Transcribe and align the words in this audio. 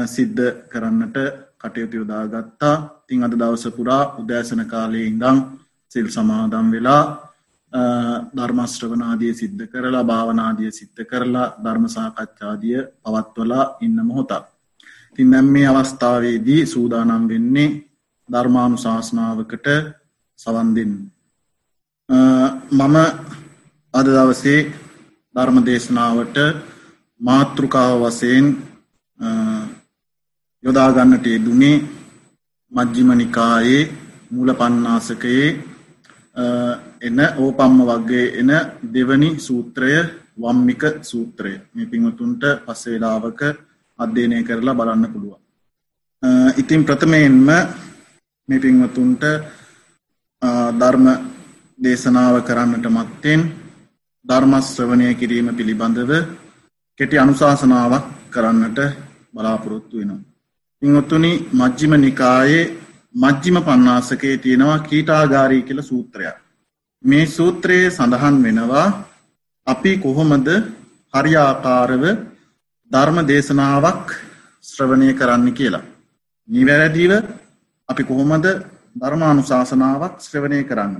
සිද්ධ 0.06 0.47
කරන්නට 0.69 1.16
කටයුතු 1.59 1.97
යොදාගත්තා 1.97 2.77
තිං 3.06 3.24
අද 3.24 3.34
දවස 3.34 3.65
පුරා 3.70 4.02
උදෑසන 4.16 4.62
කාලයේ 4.66 5.06
ඉඳං 5.06 5.39
සිල් 5.92 6.08
සමාදම් 6.08 6.67
වෙලා 6.70 7.03
ධර්මශ්‍රවනාදිය 8.33 9.33
සිද්ධ 9.33 9.64
කරලා 9.67 10.05
භාවනාදිය 10.05 10.70
සිද්ධ 10.70 11.03
කරලා 11.05 11.53
ධර්මසාකච්ඡාදිය 11.58 12.80
පවත්වලා 13.03 13.64
ඉන්න 13.80 13.98
මොහොතක්. 14.03 14.45
තින් 15.14 15.30
නැම් 15.30 15.47
මේ 15.47 15.67
අවස්ථාවේදී 15.69 16.62
සූදානම් 16.67 17.25
වෙන්නේ 17.28 17.70
ධර්මානු 18.28 18.77
ශාසනාවකට 18.77 19.67
සවන්දින්. 20.39 20.92
මම 22.73 22.97
අද 23.95 24.06
දවසේ 24.08 24.61
ධර්ම 25.34 25.56
දේශනාවට 25.61 26.36
මාතෘකාව 27.20 28.02
වසයෙන් 28.02 28.47
යොදාගන්නට 30.71 31.27
යෙදුනේ 31.27 31.77
මජ්ජිම 32.73 33.11
නිකායේ 33.15 33.83
මූල 34.31 34.51
පන්නාසකයේ 34.55 35.47
එන 37.01 37.19
ඕපම්ම 37.37 37.79
වගේ 37.89 38.27
එන 38.41 38.51
දෙවනි 38.87 39.31
සූත්‍රය 39.39 39.93
වම්මික 40.37 40.83
සූත්‍රය 41.03 41.53
මේ 41.69 41.87
පිංහතුන්ට 41.87 42.43
පස්සේලාවක 42.65 43.41
අධ්‍යයනය 43.98 44.39
කරලා 44.43 44.75
බලන්න 44.75 45.05
පුළුවන්. 45.07 45.41
ඉතින් 46.57 46.85
ප්‍රථමයෙන්ම 46.85 47.48
මේ 48.48 48.61
පිංවතුන්ට 48.61 49.23
ධර්ම 50.73 51.07
දේශනාව 51.79 52.37
කරන්නට 52.43 52.87
මත්තෙන් 52.89 53.41
ධර්මස්ශ්‍රවනය 54.25 55.15
කිරීම 55.15 55.48
පිළිබඳව 55.51 56.11
කෙටි 56.98 57.17
අනුශාසනාවක් 57.19 58.05
කරන්නට 58.31 58.79
බලාපොරොත්තු 59.35 59.97
වෙනවා. 59.98 60.30
පිංඔත්තුනි 60.83 61.31
මජ්ජිම 61.53 61.92
නිකායේ 61.97 62.64
මජ්ජිම 63.14 63.56
පන්නාසකේ 63.61 64.36
තියෙනවා 64.36 64.78
කීටාගාරී 64.81 65.62
කියල 65.62 65.81
සූත්‍රයක්. 65.83 66.36
මේ 67.05 67.27
සූත්‍රයේ 67.28 67.91
සඳහන් 67.91 68.36
වෙනවා 68.42 68.86
අපි 69.67 69.92
කොහොමද 69.98 70.48
හරියාකාරව 71.14 72.05
ධර්ම 72.91 73.18
දේශනාවක් 73.27 74.07
ශ්‍රවණය 74.64 75.13
කරන්න 75.14 75.46
කියලා. 75.52 75.85
නිවැරදිව 76.48 77.12
අපි 77.89 78.02
කොහොමද 78.05 78.47
ධර්මානුශාසනාවක් 78.97 80.14
ශ්‍රවණය 80.20 80.64
කරන්න. 80.64 80.95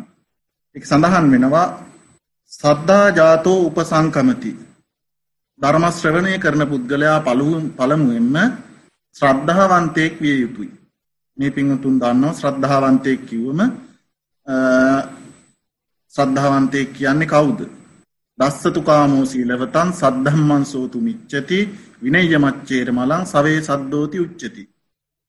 එක 0.77 0.85
සඳහන් 0.85 1.27
වෙනවා 1.33 1.69
සද්ධා 2.53 3.07
ජාතෝ 3.13 3.59
උපසංකමති. 3.67 4.53
ධර්මශ්‍රවණය 5.61 6.33
කරන 6.39 6.63
පුද්ගලයා 6.67 7.21
පළමුුවෙන්ම 7.77 8.37
ශ්‍රද්ධාවන්තයෙක් 9.17 10.15
විය 10.23 10.37
යුතුයි. 10.41 10.73
මේ 11.39 11.51
පිංහතුන් 11.51 12.01
දන්නවා 12.01 12.33
ශ්‍රද්ධාවන්තයෙක් 12.33 13.21
කිව්වම 13.27 13.61
සද්ධාවන්තයෙක් 16.15 16.89
කියන්නේ 16.93 17.27
කවුද. 17.27 17.61
දස්සතු 18.39 18.81
කාමෝ 18.83 19.25
සීලවතන් 19.25 19.89
සද්ධම්මන් 19.93 20.65
සෝතු 20.65 20.99
මිච්චති 21.01 21.59
විනය 22.03 22.21
මච්චේර 22.39 22.89
මලං 22.93 23.25
සවේ 23.27 23.59
සද්දෝති 23.61 24.19
උච්චති. 24.19 24.63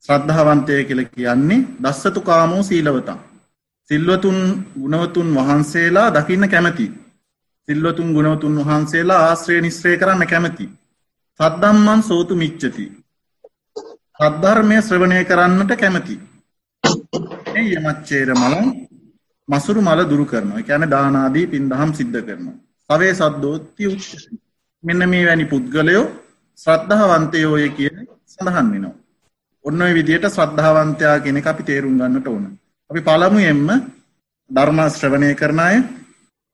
ශ්‍රද්ධාවන්තය 0.04 0.84
කියල 0.84 1.02
කියන්නේ 1.06 1.66
දස්සතු 1.84 2.22
කාමෝ 2.22 2.64
සීලවතන්. 2.64 3.20
සිල්වතුන් 3.90 4.40
ගුණවතුන් 4.76 5.30
වහන්සේලා 5.36 6.10
දකින්න 6.10 6.46
කැමති. 6.50 6.86
සිල්වතුන් 7.68 8.14
ගුණවතුන් 8.14 8.56
වහන්සේලා 8.60 9.22
ආශ්‍රය 9.24 9.62
නිස්ත්‍රය 9.62 9.98
කරන්න 9.98 10.24
කැමති. 10.28 10.66
සද්දම්මන් 11.40 12.02
සෝතු 12.04 12.36
මිච්චති. 12.36 12.86
සද්ධර්මය 14.22 14.78
ශ්‍රවණය 14.80 15.20
කරන්නට 15.26 15.72
කැමති. 15.76 16.16
යමච්චේර 17.70 18.30
මලන් 18.34 18.68
මසුරු 19.50 19.82
මල 19.82 20.02
දුරු 20.06 20.26
කරනවා 20.26 20.62
කැන 20.62 20.84
දානාදී 20.88 21.48
පින්දහම් 21.48 21.92
සිද්ධ 21.92 22.20
කරනවා. 22.22 22.58
සවේ 22.90 23.14
සද්දෝත්ති 23.14 23.88
උච්ච 23.88 24.10
මෙන්න 24.84 25.02
මේ 25.10 25.24
වැනි 25.26 25.46
පුද්ගලයෝ 25.46 26.06
ශ්‍රද්ධාවන්තයෝය 26.60 27.66
කියන 27.70 27.96
සඳහන් 28.28 28.68
වෙනවා. 28.72 28.96
ඔන්න 29.66 29.82
විදියට 29.92 30.26
ශ්‍රද්ධාවන්තයා 30.28 31.16
කෙනෙ 31.20 31.42
අපි 31.44 31.64
තේරුම් 31.64 31.96
ගන්නට 31.98 32.28
ඕන. 32.28 32.46
අපි 32.90 33.02
පළමුයෙන්ම 33.02 33.70
ධර්ම 34.50 34.80
ශ්‍රවණය 34.90 35.32
කරනය 35.36 35.78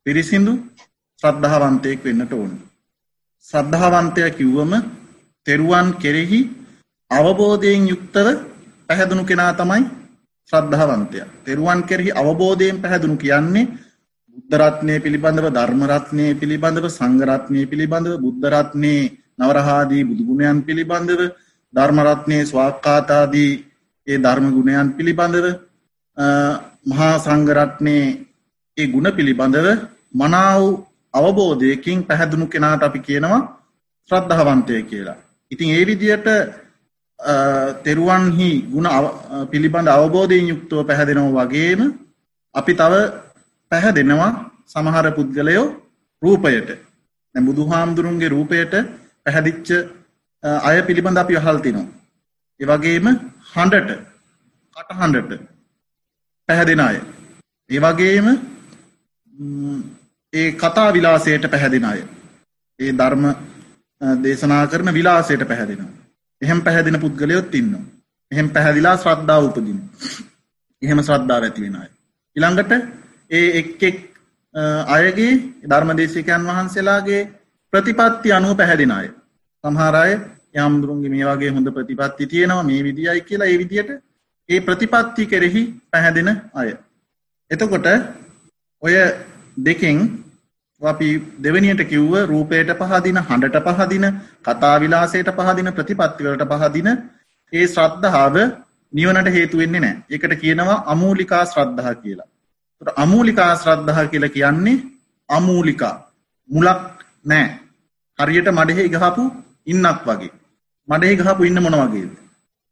පිරිසිදු 0.05 0.53
ශ්‍රද්ධාවන්තයෙක් 1.21 1.99
වෙන්නට 2.03 2.33
ඕන. 2.33 2.51
ශ්‍රද්ධාවන්තය 3.47 4.21
කිව්වම 4.31 4.71
තෙරුවන් 5.47 5.89
කෙරෙහි 5.93 6.41
අවබෝධයෙන් 7.11 7.87
යුක්තව 7.87 8.27
පැහැදුණු 8.89 9.23
කෙනා 9.25 9.51
තමයි 9.53 9.83
ශ්‍රද්ධාවන්තය. 10.49 11.19
තෙරුවන් 11.43 11.81
කෙරෙහි 11.83 12.11
අවබෝධයෙන් 12.13 12.81
පැහැදුණු 12.81 13.17
කියන්නේ 13.17 13.69
බුද්ධරත්නය 14.31 14.95
පිළිබඳව 14.97 15.47
ධර්මරත්නය 15.49 16.25
පිළිබඳව 16.35 16.85
සංගරත්නය 16.89 17.61
පිළිබඳව 17.65 18.13
බුද්ධරත්නයේ 18.17 19.11
නවරහාදී 19.39 20.03
බුදුගුණයන් 20.03 20.59
පිළිබඳව 20.61 21.21
ධර්මරත්නය 21.73 22.37
ස්වාක්කාතාදී 22.43 23.53
ඒ 24.07 24.17
ධර්මගුණයන් 24.17 24.89
පිළිබඳව 24.91 25.45
මහා 26.85 27.15
සංගරත්නයේ 27.19 28.05
ඒ 28.77 28.87
ගුණ 28.87 29.07
පිළිබඳව 29.11 29.67
මනාව 30.13 30.61
අවබෝධයකින් 31.13 31.99
පැහැදුණු 32.03 32.47
කෙනාට 32.47 32.83
අපි 32.83 32.99
කියනවා 32.99 33.41
ශ්‍රද්ධාවන්තය 34.09 34.83
කියලා. 34.83 35.17
ඉතින් 35.51 35.69
ඒ 35.69 35.83
විදියට 35.85 36.27
තෙරුවන්හි 37.83 38.51
ගුණ 38.63 38.87
පිළිබඳ 39.51 39.89
අවබෝධයෙන් 39.89 40.47
යුක්තව 40.47 40.85
පැහැදෙනවා 40.85 41.45
වගේම 41.45 41.81
අපි 42.55 42.73
තව 42.73 42.93
පැහැදෙනවා 43.71 44.31
සමහර 44.65 45.05
පුද්ගලයෝ 45.11 45.67
රූපයට 46.21 46.69
බුදු 47.35 47.65
හාමුදුරුන්ගේ 47.65 48.29
රූපයට 48.29 48.73
පැහැදිච්ච 49.25 49.69
අය 50.61 50.77
පිළිබඳ 50.83 51.17
අපි 51.17 51.35
අහල්තිනවා. 51.35 51.87
ඒවගේම 52.59 53.07
හඬට 53.51 53.89
කටහඬට 54.75 55.41
පැහැදෙන 56.49 56.79
අය. 56.79 56.97
ඒවගේම 57.69 58.27
ඒ 60.33 60.49
කතා 60.53 60.93
විලාසයට 60.93 61.45
පැහැදින 61.47 61.85
අය. 61.85 61.99
ඒ 62.79 62.91
ධර්ම 62.93 63.25
දේශනා 64.23 64.63
කරන 64.67 64.93
විලාසයට 64.93 65.47
පැහැදිෙනවා. 65.47 66.06
එහෙම 66.41 66.59
පැහැදින 66.61 66.99
පුද්ගලයොත් 66.99 67.55
ඉන්න. 67.55 67.73
එහෙම 68.31 68.47
පැහැදිලා 68.49 68.95
ශ්‍රද්ධාව 68.97 69.43
උපදින. 69.43 69.79
එහෙම 70.81 70.99
ශ්‍රද්ධාව 71.01 71.43
ඇතිවෙන 71.43 71.75
අය. 71.75 71.89
ඉළඟට 72.35 72.71
ඒ 73.31 73.47
එක්ෙක් 73.59 73.97
අයගේ 74.87 75.33
ධර්මදේශකයන් 75.63 76.49
වහන්සේලාගේ 76.49 77.21
ප්‍රතිපත්ති 77.73 78.31
අනුව 78.31 78.57
පැහැදින 78.57 78.91
අය. 78.91 79.07
සමහරය 79.63 80.11
යම්දුරුන්ගේ 80.57 81.09
මේ 81.09 81.25
වගේ 81.25 81.49
හොඳ 81.49 81.69
ප්‍රතිපත්ති 81.69 82.27
තියෙනවා 82.27 82.63
මේ 82.63 82.83
විදියි 82.83 83.21
කියලා 83.21 83.47
ඒ 83.47 83.57
විදියට 83.57 83.89
ඒ 84.49 84.59
ප්‍රතිපත්ති 84.59 85.23
කෙරෙහි 85.25 85.63
පැහැදෙන 85.91 86.29
අය. 86.53 86.69
එතකොට 87.51 87.87
ඔය 88.81 88.95
දෙකෙන් 89.57 89.97
අපි 90.81 91.07
දෙවනියට 91.43 91.81
කිව්ව 91.89 92.13
රූපයට 92.25 92.71
පහදින 92.79 93.17
හඬට 93.19 93.67
පහදින 93.67 94.05
කතා 94.43 94.75
විලාසයට 94.79 95.29
පහදින 95.37 95.69
ප්‍රතිපත්තිවලට 95.73 96.43
පහදින 96.53 96.89
ඒ 97.53 97.67
ශ්‍රද්ධාව 97.67 98.35
නිවනට 98.93 99.27
හේතු 99.27 99.57
වෙන්නේ 99.57 99.79
නැහැ. 99.79 100.03
ඒකට 100.09 100.33
කියනවා 100.41 100.83
අමූලිකා 100.85 101.45
ශ්‍රද්ධා 101.45 101.95
කියලා. 101.95 102.27
ඒතර 102.81 102.93
අමූලිකා 102.95 103.55
ශ්‍රද්ධා 103.55 104.05
කියලා 104.05 104.29
කියන්නේ 104.29 104.83
අමූලිකා 105.29 105.95
මුලක් 106.49 106.81
නැහැ. 107.25 107.59
හරියට 108.19 108.51
මඩේ 108.51 108.87
ගහපු 108.89 109.23
ඉන්නක් 109.67 110.05
වගේ. 110.05 110.31
මඩේ 110.89 111.15
ගහපු 111.15 111.43
ඉන්න 111.43 111.63
මොන 111.63 111.79
වගේද? 111.81 112.13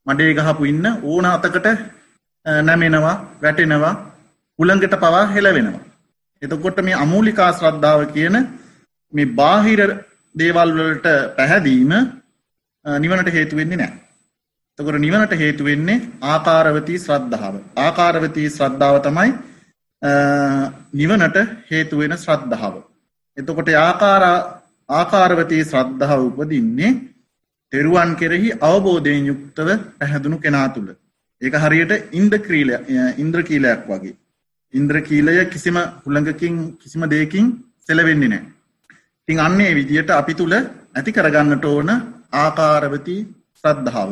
මඩේ 0.08 0.34
ගහපු 0.34 0.66
ඉන්න 0.66 0.86
ඕන 1.04 1.26
අතකට 1.26 1.68
නැමෙනවා, 2.62 3.18
වැටෙනවා, 3.42 3.94
උලඟට 4.60 4.96
පවා 5.02 5.26
හෙලවෙනවා. 5.28 5.95
එතකොට 6.46 6.80
මේ 6.88 7.02
අමූලිකා 7.04 7.52
ශ්‍රද්ධාව 7.54 8.02
කියන 8.16 8.36
මේ 9.14 9.32
බාහිර 9.40 9.82
දේවල් 10.36 10.72
වලට 10.78 11.08
පැහැදීම 11.38 11.94
නිවනට 12.86 13.30
හේතු 13.34 13.60
වෙන්නේ 13.60 13.78
නැහැ. 13.78 14.02
එතකොට 14.80 15.00
නිවනට 15.00 15.34
හේතු 15.42 15.64
වෙන්නේ 15.64 16.02
ආකාරවතී 16.24 17.00
ශ්‍රද්ධාව. 17.00 17.56
ආකාරවතී 17.78 18.48
ශ්‍රද්ධාව 18.50 18.98
තමයි 19.06 19.32
නිවනට 20.94 21.38
හේතු 21.72 22.00
වෙන 22.00 22.18
ශ්‍රද්ධාව. 22.18 22.76
එතකොට 23.38 23.70
ආකාර 23.80 24.24
ආකාරවතී 24.90 25.64
ශ්‍රද්ධාව 25.64 26.28
උපදින්නේ 26.30 26.92
තෙරුවන් 27.74 28.12
කෙරෙහි 28.16 28.50
අවබෝධයෙන් 28.62 29.26
යුක්තව 29.26 29.70
පැහැදුණු 29.98 30.38
කෙනා 30.40 30.68
තුළ. 30.70 30.90
ඒක 31.42 31.56
හරියට 31.64 31.92
ඉන්ද්‍රක්‍රීල 32.14 32.72
ඉන්ද්‍රකීලයක් 33.18 33.82
වගේ. 33.90 34.16
ඉන්ද්‍රකීලය 34.74 35.36
කිසිම 35.48 35.78
හුළඟකින් 36.04 36.56
කිසිම 36.78 37.04
දෙයකින් 37.08 37.46
සෙලවෙන්නේ 37.82 38.30
නැහැ. 38.30 38.52
ඉතින් 39.28 39.40
අන්නේ 39.40 39.72
විදියට 39.74 40.10
අපි 40.12 40.34
තුල 40.34 40.54
ඇති 40.56 41.12
කරගන්නට 41.12 41.66
ඕන 41.66 41.90
ආකාරවති 42.36 43.18
ශ්‍රද්ධාව. 43.60 44.10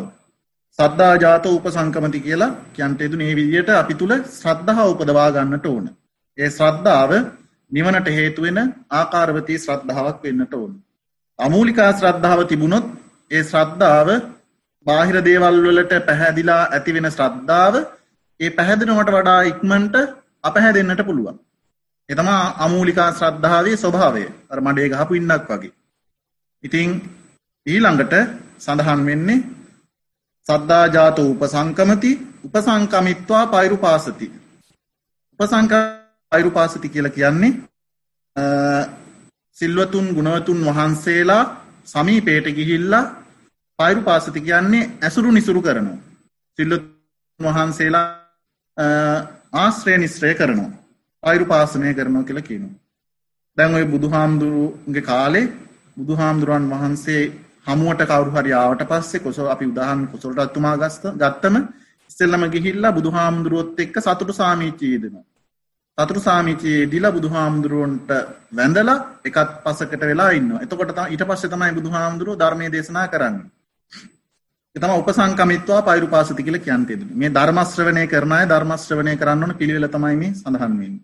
සද්ධා 0.80 1.16
ජාත 1.18 1.46
උපසංකමති 1.48 2.20
කියලා 2.20 2.56
කියන්ට 2.74 3.02
යෙදුනේ 3.02 3.28
මේ 3.28 3.40
විදියට 3.40 3.70
අපි 3.72 3.94
තුල 3.96 4.14
ශ්‍රද්ධාව 4.32 4.88
උපදවා 4.94 5.30
ගන්නට 5.32 5.66
ඕන. 5.66 5.86
ඒ 6.38 6.50
ශ්‍රද්ධාව 6.50 7.12
නිවනට 7.72 8.08
හේතු 8.10 8.42
වෙන 8.42 8.60
ආකාරවතී 8.92 9.58
ශ්‍රද්ධාවක් 9.58 10.24
වෙන්නට 10.24 10.54
ඕන. 10.54 10.72
අමූලිකා 11.40 11.92
ශ්‍රද්ධාව 11.94 12.40
තිබුණොත් 12.46 12.86
ඒ 13.32 13.44
ශ්‍රද්ධාව 13.44 14.10
බාහිර 14.86 15.18
දේවල් 15.22 15.58
වලට 15.66 15.94
පැහැදිලා 16.08 16.64
ඇති 16.70 16.96
වෙන 16.96 17.08
ශ්‍රද්ධාව 17.12 17.76
ඒ 18.40 18.50
පැහැදෙනවට 18.50 19.14
වඩා 19.16 19.42
ඉක්මනට 19.44 19.96
අපහැදෙන්නට 20.44 21.02
පුළුවන්. 21.04 21.38
ඒ 22.10 22.16
තමා 22.16 22.44
අමූලිකා 22.60 23.10
ශ්‍රද්ධාවේ 23.12 23.76
ස්වභාවය. 23.78 24.24
අර 24.50 24.60
මඩේ 24.62 24.88
ගහපු 24.90 25.14
ඉන්නක් 25.14 25.50
වගේ. 25.50 25.74
ඉතින් 26.64 26.90
ඊළඟට 27.66 28.14
සඳහන් 28.60 29.02
වෙන්නේ 29.06 29.40
සද්දා 30.48 30.86
ජාතෝ 30.88 31.28
උපසංකමති 31.32 32.12
උපසංකමිත්වා 32.46 33.46
පෛරුපාසති. 33.48 34.28
උපසංක 35.34 35.74
පෛරුපාසති 36.32 36.90
කියලා 36.90 37.12
කියන්නේ 37.12 37.52
සිල්වතුන් 39.58 40.08
ගුණවතුන් 40.16 40.66
වහන්සේලා 40.68 41.44
සමීපයට 41.86 42.48
ගිහිල්ලා 42.50 43.04
පෛරුපාසති 43.80 44.42
කියන්නේ 44.42 44.90
ඇසුරු 45.02 45.32
නිසුරු 45.32 45.62
කරනවා. 45.62 45.98
සිල්වතුන් 46.60 47.48
වහන්සේලා 47.48 48.08
ආශ්‍රය 49.54 49.98
නිශ්‍රය 49.98 50.34
කරනවා. 50.34 50.72
පෛරුපාසනය 51.24 51.94
කරනවා 51.94 52.24
කියලා 52.24 52.42
කියනවා. 52.42 52.76
දැන් 53.58 53.76
ඔය 53.76 53.86
බුදුහාමුදුරුවන්ගේ 53.86 55.04
කාලේ 55.04 55.46
බුදුහාමුදුරුවන් 55.98 56.66
වහන්සේ 56.72 57.22
හමුවට 57.68 58.02
කවුරු 58.06 58.32
හරි 58.32 58.54
ආවට 58.54 58.82
පස්සේ 58.86 59.20
කොසල් 59.20 59.48
අපි 59.48 59.66
උදාහරණ 59.66 60.08
කොසල් 60.08 60.34
රත්තුමා 60.38 60.76
ගස්ත 60.78 61.04
ගත්තම 61.16 61.56
ඉස්සෙල්ලම 62.10 62.44
ගිහිල්ලා 62.48 62.92
බුදුහාමුදුරුවොත් 62.92 63.80
එක්ක 63.80 63.96
සතුටු 64.00 64.34
සාමීචිය 64.34 64.96
දෙනවා. 64.98 65.26
සතුටු 65.98 66.22
සාමීචියේ 66.22 66.90
දීලා 66.92 67.12
බුදුහාමුදුරුවන්ට 67.12 68.12
වැඳලා 68.54 69.00
එකත් 69.24 69.52
පසකට 69.64 70.04
වෙලා 70.04 70.32
ඉන්නවා. 70.32 70.62
එතකොට 70.62 71.00
ඊට 71.04 71.24
පස්සේ 71.24 71.52
තමයි 71.52 71.74
බුදුහාමුදුරුවෝ 71.74 72.40
ධර්මයේ 72.40 72.72
දේශනා 72.72 73.08
කරන්නේ. 73.08 73.52
ඒ 74.76 74.80
තමයි 74.80 75.00
උපසංකමිත්වා 75.00 75.82
පෛරුපාසති 75.84 76.44
කියලා 76.44 76.62
කියන්තේ. 76.62 76.98
මේ 77.14 77.30
ධර්ම 77.32 77.60
ශ්‍රවණය 77.64 78.06
කරන 78.08 78.32
අය 78.34 78.46
ධර්ම 78.46 78.72
ශ්‍රවණය 78.78 79.14
කරන්න 79.16 79.44
ඕන 79.44 79.56
පිළිවෙල 79.56 79.88
තමයි 79.88 80.16
මේ 80.16 80.32
සඳහන් 80.34 80.74
වෙන්නේ. 80.74 81.04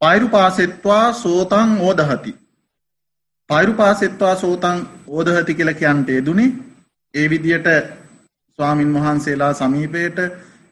පෛරුපාසෙත්වා 0.00 1.06
සෝතං 1.14 1.70
ඕදහති. 1.80 2.32
පෛරුපාසෙත්වා 3.50 4.34
සෝතං 4.36 4.78
ඕදහති 5.08 5.54
කියලා 5.54 5.74
කියන්ට 5.74 6.08
යෙදුනේ 6.10 6.50
ඒ 7.14 7.26
විදියට 7.28 7.68
ස්වාමින් 8.58 8.94
වහන්සේලා 8.94 9.52
සමීපයට 9.54 10.18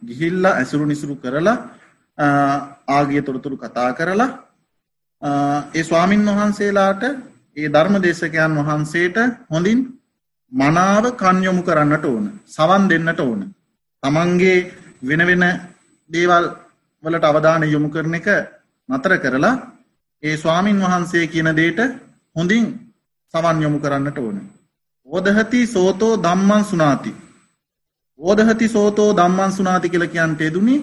ගිහිල්ලා 0.02 0.54
ඇසුරු 0.54 0.86
නිසුරු 0.86 1.16
කරලා 1.16 1.58
ආගිය 2.88 3.22
තොරතුරු 3.22 3.56
කතා 3.56 3.90
කරලා 3.92 4.30
ඒ 5.74 5.84
ස්වාමින් 5.84 6.26
වහන්සේලාට 6.28 7.02
ඒ 7.56 7.68
ධර්ම 7.70 7.94
දේශකයන් 8.00 8.58
වහන්සේට 8.60 9.16
හොඳින් 9.50 9.80
මනාව 10.52 11.04
කන්යොමු 11.14 11.62
කරන්නට 11.62 12.04
ඕන. 12.04 12.24
සවන් 12.46 12.88
දෙන්නට 12.88 13.20
ඕන. 13.20 13.40
තමන්ගේ 14.02 14.70
වෙන 15.02 15.22
වෙන 15.22 15.44
දේවල් 16.10 16.44
වලට 17.04 17.24
අවධාන 17.24 17.62
යොමු 17.64 17.88
කරන 17.88 18.14
එක 18.14 18.28
නතර 18.88 19.12
කරලා 19.16 19.54
ඒ 20.22 20.36
ස්වාමින් 20.36 20.78
වහන්සේ 20.78 21.26
කියන 21.26 21.50
දේට 21.52 21.80
හොඳින් 22.36 22.64
සවන් 23.34 23.62
යොමු 23.62 23.78
කරන්නට 23.78 24.18
ඕන. 24.18 24.36
ඕදහති 25.08 25.66
සෝතෝ 25.66 26.14
දම්මන් 26.16 26.64
සුනාති. 26.64 27.12
ඕදහති 28.20 28.68
සෝතෝ 28.68 29.10
දම්මන් 29.12 29.52
සුනාති 29.52 29.88
කියල 29.88 30.06
කියන්ට 30.06 30.40
යෙදුනි 30.40 30.76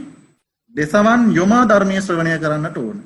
දෙසවන් 0.75 1.21
යොමා 1.31 1.65
ධර්මය 1.65 2.01
ශ්‍රවණය 2.01 2.39
කරන්නට 2.39 2.77
ඕන. 2.77 2.97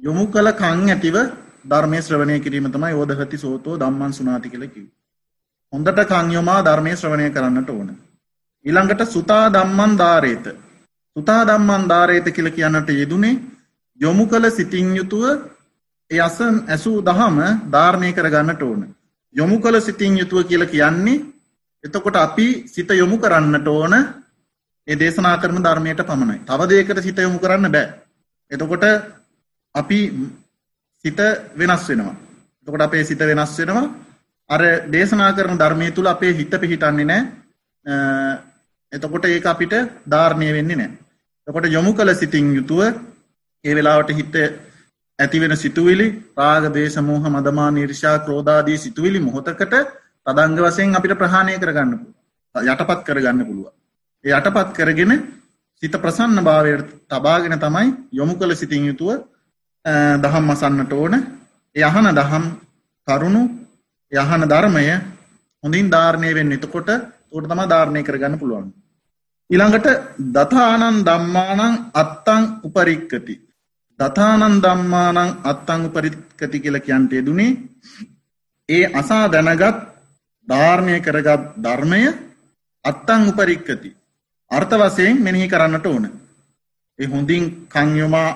යොමු 0.00 0.22
කළ 0.26 0.48
කං 0.52 0.88
ඇතිව 0.88 1.16
ධර්මය 1.64 1.98
ශ්‍රවණය 2.00 2.40
කිරීම 2.40 2.66
තමයි 2.70 2.94
ඕදහති 2.94 3.36
සෝතෝ 3.36 3.74
දම්මන් 3.76 4.12
සුනාති 4.12 4.48
කලකිව 4.50 4.86
හොඳට 5.74 6.04
කංයොමා 6.08 6.60
ධර්මය 6.62 6.92
ශ්‍රවණය 6.94 7.30
කරන්නට 7.30 7.70
ඕන 7.70 7.88
ඊළඟට 8.66 9.02
සුතා 9.08 9.44
දම්මන් 9.50 9.98
ධාරේත 9.98 10.46
සුතා 11.16 11.42
දම්මන් 11.44 11.88
ධාරේත 11.88 12.28
කියල 12.30 12.50
කියන්නට 12.52 12.88
යෙදුනේ 12.92 13.34
යොමු 14.00 14.26
කළ 14.26 14.50
සිතින් 14.50 14.88
යුතුව 14.92 15.24
ඒ 16.10 16.20
අසන් 16.20 16.56
ඇසූ 16.66 16.98
දහම 17.00 17.36
ධාරණය 17.66 18.12
කරගන්නට 18.12 18.62
ඕන. 18.62 18.80
යොමු 19.34 19.56
කළ 19.58 19.80
සිතින් 19.80 20.18
යුතුව 20.18 20.44
කියල 20.44 20.66
කියන්නේ 20.66 21.24
එතකොට 21.84 22.16
අපි 22.18 22.46
සිත 22.66 22.90
යොමු 22.92 23.16
කරන්නට 23.18 23.68
ඕන 23.68 23.94
ඒ 24.88 24.96
දේශනා 24.96 25.38
කරන 25.38 25.58
ධර්මයට 25.58 26.00
පමණයි. 26.02 26.38
තව 26.40 26.60
දෙයකට 26.64 27.02
සිත 27.02 27.18
යොමු 27.18 27.38
කරන්න 27.38 27.70
බෑ. 27.70 27.86
එතකොට 28.50 28.84
අපි 29.74 29.98
සිත 31.04 31.18
වෙනස් 31.54 31.88
වෙනවා. 31.88 32.16
එතකොට 32.62 32.82
අපේ 32.82 33.04
සිත 33.04 33.18
වෙනස් 33.20 33.58
වෙනවා. 33.58 33.86
අර 34.50 34.60
දේශනා 34.88 35.32
කරන 35.32 35.56
ධර්මය 35.56 35.90
තුළ 35.90 36.06
අපේ 36.06 36.32
හිත 36.32 36.54
පිහිටන්නේ 36.56 37.04
නෑ. 37.04 37.22
එතකොට 38.92 39.24
ඒක 39.26 39.46
අපිට 39.46 39.74
ධාරණය 40.06 40.52
වෙන්නේ 40.52 40.76
නෑ. 40.76 40.90
එතකොට 41.46 41.66
යොමු 41.68 41.92
කළ 41.92 42.14
සිතින් 42.14 42.54
යුතුව 42.54 42.80
ඒ 43.64 43.74
වෙලාවට 43.74 44.10
හිත 44.12 44.34
ඇතිවෙන 45.18 45.56
සිතුවිලි 45.56 46.06
රාග 46.34 46.64
දේශ 46.70 46.98
මෝහ 47.00 47.22
මදමා 47.26 47.70
නිර්ෂා 47.72 48.16
ක්‍රෝධාදී 48.20 48.78
සිතුවිලි 48.78 49.20
මොහොතකට 49.20 49.74
තදංග 50.26 50.58
වසයෙන් 50.60 50.94
අපිට 50.94 51.14
ප්‍රහාණය 51.14 51.56
කරගන්න 51.56 51.92
යටපත් 52.54 53.00
කරගන්න 53.02 53.40
පුළුව. 53.42 53.72
ඒ 54.24 54.32
යටපත් 54.32 54.70
කරගෙන 54.72 55.12
සිත 55.82 55.94
ප්‍රසන්න 55.96 56.38
භාවයට 56.40 56.88
තබාගෙන 57.06 57.56
තමයි 57.58 57.88
යොමු 58.12 58.34
කළ 58.34 58.54
සිතින් 58.54 58.84
යුතුව 58.84 59.10
දහම් 60.18 60.44
මසන්නට 60.44 60.92
ඕන 60.94 61.14
යහන 61.76 62.06
දහම් 62.12 62.44
කරුණු 63.08 63.42
යහන 64.14 64.42
ධර්මය 64.44 64.84
හොඳින් 65.64 65.86
ධාරණය 65.88 66.30
වෙන්න 66.32 66.52
එතකොට 66.52 66.88
තෝට 67.30 67.48
තම 67.48 67.62
ධාරණය 67.64 68.00
කරගන්න 68.02 68.38
පුළුවන්. 68.38 68.66
ඉළඟට 69.50 69.86
දතානන් 70.34 71.02
දම්මානං 71.02 71.74
අත්තං 71.92 72.42
උපරික්කති. 72.62 73.34
දතානන් 74.00 74.60
දම්මානං 74.60 75.18
අත්තං 75.42 75.80
උපරික්කති 75.84 76.58
කියල 76.60 76.76
කියන්ට 76.80 77.12
යෙදුනේ 77.12 77.58
ඒ 78.68 78.84
අසා 78.92 79.24
දැනගත් 79.28 79.76
ධාරණය 80.48 80.94
කරගත් 81.00 81.42
ධර්මය 81.56 82.00
අත්තං 82.84 83.28
උපරික්කති. 83.28 83.90
අර්ථ 84.50 84.74
වසයෙන් 84.74 85.16
මෙනෙහි 85.18 85.48
කරන්නට 85.48 85.86
ඕන. 85.86 86.04
ඒ 86.98 87.06
හොඳින් 87.06 87.44
කංයොමා 87.66 88.30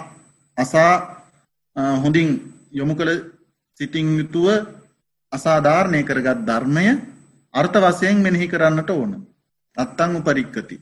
අසා 0.59 0.93
හොඳින් 1.97 2.29
යොමු 2.73 2.95
කළ 2.95 3.11
සිතිං 3.81 4.07
යුතුව 4.19 4.47
අසාධාරණය 5.33 6.01
කරගත් 6.03 6.41
ධර්මය 6.43 6.87
අර්ථ 7.55 7.79
වසයෙන් 7.79 8.19
මෙනෙහි 8.19 8.47
කරන්නට 8.47 8.91
ඕන 8.91 9.11
අත්තං 9.77 10.17
උපරික්කති 10.17 10.77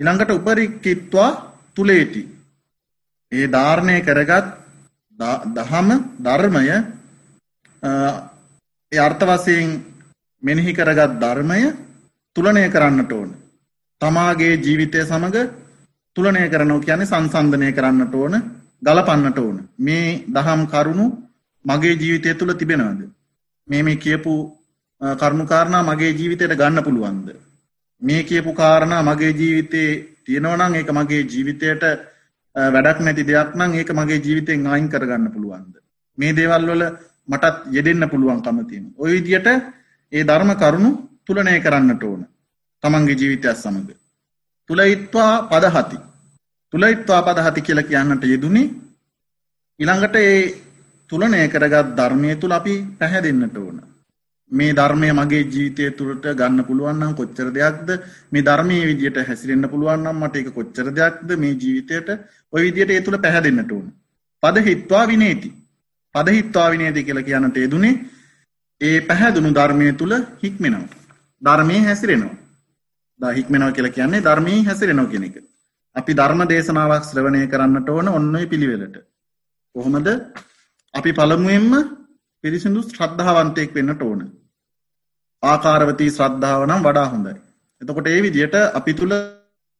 ඉළඟට 0.00 0.30
උපරික්කිත්වා 0.32 1.30
තුළේති 1.74 2.22
ඒ 3.32 3.46
ධාරණය 3.48 3.96
කරගත් 4.00 4.46
දහම 5.54 5.88
ධර්මය 6.20 6.66
අර්ථ 8.92 9.24
වසයෙන් 9.24 9.68
මෙනෙහි 10.42 10.72
කරගත් 10.72 11.12
ධර්මය 11.16 11.60
තුළනය 12.36 12.68
කරන්නට 12.68 13.12
ඕන. 13.12 13.30
තමාගේ 14.00 14.54
ජීවිතය 14.58 15.00
සමඟ 15.02 15.38
තුලනය 16.16 16.48
කරනවා 16.48 16.80
කියන්නේ 16.80 17.06
සංසන්ධනය 17.06 17.72
කරන්නට 17.72 18.14
ඕන 18.14 18.34
ගලපන්නට 18.82 19.38
ඕන. 19.38 19.56
මේ 19.78 20.24
දහම් 20.28 20.62
කරුණු 20.66 21.06
මගේ 21.64 21.94
ජීවිතය 21.94 22.34
තුළ 22.34 22.54
තිබෙනවද. 22.54 23.00
මේ 23.68 23.82
මේ 23.82 23.96
කියපු 23.96 24.32
කරුණුකාරණා 25.00 25.82
මගේ 25.82 26.12
ජීවිතයට 26.12 26.54
ගන්න 26.54 26.84
පුළුවන්ද. 26.84 27.28
මේ 28.02 28.22
කියපු 28.24 28.52
කාරණා 28.52 29.02
මගේ 29.02 29.32
ජීවිතේ 29.32 29.90
තියෙනවනම් 30.24 30.74
ඒක 30.74 30.90
මගේ 30.90 31.22
ජීවිතයට 31.24 31.82
වැඩක් 32.56 32.98
නැති 33.00 33.24
දෙයක් 33.24 33.54
නම් 33.54 33.72
ඒක 33.74 33.90
මගේ 33.90 34.18
ජීවිතෙන් 34.18 34.66
අයින් 34.66 34.88
කරගන්න 34.88 35.32
පුළුවන්ද. 35.32 35.74
මේ 36.18 36.32
දේවල් 36.32 36.66
වල 36.66 36.84
මටත් 37.28 37.56
යෙදෙන්න 37.70 38.10
පුළුවන්කම 38.10 38.58
තියෙන. 38.68 38.84
ওই 38.96 39.10
විදියට 39.14 39.48
ඒ 40.12 40.24
ධර්ම 40.24 40.50
කරුණු 40.54 40.90
තුලනය 41.26 41.60
කරන්නට 41.60 42.02
ඕන. 42.02 42.22
තමන්ගේ 42.82 43.16
ජීවිතයත් 43.16 43.56
සමඟ. 43.56 43.90
තුලයිත්වා 44.70 45.32
පදහති. 45.44 45.98
තුලයිත්වා 46.72 47.22
පදහති 47.22 47.60
කියලා 47.60 47.84
කියන්නට 47.84 48.24
යෙදුනේ 48.24 48.66
ඊළඟට 49.80 50.16
ඒ 50.16 50.36
තුලනය 51.12 51.40
කරගත් 51.48 51.88
ධර්මය 51.98 52.36
තුල 52.36 52.52
අපි 52.52 52.74
පැහැදෙන්නට 52.98 53.56
ඕන. 53.56 53.78
මේ 54.50 54.72
ධර්මය 54.72 55.08
මගේ 55.12 55.42
ජීවිතය 55.46 55.90
තුළට 55.92 56.26
ගන්න 56.32 56.64
පුළුවන්නම් 56.64 57.12
කොච්චර 57.14 57.48
දෙයක්ද 57.50 57.88
මේ 58.32 58.42
ධර්මය 58.42 58.76
විදියට 58.90 59.18
හැසිරෙන්න්න 59.28 59.70
පුළුවන්නම් 59.72 60.22
මට 60.22 60.36
එක 60.36 60.48
කොච්චර 60.54 60.86
දෙයක්ද 60.92 61.30
මේ 61.36 61.54
ජීවිතයට 61.54 62.08
ඔය 62.52 62.62
විදියට 62.66 62.90
ඒ 62.90 63.00
තුළ 63.00 63.18
පැහැදෙන්න්නට 63.18 63.72
ඕන. 63.72 63.86
පද 64.42 64.56
හිත්වා 64.68 65.04
විනේති. 65.06 65.50
පද 66.14 66.28
හිත්වා 66.30 66.68
විනේති 66.70 67.06
කියල 67.06 67.20
කියන්නට 67.22 67.56
යෙදුනේ 67.56 67.94
ඒ 68.80 68.98
පැහැදුණු 69.02 69.50
ධර්මය 69.54 69.92
තුළ 69.94 70.14
හික්මෙනවා. 70.42 71.00
ධර්මය 71.42 71.76
හැසිරෙනවා. 71.86 72.36
ද 73.20 73.34
හික්මෙනව 73.36 73.74
කියලා 73.74 73.96
කියන්නේ 73.96 74.22
ධර්මී 74.22 74.60
හැසිරෙනව 74.64 75.10
කෙනෙ 75.12 75.26
එක. 75.30 75.36
අපි 75.96 76.12
ධර්ම 76.14 76.40
දේශනාවක් 76.48 77.04
ශ්‍රවණය 77.04 77.42
කරන්නට 77.48 77.88
ඕන 77.88 78.08
ඔන්නයි 78.10 78.46
පිළිවෙලට. 78.46 78.96
කොහොමද 79.74 80.08
අපි 80.94 81.10
පළමුුවෙන්ම 81.12 81.72
පිරිසිදු 82.44 82.80
ශ්‍රද්ධාවන්තයෙක් 82.84 83.70
වෙන්නට 83.74 84.02
ඕන. 84.02 84.20
ආකාරවතී 85.42 86.10
ශ්‍රද්ධාව 86.10 86.62
නම් 86.66 86.82
වඩා 86.82 87.06
හොඳයි. 87.06 87.34
එතකොට 87.82 88.06
ඒ 88.06 88.20
විදියට 88.20 88.56
අපි 88.72 88.92
තුළ 88.92 89.14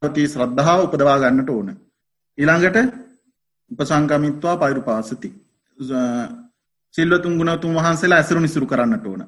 ති 0.03 0.23
ශ්‍රද්ධාව 0.27 0.79
උපදවා 0.87 1.19
ගන්නට 1.19 1.51
ඕන. 1.51 1.69
ඊළඟට 2.39 2.79
උපසංකමිත්වා 3.71 4.57
පයිරු 4.57 4.83
පාසති. 4.83 5.29
සිල්වතුන් 6.95 7.39
ගුණතුන් 7.39 7.75
වහන්සේලා 7.75 8.19
ඇසරු 8.19 8.41
නිසුරු 8.41 8.67
කරන්නට 8.67 9.07
ඕන. 9.07 9.23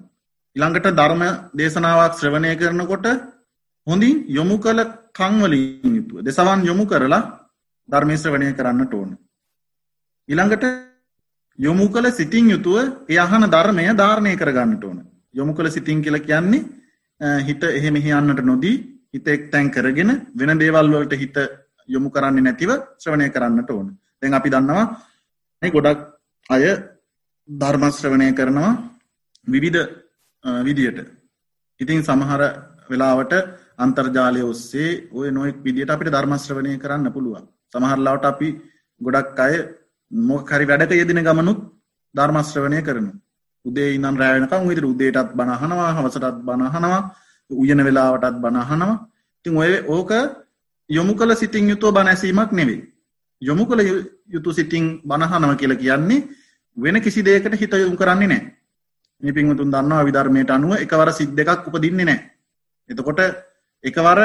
ඉළඟට 0.57 0.89
ධර්ම 0.91 1.23
දේශනාවක් 1.55 2.15
ශ්‍රවණය 2.15 2.57
කරනකොට 2.57 3.07
හොඳින් 3.87 4.17
යොමු 4.29 4.57
කළ 4.59 4.81
කංවලින් 5.13 5.95
යුතුව 5.99 6.19
දෙසවන් 6.21 6.61
යොමු 6.63 6.85
කරලා 6.87 7.23
ධර්මය 7.89 8.17
ශ්‍රවණය 8.17 8.49
කරන්නට 8.55 8.93
ඕන. 8.95 9.11
ඉළඟට 10.29 10.65
යොමු 11.59 11.89
කළ 11.89 12.11
සිතින් 12.11 12.51
යුතුව 12.51 13.09
ඒ 13.09 13.19
අහන 13.19 13.47
ධර්මය 13.47 13.85
ධාරණය 13.95 14.37
කරගන්නට 14.37 14.85
ඕන. 14.85 14.99
යොමු 15.35 15.55
කළ 15.55 15.71
සිතින් 15.71 16.03
කියල 16.03 16.19
කියන්නේ 16.21 16.63
හිත 17.41 17.63
එහෙම 17.71 17.97
හියන්නට 17.97 18.41
නොදී 18.43 18.77
හිත 19.15 19.29
එක් 19.29 19.51
තැන් 19.51 19.71
කරගෙන 19.71 20.11
වෙන 20.35 20.59
දේවල්වලට 20.59 21.15
හිත 21.15 21.37
යොමු 21.89 22.11
කරන්නේ 22.11 22.43
නැතිව 22.43 22.71
ශ්‍රවණය 22.99 23.29
කරන්නට 23.31 23.71
ඕන. 23.71 23.87
දැන් 24.21 24.35
අපි 24.35 24.51
දන්නවා 24.51 25.71
ගොඩක් 25.77 26.01
අය 26.51 26.65
ධර්මශ්‍රවණය 27.49 28.33
කරනවා 28.33 28.73
විවිධ 29.47 29.83
විදියට. 30.63 30.99
ඉතින් 31.81 32.03
සමහර 32.03 32.43
වෙලාවට 32.91 33.33
අන්තර්ජාලය 33.77 34.43
ඔස්සේ 34.43 35.09
ඔය 35.13 35.31
නොෙක් 35.31 35.57
විදිට 35.65 35.91
අපිට 35.91 36.11
ධර්මශ්‍රවණය 36.11 36.79
කරන්න 36.79 37.13
පුළුවන්. 37.13 37.47
සමහරලාවට 37.73 38.25
අපි 38.25 38.49
ගොඩක් 39.01 39.39
අය 39.39 39.55
මොකරි 40.15 40.65
වැඩක 40.65 40.93
යෙදින 40.93 41.21
ගමනුත් 41.21 41.59
ධර්මශ්‍රවණය 42.15 42.81
කරන. 42.83 43.07
උදේ 43.65 43.95
ඉන්න 43.97 44.17
රෑනකම් 44.17 44.69
විදිර 44.69 44.87
උදේටත් 44.87 45.35
බනහනවා 45.35 45.91
හවසටත් 45.93 46.39
බනහනවා 46.41 47.01
උයන 47.51 47.81
වෙලාවටත් 47.85 48.37
බනහනවා 48.41 48.95
තින් 49.45 49.57
ඔය 49.57 49.73
ඕක 49.89 50.11
යොමු 50.91 51.15
කළ 51.15 51.35
සිතින් 51.35 51.71
යුතුව 51.71 51.95
බනැසීමක් 51.95 52.53
නෙවෙයි. 52.53 52.81
යොමු 53.43 53.67
කළ 53.67 53.81
යුතු 54.29 54.51
සිතින් 54.53 54.85
බනහනව 55.03 55.57
කියල 55.57 55.75
කියන්නේ 55.77 56.27
වෙන 56.77 57.01
කිසි 57.01 57.23
දේකට 57.23 57.55
හිත 57.55 57.75
යොමු 57.75 57.97
කරන්නේ 57.97 58.29
නෑ. 58.29 58.43
මේ 59.23 59.33
පින්වතුන් 59.33 59.71
දන්නවා 59.71 60.05
විධර්මයට 60.05 60.51
අනුව 60.51 60.77
එකවර 60.77 61.11
සිද් 61.13 61.31
දෙකක් 61.33 61.67
උපදින්නේ 61.69 62.05
නෑ. 62.05 62.21
එතකොට 62.91 63.21
එකවර 63.85 64.19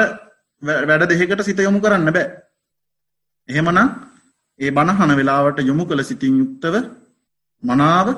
වැඩ 0.62 1.08
දෙහෙකට 1.08 1.42
සිත 1.42 1.58
යොමු 1.58 1.80
කරන්න 1.80 2.12
බෑ. 2.12 2.26
එහෙමනම් 3.48 4.09
ඒ 4.60 4.70
බණහන 4.70 5.12
වෙලාවට 5.16 5.60
යොමු 5.62 5.84
කළ 5.84 6.02
සිතින් 6.02 6.34
යුක්තව 6.38 6.74
මනාව 7.62 8.08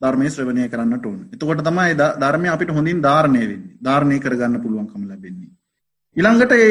ධර්මය 0.00 0.28
ශ්‍රවණය 0.28 0.68
කරන්නට 0.68 1.06
ඕන. 1.06 1.20
එතකොට 1.28 1.60
තමයි 1.60 1.94
ධර්මය 2.16 2.48
අපිට 2.48 2.70
හොඳින් 2.70 3.00
ධාරණය 3.00 3.42
වෙන්නේ. 3.42 3.76
ධාරණය 3.80 4.18
කරගන්න 4.18 4.62
පුළුවන්කම 4.62 5.02
ලැබෙන්නේ. 5.04 5.50
ඊළඟට 6.16 6.52
ඒ 6.54 6.68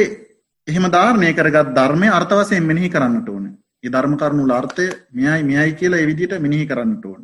එහෙම 0.68 0.86
ධාරණය 0.90 1.34
කරගත් 1.34 1.74
ධර්මය 1.74 2.08
අර්ථ 2.10 2.34
වශයෙන් 2.34 2.64
මෙනෙහි 2.64 2.90
කරන්නට 2.90 3.30
ඕන. 3.30 3.46
ඒ 3.84 3.90
ධර්ම 3.90 4.14
කරුණු 4.16 4.44
වල 4.44 4.54
අර්ථය 4.54 4.88
මෙයයි 5.12 5.44
මෙයයි 5.44 5.74
කියලා 5.74 6.00
ඒ 6.00 6.08
විදිහට 6.08 6.40
මෙනෙහි 6.40 6.66
කරන්නට 6.66 7.06
ඕන. 7.06 7.22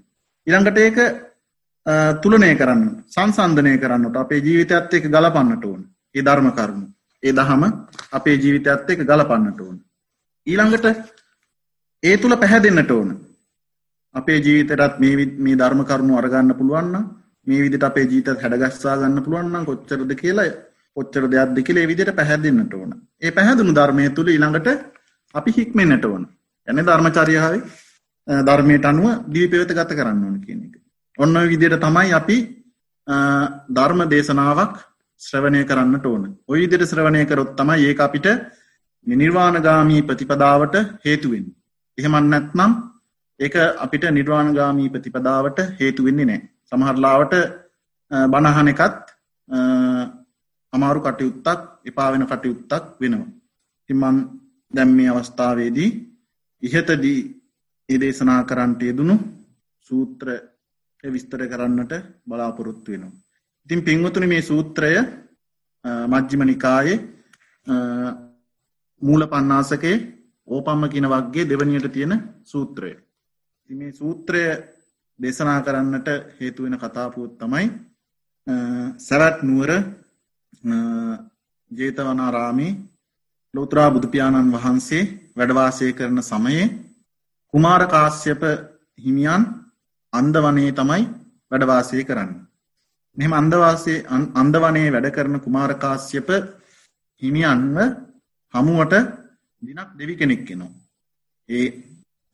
ඊළඟට 0.48 0.78
ඒක 0.80 0.98
තුලනය 2.22 2.52
කරන්න 2.56 2.82
සංසන්ධනය 3.08 3.78
කරන්නට 3.78 4.18
අපේ 4.18 4.42
ජීවිතයත් 4.42 4.94
එක්ක 4.94 5.06
ගලපන්නට 5.08 5.66
ඕන. 5.66 5.82
ඒ 6.16 6.22
ධර්ම 6.22 6.50
කරුණු. 6.52 6.88
ඒ 7.24 7.34
දහම 7.34 7.64
අපේ 8.12 8.36
ජීවිතයත් 8.38 8.90
එක්ක 8.90 9.06
ගලපන්නට 9.06 9.62
ඕන. 9.62 9.78
ඊළඟට 10.48 10.86
ඒ 12.04 12.18
තුළ 12.18 12.36
පැහැදෙන්න්නට 12.36 12.92
ඕන. 12.92 13.10
අපේ 14.16 14.40
ජීවිතටත් 14.40 15.00
මේ 15.00 15.26
මේ 15.38 15.56
ධර්ම 15.56 15.82
කරුණු 15.84 16.18
අරගන්න 16.18 16.54
පුළුවන්න 16.54 16.96
මේ 17.48 17.62
විදිට 17.62 17.84
අපේ 17.84 18.06
ජීත 18.06 18.28
හැඩගස්සා 18.36 18.98
ගන්න 18.98 19.24
පුළුවන්න 19.24 19.66
කොච්චරද 19.66 20.12
කියලා 20.16 20.52
කොච්චර 20.98 21.24
දෙයක් 21.26 21.56
දෙකලේ 21.56 21.88
විදිට 21.88 22.12
පැහැදින්නට 22.14 22.74
ඕන. 22.74 22.92
ඒ 23.22 23.32
පැහැදුණු 23.32 23.74
ධර්මය 23.74 24.10
තුළ 24.12 24.30
ඊළඟට 24.30 24.68
අපි 25.36 25.52
හික්මෙන්න්නට 25.52 26.06
ඕන. 26.06 26.24
ඇන 26.68 26.86
ධර්මචාරයාවේ 26.86 27.62
ධර්මයට 28.28 28.86
අනුව 28.86 29.08
දීපවත 29.28 29.72
ගත 29.72 29.92
කරන්න 29.94 30.24
ඕන 30.24 30.38
කියන 30.42 30.62
එක. 30.66 30.76
ඔන්න 31.20 31.36
විදියට 31.46 31.80
තමයි 31.80 32.14
අපි 32.14 32.38
ධර්ම 33.70 34.02
දේශනාවක් 34.08 34.74
ශ්‍රවණය 35.22 35.62
කරන්නට 35.66 36.06
ඕන. 36.06 36.24
ඔය 36.48 36.60
විදියට 36.62 36.90
ශ්‍රවණය 36.92 37.26
කරොත් 37.26 37.54
තමයි 37.56 37.86
ඒක 37.86 38.00
අපිට 38.00 38.28
නිර්වාණගාමී 39.08 40.02
ප්‍රතිපදාවට 40.04 40.76
හේතුවෙන්. 41.06 41.46
එහෙමත් 41.98 42.28
නැත්නම් 42.28 42.72
ඒක 43.40 43.56
අපිට 43.78 44.04
නිර්වාණගාමී 44.10 44.90
ප්‍රතිපදාවට 44.90 45.60
හේතු 45.80 46.04
වෙන්නේ 46.04 46.26
නැහැ. 46.26 46.50
සමහරලාවට 46.68 47.34
බණහන 48.12 48.68
එකත් 48.68 49.06
අමාරු 50.74 51.00
කටයුත්තක් 51.02 51.62
එපා 51.86 52.12
වෙන 52.12 52.26
කටයුත්තක් 52.26 52.86
වෙනවා. 53.00 53.30
ඉතින් 53.90 54.18
දැන් 54.74 54.90
මේ 54.90 55.10
අවස්ථාවේදී 55.10 55.90
ඉහතදී 56.64 57.20
ඒ 57.90 58.00
දේශනා 58.00 58.42
කරන්නට 58.44 58.82
යෙදුණු 58.82 59.16
සූත්‍ර 59.90 60.28
විස්තර 61.04 61.42
කරන්නට 61.48 61.94
බලාපොරොත්තු 62.28 62.92
වෙනවා. 62.92 63.18
ඉතින් 63.68 63.82
පින්වතුනි 63.82 64.28
මේ 64.28 64.42
සූත්‍රය 64.42 64.92
මජ්ක්‍ධිම 66.08 66.44
නිකායේ 66.44 66.98
මූල 69.02 69.22
පණ්ණාසකේ 69.26 69.96
ඕපම්ම 70.48 70.84
කියන 70.90 71.08
වක්ගේ 71.08 71.46
දෙවනියට 71.46 71.88
තියෙන 71.90 72.14
සූත්‍රය. 72.44 72.92
මේ 73.70 73.92
සූත්‍රය 73.92 74.42
දේශනා 75.20 75.60
කරන්නට 75.62 76.08
හේතුවෙන 76.40 76.78
කතාපුුවත් 76.78 77.38
තමයි 77.38 77.66
සැවැත් 78.98 79.44
නුවර 79.44 79.72
ජේතවනාරාමී 81.72 82.72
ලෝත්‍රා 83.54 83.90
බුදුපාණන් 83.92 84.54
වහන්සේ 84.54 85.04
වැඩවාසය 85.38 85.94
කරන 85.94 86.20
සමයේ 86.24 86.66
කුමාරකාශ්‍යප 87.54 88.44
හිමියන් 89.00 89.44
අන්දවනේ 90.14 90.72
තමයි 90.72 91.04
වැඩවාසය 91.52 92.04
කරන්න. 92.04 92.32
මෙම 93.18 93.32
අන්දවාසේ 93.34 94.06
අන්දවනේ 94.34 94.88
වැඩ 94.92 95.08
කරන 95.12 95.40
කුමාරකාශ්‍යප 95.40 96.30
හිමියන්ව 97.22 97.78
හමුවට 98.54 98.94
දිනක් 99.62 99.98
දෙවි 99.98 100.16
කෙනෙක් 100.16 100.42
කෙනවා. 100.46 100.72
ඒ 101.50 101.68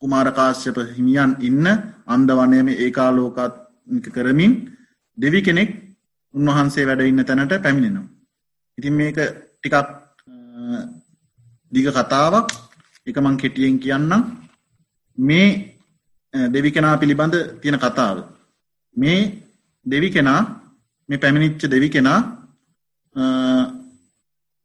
කුමාරකාශ්‍යප 0.02 0.76
හිමියන් 0.96 1.30
ඉන්න 1.40 1.66
අන්දවනයම 2.06 2.68
ඒකාලෝකත් 2.76 3.54
කරමින් 4.06 4.52
දෙවි 5.18 5.40
කෙනෙක් 5.42 5.70
උන්වහන්සේ 6.34 6.86
වැඩ 6.86 7.02
ඉන්න 7.02 7.24
තැනට 7.24 7.54
පැමිණෙනවා. 7.62 8.12
ඉතින් 8.78 8.94
මේක 8.94 9.18
ටිකක් 9.56 9.76
දිග 11.72 11.86
කතාවක් 11.90 12.48
එක 13.06 13.16
මං 13.16 13.36
කෙටියෙන් 13.36 13.78
කියන්නම් 13.78 14.22
මේ 15.18 15.46
දෙවි 16.34 16.70
කෙනා 16.70 17.00
පිළිබඳ 17.00 17.34
තියෙන 17.60 17.78
කතාව. 17.78 18.16
මේ 18.96 19.20
දෙවි 19.86 20.08
කෙනා 20.10 20.40
මේ 21.08 21.18
පැමිණිච්ච 21.18 21.62
දෙවි 21.66 21.88
කෙනා 21.88 22.20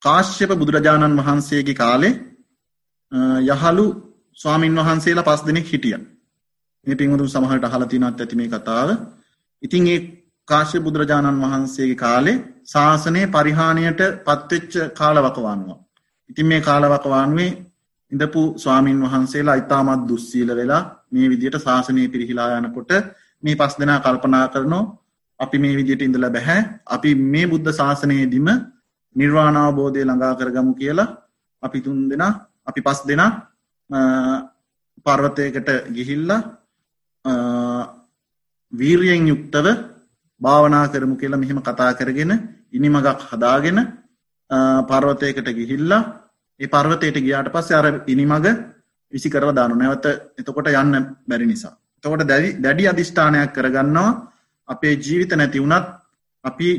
කාශ්‍යප 0.01 0.51
බුදුරජාණන් 0.51 1.19
වහන්සේගේ 1.19 1.79
කාලේ 1.83 2.28
යහළු 3.11 3.85
ස්වාමින් 4.37 4.75
වහන්සේලා 4.75 5.23
පස් 5.23 5.41
දෙනෙක් 5.41 5.67
හිටිය 5.67 5.97
මේ 6.87 6.95
පින්වතුන් 6.95 7.29
සමහරට 7.29 7.65
අහලා 7.65 7.87
තියෙනත් 7.87 8.21
ඇති 8.21 8.35
මේ 8.35 8.49
කතාව. 8.49 8.89
ඉතින් 9.63 9.87
ඒ 9.87 9.99
කාශ්‍යප 10.47 10.83
බුදුරජාණන් 10.83 11.41
වහන්සේගේ 11.41 11.95
කාලේ 11.97 12.37
ශාසනය 12.65 13.21
පරිහානියට 13.27 14.01
පත්වෙච්ච 14.25 14.73
කාලවකවානුව. 14.93 15.77
ඉතින් 16.29 16.45
මේ 16.45 16.61
කාලවකවානුවේ 16.61 17.51
ඉඳපු 18.11 18.41
ස්වාමීන් 18.57 19.01
වහන්සේලා 19.01 19.55
ඉතාමත් 19.55 20.03
දුස්සීල 20.07 20.49
වෙලා 20.55 20.83
මේ 21.11 21.27
විදියට 21.29 21.57
ශාසනය 21.57 22.07
පිරිහිලා 22.07 22.49
යනකොට 22.57 22.91
මේ 23.43 23.55
පස් 23.55 23.73
දෙනා 23.79 23.99
කල්පනා 23.99 24.47
කරනෝ 24.47 24.83
අපි 25.39 25.57
මේ 25.57 25.73
විදියට 25.75 26.01
ඉඳල 26.01 26.25
බැහැ 26.27 26.61
අපි 26.87 27.09
මේ 27.27 27.45
බුද්ධ 27.47 27.71
ශාසනයේදිම 27.71 28.47
නිර්වාණාවබෝධය 29.15 30.01
ළඟා 30.01 30.33
කරගමු 30.35 30.73
කියලා 30.73 31.09
අපි 31.63 31.79
තුන් 31.81 31.99
දෙනා 32.09 32.33
අපි 32.69 32.81
පස් 32.81 32.99
දෙනා 33.03 33.31
පර්වතයකට 35.05 35.69
ගිහිල්ල 35.89 36.31
වීරියෙන් 38.73 39.27
යුක්තව 39.27 39.67
භාවනා 40.41 40.85
කරමු 40.87 41.15
කියලා 41.15 41.39
මෙහෙම 41.39 41.61
කතා 41.61 41.91
කරගෙන 41.93 42.31
ඉනිමගක් 42.71 43.07
හදාගෙන 43.25 43.79
පර්වතයකට 44.83 45.49
ගිහිල්ලා 45.51 46.01
ඒ 46.59 46.67
පර්වතයට 46.67 47.17
ගියාට 47.17 47.49
පස්සේ 47.49 47.75
අර 47.75 47.87
ඉනිමග 48.07 48.47
විසි 49.13 49.29
කරව 49.29 49.49
දානු 49.51 49.75
නැවත 49.75 50.05
එතකොට 50.37 50.67
යන්න 50.71 50.95
බැරි 51.27 51.45
නිසා. 51.45 51.73
එතකොට 51.97 52.23
දැඩි 52.23 52.49
දැඩි 52.57 52.83
අධිෂ්ඨානයක් 52.87 53.53
කරගන්නවා 53.53 54.09
අපේ 54.69 54.93
ජීවිත 54.95 55.31
නැති 55.31 55.59
වුණත් 55.59 55.85
අපි 56.43 56.69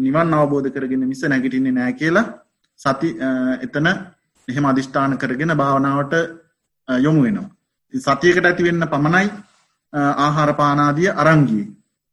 නිවන් 0.00 0.34
අවබෝධ 0.34 0.68
කරගෙන 0.70 1.02
මිස 1.04 1.22
නැගිටින්නේ 1.24 1.72
නෑ 1.72 1.92
කියලා 1.92 2.26
සති 2.80 3.08
එතන 3.60 3.86
එහෙම 4.48 4.64
අධිෂ්ඨාන 4.64 5.18
කරගෙන 5.18 5.52
භාවනාවට 5.54 6.14
යොමු 6.88 7.20
වෙනවා. 7.22 7.50
සතියකට 7.94 8.46
ඇති 8.46 8.62
වෙන්න 8.62 8.86
පමණයි 8.86 9.28
ආහාර 9.92 10.50
පානාදිය 10.54 11.08
අරංගී. 11.14 11.64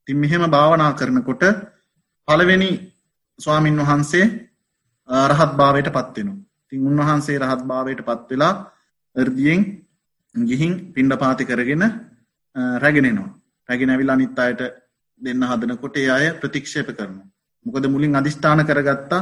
තින් 0.07 0.17
මෙහෙම 0.17 0.43
භාවනා 0.47 0.91
කරනකොට 0.93 1.43
පළවෙනි 2.27 2.71
ස්වාමින් 3.39 3.77
වහන්සේ 3.79 4.25
රහත් 5.29 5.51
භාවයට 5.59 5.89
පත්වෙනවා. 5.89 6.43
තින් 6.69 6.87
උන්වහන්සේ 6.89 7.37
රහත් 7.39 7.61
භාවයට 7.63 8.01
පත්වෙලා 8.01 8.53
එර්දියෙන් 9.15 9.61
ගිහින් 10.35 10.73
පිණ්ඩ 10.93 11.19
පාති 11.19 11.45
කරගෙන 11.45 11.83
රැගෙනෙනවා. 12.75 13.29
රැගෙන 13.69 13.89
ඇවිල් 13.89 14.09
අනිත් 14.09 14.39
අයට 14.39 14.61
දෙන්න 15.21 15.43
හදනකොට 15.43 15.97
ඒ 15.97 16.09
අය 16.09 16.25
ප්‍රතික්ෂේප 16.33 16.89
කරනවා. 16.89 17.27
මොකද 17.65 17.85
මුලින් 17.87 18.15
අධිෂ්ඨාන 18.15 18.65
කරගත්තා 18.65 19.21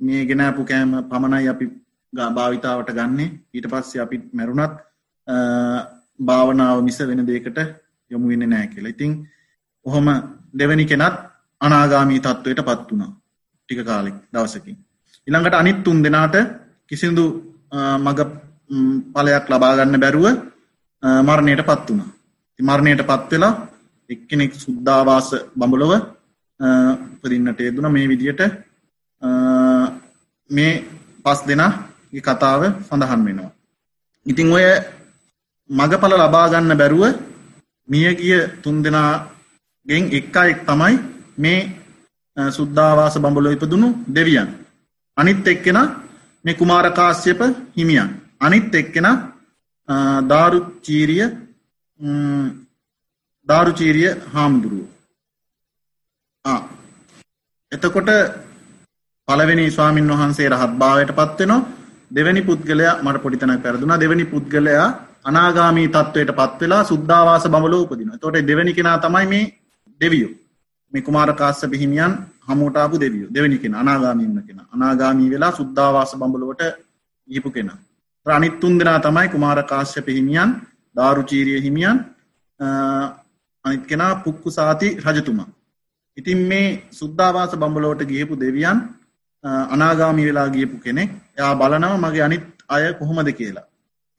මේ 0.00 0.26
ගෙනපු 0.26 0.64
කෑම 0.64 0.90
පමණයි 1.10 1.48
අපි 1.48 1.66
භාවිතාවට 2.12 2.90
ගන්නේ 2.90 3.30
ඊට 3.54 3.66
පස්සේ 3.72 4.02
අපි 4.02 4.16
මැරුණත් 4.32 4.76
භාවනාව 6.20 6.82
මිස 6.82 6.98
වෙන 7.00 7.26
දේකට 7.26 7.58
යොමු 8.10 8.28
වෙන්න 8.28 8.50
නෑ 8.50 8.66
කියලා. 8.66 8.94
ඉතින් 8.94 9.12
ඔහොම 9.86 10.06
දෙවැනි 10.54 10.84
කෙනත් 10.84 11.16
අනාගාමී 11.60 12.20
තත්ත්වයට 12.20 12.62
පත් 12.62 12.88
වුණා. 12.90 13.10
ටික 13.68 13.80
කාලෙක් 13.84 14.16
දවසකින්. 14.32 14.76
ඊළඟට 15.26 15.54
අනිත් 15.54 15.78
තුන් 15.84 15.98
දෙනාට 16.02 16.36
කිසිදු 16.88 17.24
මග 17.98 18.20
ඵලයක් 19.14 19.46
ලබා 19.48 19.76
ගන්න 19.76 20.02
බැරුව 20.04 20.26
මරණයට 21.22 21.62
පත් 21.62 21.86
වුණා. 21.88 22.10
මරණයට 22.58 23.02
පත් 23.02 23.30
වෙලා 23.32 23.54
එක්කෙනෙක් 24.10 24.52
සුද්ධාවාස 24.54 25.28
බඹලොව 25.56 25.92
උපදින්නට 27.14 27.60
යෙදුන 27.60 27.86
මේ 27.88 28.08
විදියට 28.08 28.42
මේ 30.50 30.72
පස් 31.24 31.40
දෙනාගේ 31.46 31.89
කතාව 32.18 32.62
සඳහන් 32.86 33.22
වෙනවා. 33.26 33.50
ඉතිං 34.26 34.52
ඔය 34.52 34.66
මගඵල 35.70 36.14
ලබාගන්න 36.16 36.72
බැරුව 36.76 37.04
මියගිය 37.88 38.40
තුන් 38.62 38.76
දෙනාගෙන් 38.82 40.04
එක්කා 40.12 40.46
එක් 40.46 40.60
තමයි 40.66 40.94
මේ 41.38 41.60
සුද්ධාවාස 42.36 43.16
බඹලො 43.18 43.50
ඉපදුණු 43.50 43.88
දෙවියන්. 44.08 44.48
අනිත් 45.16 45.46
එක්කෙන 45.46 45.78
මේ 46.44 46.54
කුමාරකාශ්‍යප 46.54 47.40
හිමියන්. 47.76 48.08
අනිත් 48.40 48.74
එක්කෙන 48.74 49.08
ධාරුචීරිය 50.28 51.24
ධාරුචීරිය 53.48 54.10
හාමුදුරුව. 54.34 54.86
එතකොට 57.72 58.10
පළවෙනි 59.28 59.70
ස්වාමීන් 59.70 60.10
වහන්සේ 60.10 60.48
රහත් 60.48 60.72
භාවයට 60.78 61.12
පත්වෙනවා 61.12 61.79
දෙවැනි 62.10 62.42
පුද්ගලයා 62.42 62.94
මට 63.02 63.22
පොඩිතන 63.24 63.52
පැරදුනා 63.64 64.00
දෙවැනි 64.00 64.24
පුද්ගලයා 64.24 64.88
අනාගාමී 65.24 65.88
තත්ත්වයට 65.88 66.32
පත්වෙලා 66.38 66.82
සුද්ධවාස 66.84 67.44
බමලෝ 67.54 67.82
උපදින 67.84 68.12
තොට 68.20 68.36
දෙවැනි 68.48 68.74
කෙනා 68.78 68.98
තමයි 68.98 69.26
මේ 69.32 69.44
දෙවියෝ. 70.00 70.32
මේ 70.92 71.02
කුමාරකාස්ස 71.02 71.60
පිහිමියන් 71.72 72.12
හමුටාපු 72.48 73.00
දෙවියෝ. 73.00 73.30
දෙවැනි 73.34 73.58
කෙන 73.58 73.74
අනාගාමීන්න 73.74 74.42
කෙන. 74.46 74.60
අනාගාමී 74.74 75.30
වෙලා 75.30 75.52
සුද්ධවාස 75.52 76.16
බඹලුවට 76.16 76.62
ගිපු 77.28 77.50
කෙන. 77.50 77.70
රනිත්තුන් 78.26 78.78
දෙනා 78.78 78.98
තමයි 79.00 79.28
කුමාරකාශ්‍ය 79.28 80.02
පිහිමියන් 80.02 80.50
ධාරුචීරිය 80.96 81.60
හිමියන් 81.66 81.98
අනිත් 83.64 83.84
කෙනා 83.86 84.12
පුක්කු 84.24 84.50
සාති 84.50 84.88
රජතුමා. 85.06 85.48
ඉතින් 86.16 86.40
මේ 86.50 86.68
සුද්ධවාස 86.90 87.52
බඹලෝට 87.56 88.02
ගියපු 88.04 88.40
දෙවියන් 88.40 88.78
අනාගාමි 89.44 90.22
වෙලා 90.24 90.48
ගියපු 90.48 90.76
කෙනෙක් 90.78 91.10
එයා 91.36 91.54
බලනව 91.54 91.94
මගේ 91.96 92.24
අනිත් 92.26 92.44
අය 92.68 92.84
කොහොමද 92.94 93.28
කියලා. 93.32 93.66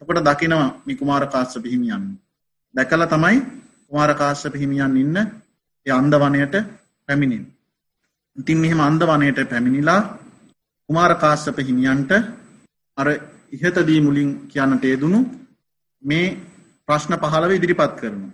එකොට 0.01 0.19
දකිනවා 0.19 0.69
මේ 0.85 0.95
කුමාර 0.95 1.23
කාශ්‍යප 1.27 1.65
හිමියන්. 1.65 2.03
දැකලා 2.75 3.07
තමයි 3.07 3.37
කුමාර 3.87 4.11
කාශ්‍යප 4.15 4.53
හිමියන් 4.55 4.97
ඉන්න 4.97 5.17
ඒ 5.85 5.91
අන්දවනයට 5.91 6.55
පැමිණෙන. 7.07 7.45
ඉතින් 8.37 8.57
මෙහෙම 8.57 8.81
අන්දවනයට 8.81 9.39
පැමිණිලා 9.49 10.01
කුමාර 10.89 11.13
කාශ්‍යප 11.15 11.57
හිමියන්ට 11.59 12.11
අර 12.97 13.07
ඉහතදී 13.51 13.99
මුලින් 14.01 14.29
කියන්නට 14.47 14.83
යෙදුණු 14.83 15.19
මේ 16.03 16.37
ප්‍රශ්න 16.87 17.13
පහළව 17.15 17.51
ඉදිරිපත් 17.51 17.93
කරනවා. 17.99 18.33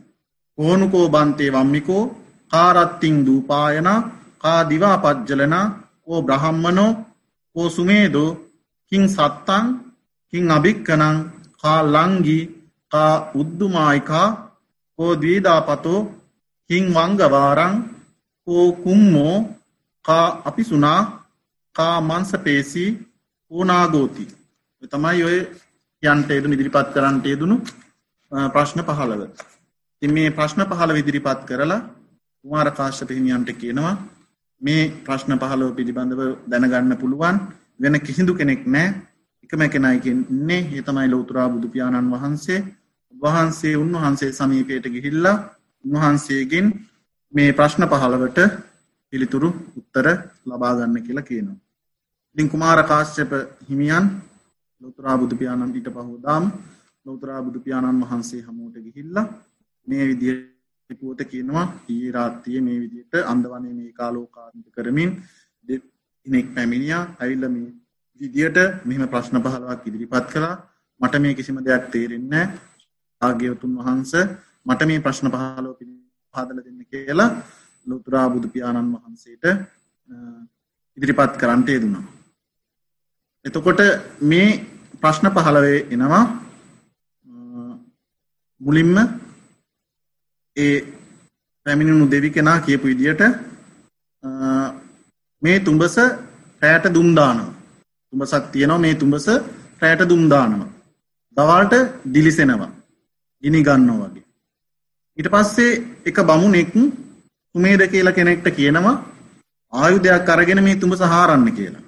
ඕනුකෝ 0.58 1.06
බන්තේ 1.10 1.52
වම්මිකෝ 1.52 2.04
කාරත්තිං 2.52 3.18
දූපායන 3.26 3.90
කා 4.38 4.60
දිවා 4.70 4.98
පජ්ජලනා 5.00 5.66
ඕ 6.08 6.22
බ්‍රහම්මනෝ 6.22 6.92
ඕ 7.56 7.70
සුමේදෝ 7.70 8.30
කින් 8.92 9.04
සත්තං 9.08 9.66
කින් 10.34 10.52
අභික්කනං 10.52 11.18
කා 11.62 11.80
ලංගි 11.86 12.40
කා 12.92 13.14
උද්දුමායිකා 13.36 14.28
කෝ 15.00 15.12
දීදාපතෝ 15.22 16.00
කින් 16.70 16.86
වංගවාරං 16.94 17.76
කෝ 18.48 18.68
කුම්මෝ 18.76 19.36
කා 20.06 20.28
අපිසුනා 20.46 21.02
කා 21.76 21.96
මන්සපේසි 22.02 22.86
ඕනාගෝති 23.52 24.26
තමයි 24.92 25.22
ඔය 25.24 25.38
යන්ට 26.04 26.30
එදු 26.32 26.48
ඉදිරිපත් 26.50 26.90
කරන්නට 26.94 27.26
යෙදුණු 27.26 27.58
ප්‍රශ්න 28.32 28.80
පහළව. 28.82 29.22
ති 30.02 30.06
මේ 30.08 30.30
ප්‍රශ්න 30.30 30.62
පහළ 30.64 30.92
විදිරිපත් 30.94 31.42
කරලා 31.46 31.82
කුමාර 32.46 32.70
කාශ්‍යප 32.72 33.10
හිමියන්ට 33.10 33.50
කියනවා 33.54 33.96
මේ 34.62 34.82
ප්‍රශ්න 35.06 35.34
පහලෝ 35.36 35.72
පිළිබඳව 35.72 36.22
දැනගන්න 36.48 36.98
පුළුවන්. 36.98 37.36
වෙන 37.80 37.96
කිසිදු 38.00 38.34
කෙනෙක් 38.34 38.62
නෑ 38.68 38.88
එකම 39.44 39.62
කෙනයිකන්නේ 39.66 40.62
ඒ 40.70 40.82
තමයි 40.82 41.08
ලෝතුරා 41.08 41.48
බුදු 41.50 41.68
පියාණන් 41.70 42.12
වහන්සේ. 42.12 42.60
වහන්සේ 43.14 43.76
උන්වහන්සේ 43.76 44.32
සමීපයට 44.32 44.86
ගිහිල්ලා 44.96 45.38
උන්වහන්සේගෙන් 45.86 46.66
මේ 47.34 47.50
ප්‍රශ්න 47.54 47.84
පහළවට 47.84 48.40
පිළිතුරු 49.14 49.50
උත්තර 49.80 50.08
ලබාගන්න 50.46 50.98
කියලා 51.02 51.24
කියනවා. 51.24 51.58
ඉතින් 52.36 52.50
කුමාර 52.50 52.80
කාශ්‍යප 52.84 53.32
හිමියන් 53.70 54.06
ලෝතුරා 54.82 55.18
බුදු 55.18 55.36
පියාණන් 55.36 55.76
ඊට 55.76 55.90
පහෝදාම් 55.90 56.44
ලෝතුරා 57.06 57.42
බුදු 57.42 57.60
පියාණන් 57.60 58.04
වහන්සේ 58.04 58.42
හමුවට 58.42 58.86
ගිහිල්ලා 58.86 59.26
මේ 59.88 60.04
විදියට 60.10 60.57
පුවත 60.90 61.22
කියනවා 61.24 61.66
ඊ 61.90 62.12
රාත්තිය 62.12 62.60
මේ 62.62 62.80
විදියට 62.80 63.14
අන්දවනේ 63.24 63.74
මේ 63.74 63.92
කාලෝකාන්ත 63.92 64.66
කරමින් 64.72 65.12
දෙනෙක් 65.68 66.48
පැමිණියා 66.56 67.04
ඇවිල්ල 67.20 67.46
මේ 67.50 67.70
විදියට 68.22 68.58
මෙම 68.86 69.04
ප්‍රශ්න 69.06 69.38
පහලවක් 69.38 69.84
ඉදිරිපත් 69.86 70.28
කළා 70.32 70.56
මට 71.02 71.14
මේ 71.18 71.34
කිසිම 71.34 71.60
දෙයක් 71.62 71.92
තේරෙන්න 71.92 72.34
ආග්‍යවතුන් 73.22 73.74
වහන්ස 73.78 74.14
මට 74.66 74.82
මේ 74.86 75.00
ප්‍රශ්න 75.00 75.28
පහලෝ 75.30 75.76
පාදල 76.36 76.58
දෙන්න 76.58 76.82
කියලා 76.86 77.30
ලොතුරා 77.88 78.28
බුදු 78.30 78.48
පියාණන් 78.48 78.96
වහන්සේට 78.96 79.46
ඉදිරිපත් 80.98 81.34
කරන්නට 81.38 81.70
යෙදුණා. 81.70 82.04
එතකොට 83.46 83.80
මේ 84.22 84.50
ප්‍රශ්න 85.02 85.28
පහලවේ 85.30 85.80
එනවා 85.92 86.24
මුලින්ම 88.62 88.96
ඒ 90.58 90.78
පැමිණුණු 91.66 92.12
දෙවි 92.12 92.30
කෙනා 92.30 92.60
කියපු 92.62 92.88
විදියට 92.88 93.22
මේ 95.42 95.60
තුඹස 95.60 95.96
රෑට 96.62 96.88
දුම්දානවා 96.94 97.54
තුඹසක් 98.14 98.52
තියෙනවා 98.52 98.80
මේ 98.80 98.96
තුඹස 98.96 99.26
රැයට 99.82 100.04
දුම් 100.04 100.24
දානවා. 100.30 100.70
දවල්ට 101.38 101.76
දිලිසෙනවා. 102.14 102.72
ගිනි 103.44 103.60
ගන්නවා 103.64 104.08
වගේ. 104.08 104.26
ඊට 105.18 105.30
පස්සේ 105.30 105.72
එක 106.06 106.18
බමුණෙක් 106.22 106.72
සුමේද 107.56 107.82
කියලා 107.86 108.14
කෙනෙක්ට 108.14 108.48
කියනවා 108.52 108.96
ආයුධයක් 109.74 110.30
අරගෙන 110.30 110.64
මේ 110.64 110.76
තුඹස 110.76 111.02
හාරන්න 111.06 111.50
කියලා. 111.52 111.84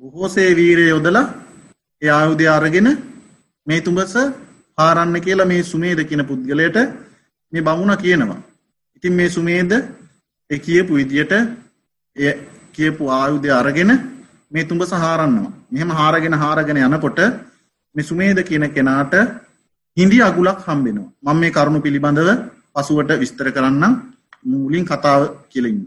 බොහෝසේ 0.00 0.50
වීරය 0.54 0.84
යොදලා 0.88 1.26
ඒ 2.02 2.10
ආයුධය 2.10 2.48
අරගෙන 2.48 2.88
මේ 3.66 3.80
තුඹස 3.80 4.14
හාරන්න 4.78 5.16
කියලා 5.20 5.46
මේ 5.46 5.62
සුමේද 5.64 6.00
කියන 6.04 6.22
පුද්ගලයට 6.24 6.78
මේ 7.52 7.62
බමුණ 7.62 7.96
කියනවා. 7.96 8.40
ඉතින් 8.96 9.12
මේ 9.12 9.28
සුමේද 9.28 9.72
ඒ 10.50 10.58
කියපු 10.58 10.92
විදියට 10.94 11.32
එය 12.16 12.32
කියපු 12.72 13.02
ආයුධය 13.10 13.50
අරගෙන 13.52 13.90
මේ 14.50 14.64
තුඹස 14.64 14.92
හාරන්නවා. 14.94 15.52
මෙහෙම 15.72 15.90
හාරගෙන 15.90 16.34
හාරගෙන 16.34 16.78
යනකොට 16.78 17.18
මේ 17.94 18.04
සුමේද 18.04 18.38
කියන 18.42 18.64
කෙනාට 18.70 19.14
හිඳි 19.96 20.18
අගුලක් 20.22 20.60
හම්බෙනවා. 20.66 21.10
මම 21.24 21.38
මේ 21.40 21.50
කරුණු 21.50 21.80
පිළිබඳව 21.80 22.30
පසුවට 22.74 23.10
විස්තර 23.22 23.48
කරන්නම් 23.50 23.92
මුලින් 24.44 24.84
කතාව 24.84 25.22
කියලා 25.50 25.72
ඉන්න. 25.72 25.86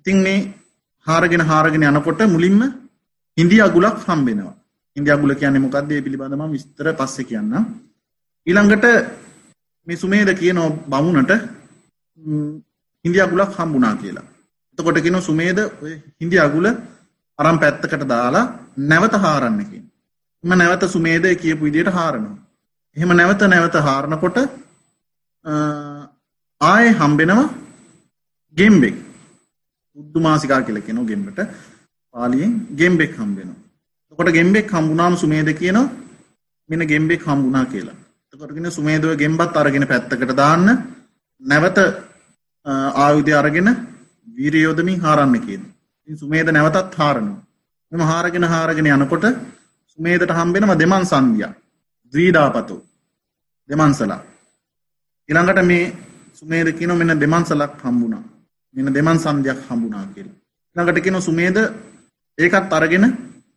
ඉතින් 0.00 0.18
මේ 0.26 0.38
හාරගෙන 1.06 1.42
හාරගෙන 1.42 1.88
යනකොට 1.90 2.20
මුලින්ම 2.26 2.60
හිඳි 3.36 3.56
අගුලක් 3.60 3.96
හම්බෙනවා. 4.06 4.54
හිඳි 4.96 5.10
අගුල 5.10 5.32
කියන්නේ 5.34 5.64
මොකක්ද? 5.64 5.90
ඒ 5.92 6.04
පිළිබඳව 6.04 6.36
මම 6.36 6.52
විස්තර 6.52 6.86
පස්සේ 6.94 7.24
කියන්නම්. 7.24 7.64
ඊළඟට 8.46 8.86
මේ 9.88 9.96
සුමේද 9.96 10.30
කියන 10.34 10.58
බමුණට 10.86 11.32
හිඳි 13.04 13.18
අගුලක් 13.20 13.52
හම්බුණා 13.56 13.94
කියලා. 13.96 14.26
එතකොට 14.78 14.98
කියන 15.04 15.18
සුමේද 15.22 15.58
ඔය 15.82 15.92
හිඳි 16.20 16.36
අගුල 16.38 16.66
අරන් 17.38 17.58
පැත්තකට 17.62 18.04
දාලා 18.06 18.44
නැවත 18.90 19.14
හාරන්න 19.16 19.60
කියන. 19.70 19.84
එම 20.44 20.52
නැවත 20.52 20.84
සුමේද 20.86 21.24
කියපු 21.36 21.64
විදිහට 21.64 21.90
හාරනවා. 21.90 22.36
එහෙම 22.96 23.10
නැවත 23.12 23.42
නැවත 23.44 23.76
හාරනකොට 23.80 24.38
ආයේ 26.60 26.92
හම්බෙනවා 26.92 27.46
ගෙම්බෙක්. 28.56 28.96
උද්දුමාසිකා 29.96 30.60
කියලා 30.62 30.86
කියනවා 30.86 31.08
ගෙම්බට. 31.10 31.38
පාලියෙන් 32.14 32.52
ගෙම්බෙක් 32.76 33.14
හම්බෙනවා. 33.16 33.58
එතකොට 34.12 34.32
ගෙම්බෙක් 34.32 34.68
හම්බුනාම 34.70 35.16
සුමේද 35.16 35.48
කියනවා 35.54 35.86
මෙන්න 36.70 36.88
ගෙම්බෙක් 36.92 37.22
හම්බුණා 37.22 37.64
කියලා. 37.66 37.98
එතකොට 38.32 38.52
කියන 38.52 38.70
සුමේදව 38.70 39.16
ගෙම්බත් 39.16 39.54
අරගෙන 39.54 39.84
පැත්තකට 39.84 40.32
දාන්න 40.34 40.66
නැවත 41.42 41.78
ආයුධය 42.96 43.32
අරගෙන 43.32 43.68
වීරිය 44.28 44.64
යොදමින් 44.64 45.00
හාරන්න 45.00 45.34
කියනවා. 45.36 45.72
ඉතින් 46.08 46.16
සුමේද 46.16 46.48
නැවතත් 46.48 46.92
හාරනවා. 46.94 47.40
මෙම 47.92 48.02
හාරගෙන 48.02 48.44
හාරගෙන 48.44 48.86
යනකොට 48.88 49.24
සුමේදට 49.92 50.30
හම්බෙනවා 50.30 50.76
දෙමන් 50.76 51.04
සංදියා. 51.04 51.52
ද්වීඩාපතෝ 52.12 52.80
දෙමන්සලා. 53.70 54.20
ඊළඟට 55.28 55.60
මේ 55.64 55.94
සුමේද 56.34 56.68
කියන 56.72 56.92
මෙන්න 56.94 57.16
දෙමන්සලක් 57.16 57.80
හම්බුණා. 57.80 58.22
මෙන්න 58.74 58.94
දෙමන් 58.94 59.18
සංදියක් 59.18 59.58
හම්බුණා 59.68 60.04
කියලා. 60.08 60.36
ඊළඟට 60.76 61.04
කියන 61.04 61.18
සුමේද 61.22 61.56
ඒකත් 62.38 62.72
අරගෙන 62.72 63.04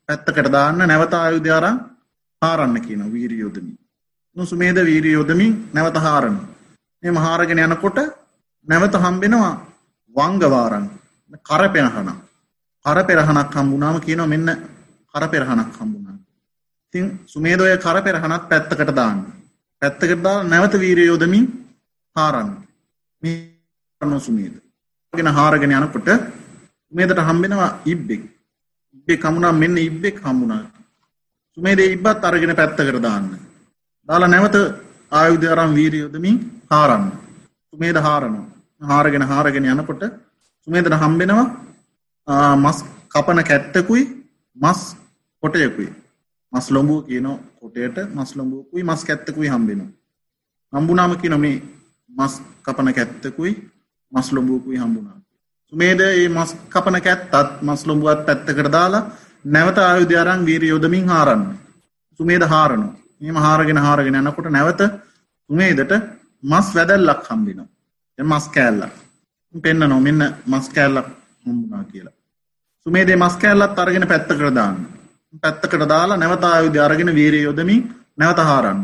පැත්තකට 0.10 0.48
දාන්න 0.50 0.82
නැවත 0.86 1.14
ආයුධය 1.16 1.52
අරන් 1.52 1.78
හාරන්න 2.42 2.76
කියනවා 2.80 3.14
වීරිය 3.14 3.46
යොදමින්. 4.36 4.48
සුමේද 4.48 4.76
වීරිය 4.76 5.14
යොදමින් 5.14 5.70
නැවත 5.74 5.96
හාරනවා. 5.96 6.48
මේ 7.04 7.12
මහාරගෙන 7.12 7.60
යනකොට 7.60 7.98
නැවත 8.68 8.94
හම්බෙනවා 8.94 9.54
වංගවාරන් 10.16 10.90
කරපෙරහණක්. 11.44 12.20
කරපෙරහණක් 12.86 13.56
හම්බුනාම 13.56 14.00
කියනවා 14.00 14.28
මෙන්න 14.28 14.50
කරපෙරහණක් 15.14 15.76
හම්බුණා. 15.80 16.18
ඉතින් 16.88 17.20
සුමේද 17.26 17.62
ඔය 17.62 17.78
කරපෙරහණත් 17.78 18.50
පැත්තකට 18.50 18.96
දාන්න. 18.96 19.26
පැත්තකට 19.82 20.24
දාලා 20.24 20.44
නැවත 20.44 20.74
වීරිය 20.74 21.08
යොදමින් 21.08 21.46
හාරන්න. 22.16 22.50
මේ 23.24 23.58
කරන 24.02 24.20
සුමේද. 24.20 24.54
ගෙන 25.14 25.28
හාරගෙන 25.28 25.72
යනකොට 25.72 26.10
සුමේදට 26.88 27.20
හම්බෙනවා 27.20 27.80
ඉබ්බෙක්. 27.86 28.22
ඉබ්බෙක් 28.96 29.24
හම්බුණා 29.24 29.52
මෙන්න 29.54 29.78
ඉබ්බෙක් 29.78 30.24
හම්බුණා. 30.24 30.72
සුමේදේ 31.58 31.94
ඉබ්බත් 31.96 32.24
අරගෙන 32.24 32.56
පැත්තකට 32.56 33.02
දාන්න. 33.02 33.41
දාලා 34.12 34.28
නැවත 34.28 34.56
ආයුධ 35.12 35.46
අරන් 35.54 35.76
වීරිය 35.78 36.02
යොදමින් 36.02 36.38
හාරන්න. 36.72 37.06
සුමේද 37.72 37.98
හාරනවා. 37.98 38.46
හාරගෙන 38.82 39.24
හාරගෙන 39.24 39.66
යනකොට 39.66 40.04
සුමේදට 40.68 40.96
හම්බෙනවා 41.04 41.46
මස් 42.58 42.78
කපන 43.10 43.40
කැත්තකුයි 43.44 44.04
මස් 44.58 44.82
කොටයකුයි. 45.44 45.90
මස් 46.54 46.66
ලොඹුව 46.72 47.00
කියන 47.08 47.28
කොටයට 47.60 47.98
මස් 48.10 48.36
ලොඹුවකුයි 48.36 48.84
මස් 48.84 49.02
කැත්තකුයි 49.04 49.50
හම්බෙනවා. 49.50 49.92
හම්බුනාම 50.74 51.14
කියන 51.22 51.36
මේ 51.40 51.58
මස් 52.10 52.34
කපන 52.66 52.94
කැත්තකුයි 52.94 53.54
මස් 54.12 54.28
ලොඹුවකුයි 54.36 54.78
හම්බුණා. 54.78 55.18
සුමේද 55.74 56.00
මේ 56.00 56.30
මස් 56.30 56.52
කපන 56.70 56.98
කැත්තත් 57.02 57.62
මස් 57.62 57.82
ලොඹුවත් 57.88 58.26
පැත්තකට 58.28 58.72
දාලා 58.72 59.04
නැවත 59.46 59.78
ආයුධය 59.80 60.18
අරන් 60.18 60.46
වීරිය 60.46 60.70
යොදමින් 60.70 61.08
හාරන්න. 61.10 61.44
සුමේද 62.20 62.44
හාරනවා. 62.46 63.01
මෙහෙම 63.22 63.38
හාරගෙන 63.38 63.78
හාරගෙන 63.78 64.20
යනකොට 64.20 64.50
නැවත 64.50 64.82
සුමේදට 65.50 65.92
මස් 66.44 66.68
වැදල්ලක් 66.76 67.28
හම්බෙනවා. 67.30 67.70
මස් 68.20 68.46
කෑල්ලක් 68.56 68.96
පෙන්න්නනො 69.54 70.00
මෙන්න 70.00 70.22
මස් 70.46 70.70
කෑල්ලක් 70.70 71.08
හම්බුනා 71.46 71.84
කියලා. 71.84 72.16
සුමේදේ 72.86 73.16
මස් 73.16 73.36
කෑල්ලත් 73.38 73.80
අරගෙන 73.80 74.08
පැත්තකට 74.08 74.56
දාන්න. 74.56 74.78
පැත්තකට 75.44 75.84
දාලා 75.88 76.18
නැවත 76.18 76.44
ආයුධ 76.46 76.80
අරගෙන 76.80 77.16
වීරය 77.16 77.42
යොදමින් 77.44 77.82
නැවත 78.18 78.40
හාරන්න. 78.40 78.82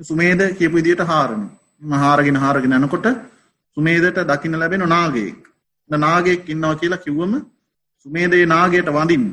සුමේද 0.00 0.40
කියපු 0.58 0.76
විදියට 0.76 1.02
හාරන. 1.02 1.42
මහාරගෙන 1.82 2.36
හාරගෙන 2.36 2.72
යනකොට 2.72 3.06
සුමේදට 3.76 4.18
දකින්න 4.30 4.58
ලැබෙන 4.58 4.88
නාගයෙක්. 4.88 5.40
නාගයෙක් 5.90 6.48
ඉන්නවා 6.48 6.74
කියලා 6.76 6.98
කිව්වම 6.98 7.34
සුමේදේ 8.06 8.46
නාගයට 8.46 8.88
වඳින්න. 8.88 9.30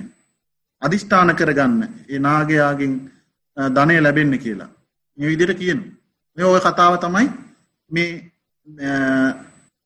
අදිෂ්ඨාන 0.82 1.36
කරගන්න. 1.36 1.82
ඒ 2.10 2.20
නාගයාගෙන් 2.20 2.94
ධනය 3.58 4.02
ලැබෙන්න 4.02 4.38
කියලා. 4.40 4.70
මේ 5.18 5.28
විදිහට 5.28 5.58
කියනවා. 5.58 5.92
මේ 6.38 6.46
ওই 6.46 6.62
කතාව 6.62 6.94
තමයි 6.98 7.28
මේ 7.92 8.10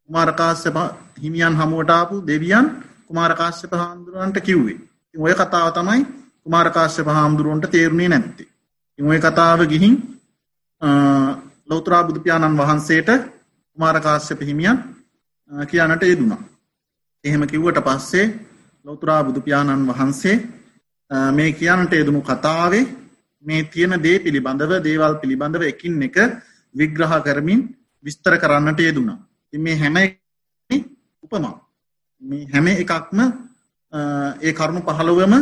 කුමාරකාශ්‍යප 0.09 0.77
හිමියන් 1.23 1.55
හමුවට 1.55 1.89
ආපු 1.91 2.15
දෙවියන් 2.27 2.67
කුමාරකාශ්‍යප 3.07 3.71
හාමුදුරුවන්ට 3.73 4.37
කිව්වේ. 4.41 4.77
ඔය 5.15 5.33
කතාව 5.33 5.67
තමයි 5.73 6.01
කුමාරකාශ්‍යප 6.43 7.07
හාමුදුරුවන්ට 7.07 7.71
තේරුණේ 7.71 8.09
නැත්තේ. 8.09 8.47
ඔය 8.99 9.19
කතාව 9.19 9.59
ගිහින් 9.71 9.95
ලෞතරා 11.69 12.03
බුදු 12.03 12.19
පියාණන් 12.19 12.57
වහන්සේට 12.57 13.09
කුමාරකාශ්‍යප 13.77 14.41
හිමියන් 14.41 14.77
කියන්නට 15.51 16.03
යෙදුණා. 16.03 16.41
එහෙම 17.23 17.43
කිව්වට 17.47 17.83
පස්සේ 17.83 18.25
ලෞතරා 18.85 19.23
බුදු 19.23 19.41
පියාණන් 19.41 19.87
වහන්සේ 19.87 20.35
මේ 21.31 21.51
කියන්නට 21.53 21.93
යෙදුණු 21.93 22.21
කතාවේ 22.21 22.85
මේ 23.47 23.63
තියෙන 23.65 23.93
දේ 24.05 24.17
පිළිබඳව 24.19 24.71
දේවල් 24.87 25.13
පිළිබඳව 25.21 25.63
එකින් 25.63 26.01
එක 26.03 26.17
විග්‍රහ 26.75 27.13
කරමින් 27.25 27.61
විස්තර 28.05 28.33
කරන්නට 28.37 28.79
යෙදුණා. 28.79 29.19
මේ 29.53 29.75
හැම 29.75 29.97
උපමා 31.23 31.55
මේ 32.21 32.47
හැම 32.53 32.67
එකක්ම 32.73 33.19
ඒ 34.41 34.53
කරුණු 34.53 34.81
පහළවම 34.81 35.33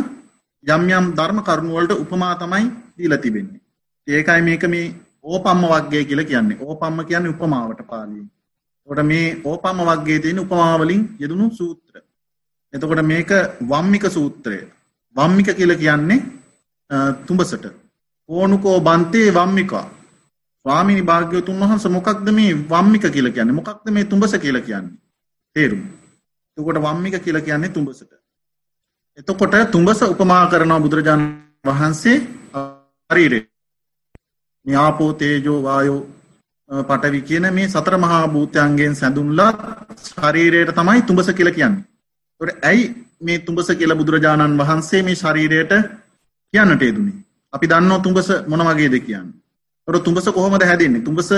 යම් 0.64 0.82
යම් 0.90 1.06
ධර්ම 1.18 1.38
කරුණු 1.42 1.76
වලට 1.76 1.92
උපමා 1.94 2.34
තමයි 2.36 2.64
දීලා 2.98 3.22
තිබෙන්නේ. 3.24 3.60
ඒකයි 4.06 4.42
මේක 4.42 4.64
මේ 4.68 4.94
ඕපම්ම 5.24 5.62
වග්ගය 5.64 6.04
කියලා 6.04 6.30
කියන්නේ. 6.30 6.58
ඕපම්ම 6.60 6.98
කියන්නේ 7.04 7.34
උපමාවට 7.34 7.80
පාලියෙන්. 7.90 8.28
එතකොට 8.88 9.06
මේ 9.06 9.40
ඕපම්ම 9.44 9.80
වග්ගයේ 9.82 10.20
තියෙන 10.20 10.38
උපමා 10.38 10.78
වලින් 10.78 11.02
යෙදුණු 11.20 11.50
සූත්‍ර. 11.52 11.94
එතකොට 12.74 13.02
මේක 13.04 13.30
වම්මික 13.62 14.04
සූත්‍රය. 14.10 14.58
වම්මික 15.16 15.48
කියලා 15.58 15.82
කියන්නේ 15.82 16.18
තුඹසට. 17.26 17.66
ඕනුකෝ 18.28 18.78
බන්තේ 18.80 19.28
වම්මිකා 19.34 19.86
ස්වාමිනි 20.66 21.02
භාග්‍යවතුන් 21.02 21.60
වහන්සේ 21.60 21.90
මොකක්ද 21.90 22.28
මේ 22.30 22.52
වම්මික 22.70 23.04
කියලා 23.08 23.32
කියන්නේ? 23.32 23.54
මොකක්ද 23.54 23.90
මේ 23.90 24.04
තුඹස 24.04 24.32
කියලා 24.36 24.62
කියන්නේ? 24.62 24.98
තේරුම. 25.56 25.82
එතකොට 26.58 26.78
වම්මික 26.78 27.16
කියලා 27.20 27.42
කියන්නේ 27.42 27.70
තුඹසට. 27.70 28.12
එතකොට 29.18 29.54
තුඹස 29.70 30.00
උපමා 30.04 30.46
කරනවා 30.46 30.80
බුදුරජාණන් 30.80 31.28
වහන්සේ 31.64 32.16
ශරීරේ. 33.10 33.42
මේ 34.66 34.76
ආපෝ 34.76 35.12
තේජෝ 35.14 35.58
වායෝ 35.62 36.00
පඨවි 36.70 37.20
කියන 37.22 37.46
මේ 37.52 37.68
සතර 37.68 37.96
මහා 37.98 38.24
භූතයන්ගෙන් 38.28 38.96
සැඳුන්ලා 38.96 39.52
ශරීරයට 40.02 40.74
තමයි 40.74 41.02
තුඹස 41.02 41.30
කියලා 41.32 41.54
කියන්නේ. 41.54 41.84
ඒකට 42.40 42.64
ඇයි 42.64 42.84
මේ 43.20 43.38
තුඹස 43.40 43.70
කියලා 43.74 43.96
බුදුරජාණන් 43.96 44.58
වහන්සේ 44.58 45.02
මේ 45.02 45.16
ශරීරයට 45.16 45.72
කියන්නට 46.54 46.82
යෙදුනේ? 46.82 47.16
අපි 47.56 47.66
දන්නවා 47.66 48.04
තුඹස 48.04 48.28
මොන 48.46 48.66
වගේද 48.68 48.96
කියන්නේ. 49.00 49.34
තොර 49.88 49.96
තුඹස 50.00 50.26
කොහොමද 50.30 50.62
හැදෙන්නේ 50.62 51.04
තුඹස 51.06 51.30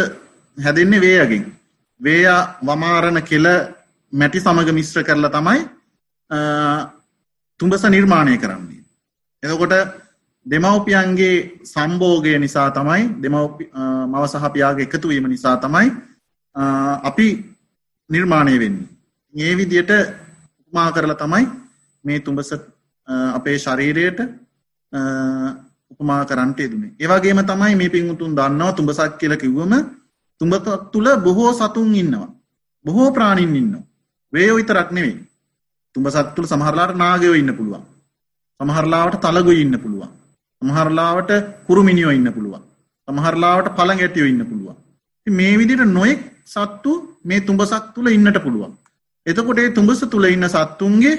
හැදෙන්නේ 0.58 1.00
වේයගෙන් 1.00 1.44
වේයා 2.00 2.40
වමාරණ 2.62 3.22
කෙල 3.22 3.46
මැටි 4.12 4.40
සමග 4.40 4.68
මිශ්‍ර 4.72 5.04
කරලා 5.04 5.34
තමයි 5.36 5.60
තුඹස 7.60 7.82
නිර්මාණය 7.86 8.36
කරන්නේ 8.38 8.78
එතකොට 9.42 9.72
දෙමව්පියන්ගේ 10.46 11.60
සම්බෝගය 11.64 12.38
නිසා 12.38 12.70
තමයි 12.70 13.02
මව 14.08 14.24
සහපියාගේ 14.26 14.86
එකතුවීම 14.86 15.26
නිසා 15.28 15.56
තමයි 15.56 15.92
අපි 17.02 17.28
නිර්මාණය 18.10 18.58
වෙන්නේ. 18.58 18.88
ඒ 19.34 19.56
විදියට 19.56 19.90
උපමා 20.60 20.92
කරලා 20.92 21.20
තමයි 21.22 21.44
මේ 22.04 22.20
තුඹස 22.20 22.50
අපේ 23.34 23.58
ශරීරයට 23.58 24.18
උපමා 25.90 26.22
කරන්ට 26.24 26.58
යෙදුනේ. 26.58 26.92
ඒවගේම 27.00 27.40
තමයි 27.42 27.74
මේ 27.76 27.88
පින්වුතුන් 27.88 28.36
දන්නවා 28.36 28.72
තුඹසක් 28.72 29.12
කියල 29.20 29.34
කිව්වම 29.36 29.72
තුඹ 30.40 30.54
තුළ 30.92 31.08
බොහෝ 31.18 31.52
සතුන් 31.52 31.94
ඉන්නවා. 31.94 32.28
බොහෝ 32.84 33.08
ප්‍රාණින් 33.12 33.56
ඉන්නවා. 33.56 33.84
වේයෝ 34.32 34.56
විතරක් 34.56 34.90
නෙවෙයි. 34.90 35.16
තුඹසත් 35.94 36.34
තුළ 36.34 36.46
සමහරලාට 36.46 36.96
නාගයෝ 36.96 37.34
ඉන්න 37.34 37.52
පුළුවන්. 37.54 37.84
සමහරලාවට 38.60 39.20
තලගො 39.20 39.52
ඉන්න 39.54 39.76
පුළුවන්. 39.78 40.10
සමහරලාවට 40.62 41.30
කුරුමිනිියෝ 41.66 42.12
ඉන්න 42.12 42.32
පුළුවන්. 42.32 42.62
සමහරලාවට 43.08 43.74
පළඟ 43.76 44.02
ඇටියෝ 44.02 44.28
ඉන්න 44.28 44.44
පුළුවන්. 44.46 44.76
මේ 45.26 45.58
විදිට 45.58 45.84
නොයෙක් 45.88 46.20
සත්තු 46.46 46.92
මේ 47.24 47.40
තුඹසක් 47.40 47.84
තුළ 47.94 48.08
ඉන්නට 48.08 48.38
පුළුවන්. 48.42 48.72
එතකොට 49.26 49.58
ඒ 49.58 49.70
තුඹස 49.70 50.00
තුළ 50.06 50.26
ඉන්න 50.26 50.48
සත්තුන්ගේ 50.48 51.14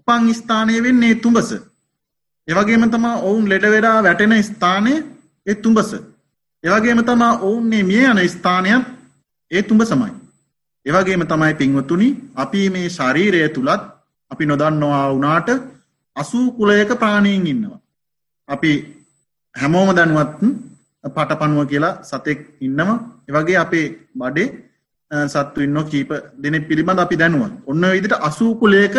උපං 0.00 0.26
ස්ථානය 0.32 0.82
වෙන්නේ 0.82 1.14
තුඹස. 1.16 1.50
එවගේම 2.48 2.84
තමා 2.90 3.16
ඔවුන් 3.20 3.48
ලෙඩවෙඩා 3.48 4.02
වැටෙන 4.02 4.34
ස්ථානය 4.42 4.92
ඒ 5.46 5.54
තුඹස. 5.56 5.90
එවගේම 6.64 7.00
තමා 7.02 7.32
ඔවුන්නේ 7.40 7.82
මිය 7.82 8.04
යන 8.04 8.20
ස්ථානයක් 8.28 8.84
ඒ 9.50 9.62
තුඹ 9.62 9.82
සමයි. 9.82 10.12
එවගේම 10.86 11.22
තමයි 11.24 11.54
පින්වතුනි 11.54 12.08
අපි 12.36 12.70
මේ 12.70 12.88
ශරීරය 12.90 13.40
තුළත් 13.50 13.82
අපි 14.30 14.44
නොදන්නවා 14.46 15.06
වනාට 15.12 15.48
අසූ 16.16 16.46
කුලයක 16.52 16.90
ප්‍රාණීන් 16.94 17.46
ඉන්නවා. 17.46 17.80
අපි 18.48 18.72
හැමෝම 19.54 19.90
දැනුවත් 19.92 20.38
පටපනුව 21.04 21.68
කියලා 21.68 21.98
සතෙක් 22.02 22.40
ඉන්නවා 22.60 22.98
එවගේ 23.28 23.58
අපේ 23.58 23.86
බඩේ 24.14 24.48
සත්තු 25.10 25.60
ඉන්න 25.60 25.78
කීප 25.86 26.10
දෙන 26.36 26.56
පිළිබඳ 26.62 26.98
අපි 26.98 27.16
දැනුව 27.16 27.42
ඔන්න 27.66 27.84
විදිට 27.86 28.16
අසූකුලයක 28.20 28.96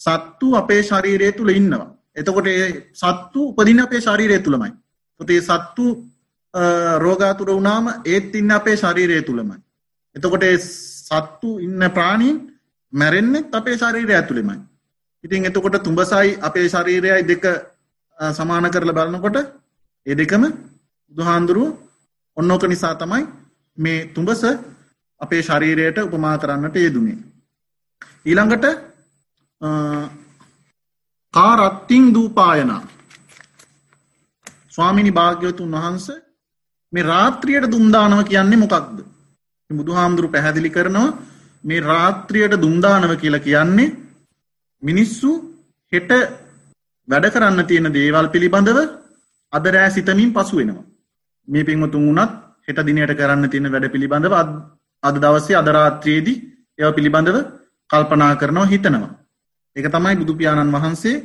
සත්තු 0.00 0.46
අපේ 0.54 0.82
ශරීරය 0.82 1.32
තුළ 1.32 1.50
ඉන්නවා. 1.50 1.93
එතකොට 2.16 2.48
සත්තු 2.94 3.40
උපදින 3.50 3.80
අපේ 3.80 4.00
ශරීරය 4.00 4.38
තුළමයි. 4.40 4.72
තොතේ 5.20 5.40
සත්තු 5.42 5.86
රෝගාතුර 6.98 7.48
වුණාම 7.48 7.86
ඒත් 8.06 8.34
ඉන්න 8.34 8.50
අපේ 8.52 8.76
ශරීරය 8.76 9.22
තුළමයි. 9.22 9.58
එතකොට 10.16 10.44
සත්තු 10.60 11.58
ඉන්න 11.58 11.82
ප්‍රාණීන් 11.90 12.36
මැරෙන්නෙත් 12.92 13.50
අපේ 13.52 13.76
ශරීරය 13.76 14.14
ඇතුළෙමයි. 14.14 14.58
ඉතින් 15.24 15.46
එතකොට 15.46 15.76
තුඹසයි 15.82 16.38
අපේ 16.40 16.66
ශරීරයයි 16.68 17.22
දෙක 17.24 17.44
සමාන 18.18 18.70
කරල 18.70 18.92
බලන්නකොට 18.92 19.36
ඒ 20.06 20.14
දෙකම 20.14 20.44
දුහාන්දුරුව 21.12 21.68
ඔන්නෝක 22.36 22.64
නිසා 22.64 22.94
තමයි 22.94 23.22
මේ 23.78 24.06
තුඹස 24.08 24.42
අපේ 25.20 25.42
ශරීරයට 25.42 25.98
උපමා 25.98 26.36
කරන්නට 26.38 26.76
යෙදුනේ. 26.76 27.18
ඊළඟට 28.26 28.64
කාරත්තිං 31.34 32.04
දූපායනා 32.14 32.82
ස්වාමිනි 34.70 35.10
භාග්‍යවතුන් 35.10 35.74
වහන්ස 35.74 36.06
මේ 36.92 37.04
රාත්‍රියයට 37.04 37.66
දුම්දානව 37.70 38.20
කියන්නේ 38.24 38.62
මොකක්ද. 38.64 38.98
බුදු 39.70 39.92
හාමුදුරු 39.92 40.28
පැහැදිලි 40.28 40.70
කරනවා 40.70 41.08
මේ 41.64 41.80
රාත්‍රියයට 41.82 42.54
දුම්දානව 42.56 43.12
කියලා 43.16 43.46
කියන්නේ 43.48 43.94
මිනිස්සු 44.82 45.30
හෙට 45.92 46.10
වැඩ 47.08 47.26
කරන්න 47.30 47.66
තියෙන 47.66 47.92
දේවල් 47.92 48.28
පිළිබඳව 48.28 48.78
අදරෑ 49.52 49.90
සිතමින් 49.90 50.30
පසු 50.32 50.54
වෙනවා. 50.56 50.84
මේ 51.48 51.64
පින්වතුන් 51.64 52.06
වුණත් 52.06 52.32
හෙට 52.68 52.80
දිනයට 52.86 53.14
කරන්න 53.14 53.50
තියෙන 53.50 53.72
වැඩ 53.72 53.88
පිළිබඳව 53.88 54.34
අද 55.02 55.16
දවසේ 55.16 55.56
අදරාත්‍රයේදී 55.56 56.38
එව 56.78 56.94
පිළිබඳව 56.94 57.36
කල්පනා 57.90 58.32
කරනවා 58.36 58.66
හිතනවා. 58.66 59.12
එක 59.76 59.86
තමයි 59.86 60.16
බුදුපාණන් 60.16 60.74
වහන්සේ 60.74 61.16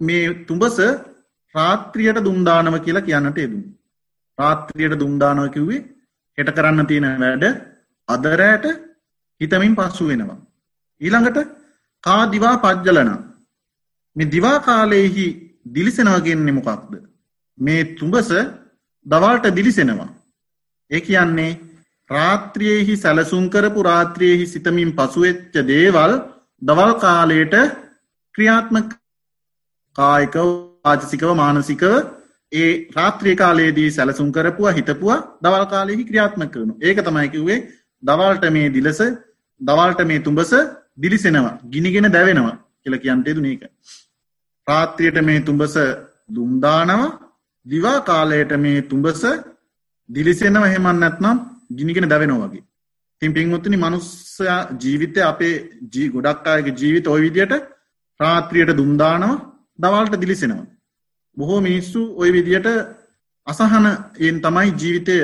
මේ 0.00 0.34
තුඹස 0.44 0.78
රාත්‍රියයට 1.54 2.24
දුම්දානව 2.24 2.76
කියලා 2.80 3.02
කියන්නට 3.02 3.38
යෙදුම්. 3.38 3.62
රාත්‍රියයට 4.38 5.00
දුම්දානව 5.00 5.46
කිව්වේ 5.50 5.84
හෙට 6.38 6.50
කරන්න 6.50 6.86
තියෙන 6.86 7.06
වැඩ 7.18 7.44
අදරෑට 8.08 8.66
හිතමින් 9.40 9.74
පස්සු 9.74 10.08
වෙනවා. 10.08 10.38
ඊළඟට 11.00 11.38
කා 12.04 12.22
දිවා 12.26 12.56
පජ්ජලනම් 12.58 13.18
මේ 14.16 14.30
දිවා 14.30 14.58
කාලයෙහි 14.60 15.26
දිලිසෙනවාගෙන්නේ 15.74 16.52
මොකක්ද. 16.52 16.92
මේ 17.58 17.84
තුඹස 17.94 18.30
දවල්ට 19.06 19.56
දිලිසෙනවා. 19.56 20.10
ඒ 20.90 21.00
කියන්නේ 21.00 21.52
රාත්‍රියයෙහි 22.10 22.96
සැලසුම් 22.96 23.44
කරපු 23.50 23.82
රාත්‍රියයෙහි 23.82 24.46
සිතමින් 24.46 24.90
පසුවෙච්ච 24.92 25.54
දේවල් 25.64 26.12
දවල් 26.62 26.92
කාලයට 26.98 27.54
ක්‍රියාත්ම 28.34 28.76
කායිකව 29.96 30.46
ආජසිකව 30.84 31.30
මානසිකව 31.34 31.84
ඒ 32.52 32.68
රාත්‍රිය 32.96 33.34
කාලයේදී 33.34 33.88
සැලසුම් 33.90 34.28
කරපුවා 34.32 34.72
හිතපුවා 34.72 35.18
දවල් 35.42 35.66
කාලෙහි 35.66 36.04
ක්‍රියාත්ම 36.04 36.42
කරනු 36.48 36.74
ඒක 36.80 36.98
තමයිකිවේ 37.00 37.58
දවල්ට 38.02 38.44
මේ 38.50 38.68
දිලස 38.68 39.00
දවල්ට 39.60 40.00
මේ 40.04 40.20
තුඹස 40.20 40.52
දිලිසෙනවා 40.98 41.54
ගිනිගෙන 41.70 42.08
දැවෙනවා 42.12 42.56
කියල 42.82 42.96
කියන්ටේ 42.98 43.36
දුනේක 43.36 43.62
රාත්‍රියයට 44.66 45.18
මේ 45.22 45.40
තුඹස 45.40 45.76
දුම්දානවා 46.30 47.12
දිවා 47.66 47.98
කාලයට 48.02 48.52
මේ 48.58 48.78
තුඹස 48.84 49.22
දිලිසෙනව 50.08 50.64
හෙමන් 50.66 50.98
නැත්නම් 51.00 51.36
ගිනිගෙන 51.76 52.08
දැවෙනවා 52.08 52.48
වගේ. 52.48 52.64
තින් 53.22 53.32
පින්මුත්තනි 53.32 53.76
මනුස්සයා 53.76 54.60
ජීවිතය 54.82 55.20
අපේ 55.22 55.54
ජී 55.94 56.08
ගොඩක් 56.14 56.46
අයගේ 56.46 56.76
ජීවිත 56.80 57.06
ඔය 57.06 57.20
විදියට 57.20 57.54
රාත්‍රියයට 58.20 58.76
දුම්දානවා 58.76 59.36
දවල්ට 59.78 60.20
දිලිසෙනවා. 60.20 60.66
බොහෝ 61.36 61.60
මිනිස්සු 61.60 62.00
ඔය 62.16 62.30
විදියට 62.32 62.68
අසහන 63.46 63.86
එන් 64.20 64.36
තමයි 64.40 64.68
ජීවිතය 64.74 65.16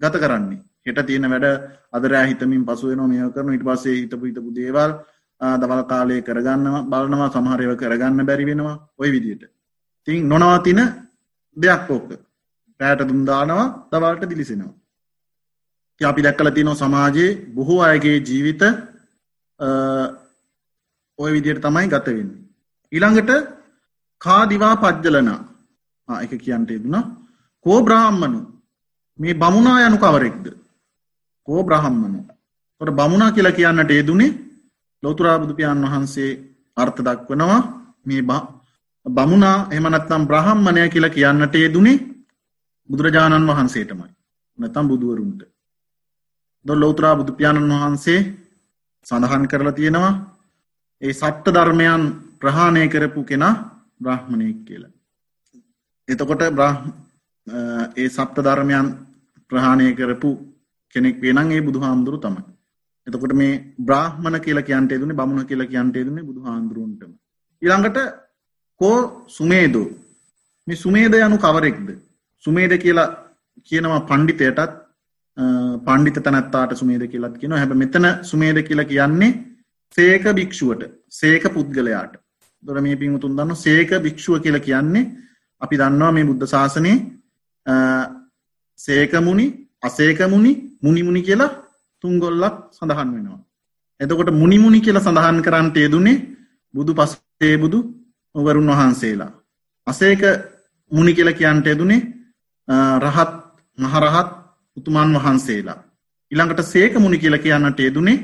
ගත 0.00 0.14
කරන්නේ 0.22 0.62
හෙට 0.86 1.00
තියෙන 1.06 1.30
වැඩ 1.32 1.46
අදරෑ 1.92 2.26
හිතමින් 2.30 2.64
පසුවෙන 2.64 3.02
මේ 3.06 3.28
කරන 3.34 3.54
ඉට 3.56 3.64
පසේ 3.64 3.96
හිතපු 3.96 4.24
හිතපු 4.24 4.50
දේවල් 4.54 4.92
දවල් 5.40 5.82
කාලය 5.84 6.16
කරගන්නවා 6.22 6.86
බලනවා 6.92 7.30
සමහරයව 7.30 7.72
කරගන්න 7.76 8.26
බැරි 8.28 8.48
වෙනවා 8.50 8.76
ඔය 8.98 9.10
විදියට. 9.10 9.42
තින් 10.08 10.28
නොනවතින 10.28 10.80
දෙයක් 11.56 11.90
ඕක 11.90 12.08
පෑට 12.80 13.08
දුම්දානවා 13.10 13.66
දවල්ට 13.92 14.30
දිලිසෙනවා. 14.30 14.74
අපි 16.00 16.22
දැක්කල 16.22 16.50
තිනො 16.50 16.74
සමාජයේ 16.74 17.36
බොහෝ 17.54 17.80
අයගේ 17.82 18.18
ජීවිත 18.20 18.62
ඔය 21.18 21.30
විදියට 21.32 21.62
තමයි 21.62 21.88
ගතවෙන්න. 21.88 22.30
ඉළඟට 22.92 23.30
කාදිවා 24.20 24.76
පජ්ජලනා. 24.76 25.40
එක 26.08 26.32
කියන්ට 26.36 26.70
යෙදුනා 26.70 27.04
කෝ 27.66 27.82
බ්‍රාහ්මණු 27.82 28.40
මේ 29.18 29.34
බමුණා 29.34 29.86
යනු 29.86 29.98
කවරෙක්ද? 29.98 30.46
කෝ 31.48 31.62
බ්‍රහම්මනු 31.64 32.20
ොට 32.80 32.90
බමුණා 32.90 33.32
කියලා 33.32 33.52
කියන්නට 33.52 33.90
යෙදුනේ 33.90 34.36
ලෝතුරාබුදුපියන් 35.02 35.82
වහන්සේ 35.84 36.30
අර්ථ 36.76 37.00
දක්වනවා 37.00 37.60
මේ 38.06 38.22
බමුණා 39.06 39.58
එමනත්නම් 39.70 40.28
බ්‍රහම්මණය 40.28 40.88
කියලා 40.88 41.10
කියන්නට 41.10 41.54
යෙදුනේ 41.56 41.98
බුදුරජාණන් 42.90 43.48
වහන්සේටමයි. 43.48 44.10
නැතම් 44.58 44.88
බුදුවරුන්ට. 44.88 45.55
දො 46.66 46.72
ලෝතරා 46.74 47.14
බුදුපාණන් 47.16 47.72
වහන්සේ 47.72 48.20
සඳහන් 49.06 49.44
කරලා 49.46 49.72
තියෙනවා 49.72 50.14
ඒ 51.02 51.12
සත්්‍ය 51.12 51.50
ධර්මයන් 51.52 52.02
ප්‍රහාණය 52.40 52.88
කරපු 52.88 53.20
කෙනා 53.24 53.54
බ්‍රහ්මණයෙක් 54.00 54.58
කියලා. 54.64 54.92
එතකොට 56.08 56.42
ඒ 57.96 58.08
සප්ත 58.08 58.38
ධර්මයන් 58.38 58.86
ප්‍රහාණය 59.50 59.86
කරපු 59.94 60.30
කෙනෙක් 60.94 61.16
වේනන් 61.20 61.52
ඒ 61.52 61.60
බුදු 61.60 61.78
හාමුදුරු 61.80 62.18
තමයි. 62.18 62.42
එතකොට 63.06 63.32
මේ 63.32 63.52
බ්‍රහ්මණ 63.80 64.38
කියල 64.40 64.60
කියන්ට 64.62 64.92
දුන 64.92 65.12
බමුණ 65.12 65.46
කියල 65.46 65.62
කියන්ට 65.64 65.96
දුන 65.98 66.18
බුදු 66.26 66.40
හාන්දුරුවන්ටම. 66.40 67.12
ඉළඟට 67.62 67.98
කෝ 68.80 68.98
සුමේදෝ 69.28 69.86
මේ 70.66 70.76
සුමේද 70.76 71.14
යනු 71.16 71.38
කවරෙක්ද. 71.38 71.88
සුමේද 72.44 72.72
කියලා 72.78 73.08
කියනවා 73.62 74.00
පණ්ඩිතයටත් 74.00 74.85
පණ්ඩිත 75.36 76.18
තැනත්තාට 76.20 76.72
සුමේද 76.74 77.02
කියලත් 77.06 77.36
කියන 77.38 77.52
හැබ 77.54 77.72
මෙතන 77.74 78.06
සුමේද 78.22 78.58
කියල 78.62 78.84
කියන්නේ 78.84 79.32
සේක 79.94 80.24
භික්ෂුවට 80.32 80.82
සේක 81.10 81.44
පුද්ගලයාට 81.50 82.14
දොර 82.62 82.80
මේ 82.80 82.96
පිමුතුන් 82.96 83.36
දන්න 83.36 83.56
සේක 83.56 83.90
භික්ෂුව 83.98 84.40
කියල 84.40 84.58
කියන්නේ 84.60 85.04
අපි 85.60 85.76
දන්නවා 85.76 86.12
මේ 86.12 86.24
බුද්ධ 86.24 86.46
ශාසනය 86.46 86.92
සේකමුණි 88.78 89.46
අසේකමුණි 89.82 90.52
මුනිමුණි 90.82 91.22
කියලා 91.22 91.50
තුන්ගොල්ලක් 92.04 92.56
සඳහන් 92.72 93.10
වෙනවා. 93.10 93.40
එතකොට 94.00 94.30
මුනිමුණි 94.32 94.80
කියල 94.80 94.98
සඳහන් 94.98 95.38
කරන්නට 95.42 95.76
යෙදුනේ 95.76 96.22
බුදු 96.74 96.92
පස්සේ 96.94 97.54
බුදු 97.58 97.78
වරුන් 98.34 98.70
වහන්සේලා. 98.70 99.32
අසේක 99.86 100.22
මුනි 100.92 101.12
කියල 101.12 101.30
කියන්ට 101.32 101.66
යෙදුනේ 101.66 102.00
රහත් 103.00 103.32
මහරහත් 103.78 104.45
උතුමන් 104.76 105.16
වහන්සේලා. 105.16 105.78
ඉළඟට 106.32 106.62
සේක 106.64 106.94
මුනි 106.96 107.18
කියල 107.18 107.38
කියන්නට 107.38 107.78
යෙදුනේ 107.80 108.18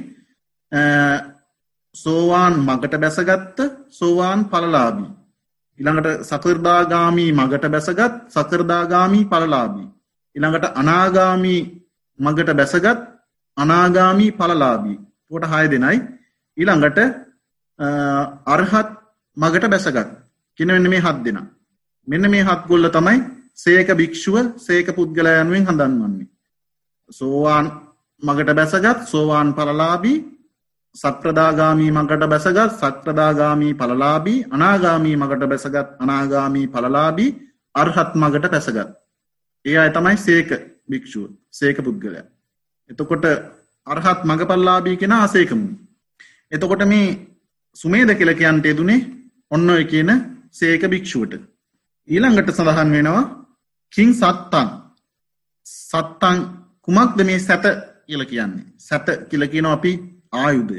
සෝවාන් 1.95 2.55
මගට 2.61 2.95
බැසගත්ත 2.97 3.59
සෝවාන් 3.91 4.41
පලලාබී. 4.47 5.11
ඉළඟට 5.79 6.09
සකරදාගාමී 6.25 7.31
මගට 7.35 7.65
බැසගත් 7.69 8.15
සකරදාගාමී 8.31 9.25
පලලාබී. 9.27 9.89
ඉළඟට 10.37 10.67
අනාගාමී 10.75 11.61
මගට 12.19 12.51
බැසගත් 12.53 13.01
අනාගාමී 13.57 14.33
පලලාබී 14.33 14.99
පොට 15.31 15.45
හය 15.47 15.65
දෙනයි 15.67 15.99
ඊළඟට 16.57 16.99
අර්හත් 18.47 18.91
මගට 19.37 19.65
බැසගත් 19.67 20.11
කෙනවෙන්න 20.59 20.89
මේ 20.89 21.01
හත් 21.01 21.19
දෙෙන 21.25 21.39
මෙන්න 22.09 22.31
මේ 22.31 22.45
හත් 22.45 22.61
ගොල්ල 22.67 22.89
තමයි 22.89 23.19
සේක 23.57 23.89
භික්ෂුව 23.93 24.37
සේක 24.59 24.89
පුද්ගලයන්ුවෙන් 24.91 25.67
හඳන්වන්නේ 25.67 26.29
සෝවාන් 27.13 27.67
මගට 28.23 28.55
බැසගත් 28.55 28.99
සෝවාන් 29.07 29.55
පලලාබී 29.55 30.19
සක්‍රදාගාමී 30.97 31.91
මකට 31.91 32.29
බැසගත් 32.29 32.73
සක්‍රදාගාමී 32.75 33.75
පලලාබී 33.75 34.39
අනාගාමී 34.51 35.17
මකට 35.17 35.49
බැසගත් 35.49 35.89
අනාගාමී 35.99 36.67
පලලාබී 36.67 37.31
අර්හත් 37.75 38.11
මගට 38.15 38.51
පැසගත් 38.51 38.91
ඒ 39.65 39.77
අය 39.79 39.91
තමයි 39.91 40.17
සේක 40.19 40.51
භික්ෂුව 40.89 41.29
සේක 41.51 41.79
පුද්ගලය. 41.79 42.23
එතකොට 42.91 43.25
අර්හත් 43.87 44.21
මඟපල්ලාබී 44.25 44.97
කෙන 44.97 45.13
ආසේකමු. 45.13 45.69
එතකොට 46.53 46.85
මේ 46.85 47.09
සුමේද 47.77 48.11
කෙලකයන්ට 48.13 48.65
යෙදුනේ 48.65 49.07
ඔන්න 49.51 49.71
ඔය 49.71 49.85
කියන 49.85 50.11
සේක 50.51 50.83
භික්ෂුවට. 50.87 51.33
ඊළඟට 52.09 52.51
සඳහන් 52.51 52.91
වෙනවා 52.91 53.25
කින් 53.93 54.11
සත්තන් 54.13 54.69
සත්තන් 55.67 56.39
කුමක්ද 56.89 57.19
මේ 57.25 57.39
සැත 57.41 57.65
කියල 58.07 58.23
කියන්නේ? 58.27 58.67
සැත 58.79 59.07
කියල 59.31 59.45
කියන 59.49 59.67
අපි 59.67 59.93
ආයුදය 60.35 60.79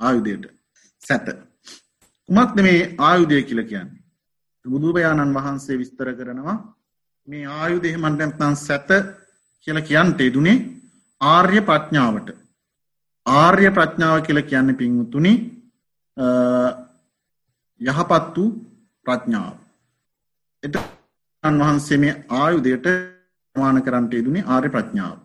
ආයුදයට 0.00 0.44
සැත. 1.02 1.26
කුමක්ද 2.28 2.56
මේ 2.66 2.94
ආයුදය 3.00 3.42
කියල 3.42 3.62
කියන්නේ? 3.64 4.02
බුදුරජාණන් 4.64 5.34
වහන්සේ 5.36 5.80
විස්තර 5.80 6.08
කරනවා 6.18 6.56
මේ 7.28 7.46
ආයුදය 7.60 7.96
මන්ටැන්තන් 7.96 8.56
සැත 8.58 8.88
කියල 9.66 9.78
කියන්ට 9.88 10.20
යෙදුනේ 10.20 10.56
ආර්ය 11.20 11.60
ප්‍රඥාවට. 11.62 12.28
ආර්ය 13.26 13.70
ප්‍රඥාව 13.70 14.18
කියල 14.26 14.40
කියන්න 14.42 14.76
පින්වතුනි 14.80 15.32
යහපත් 17.80 18.36
වූ 18.36 18.48
ප්‍රඥාව. 19.06 19.54
එත 20.62 20.74
වහන්සේ 21.44 21.98
මේ 21.98 22.14
ආයුදයට 22.30 22.86
මාන 23.56 23.82
කරන්ට 23.82 24.12
යෙදුනේ 24.12 24.44
ආර්ය 24.46 24.70
ප්‍රඥාව. 24.70 25.21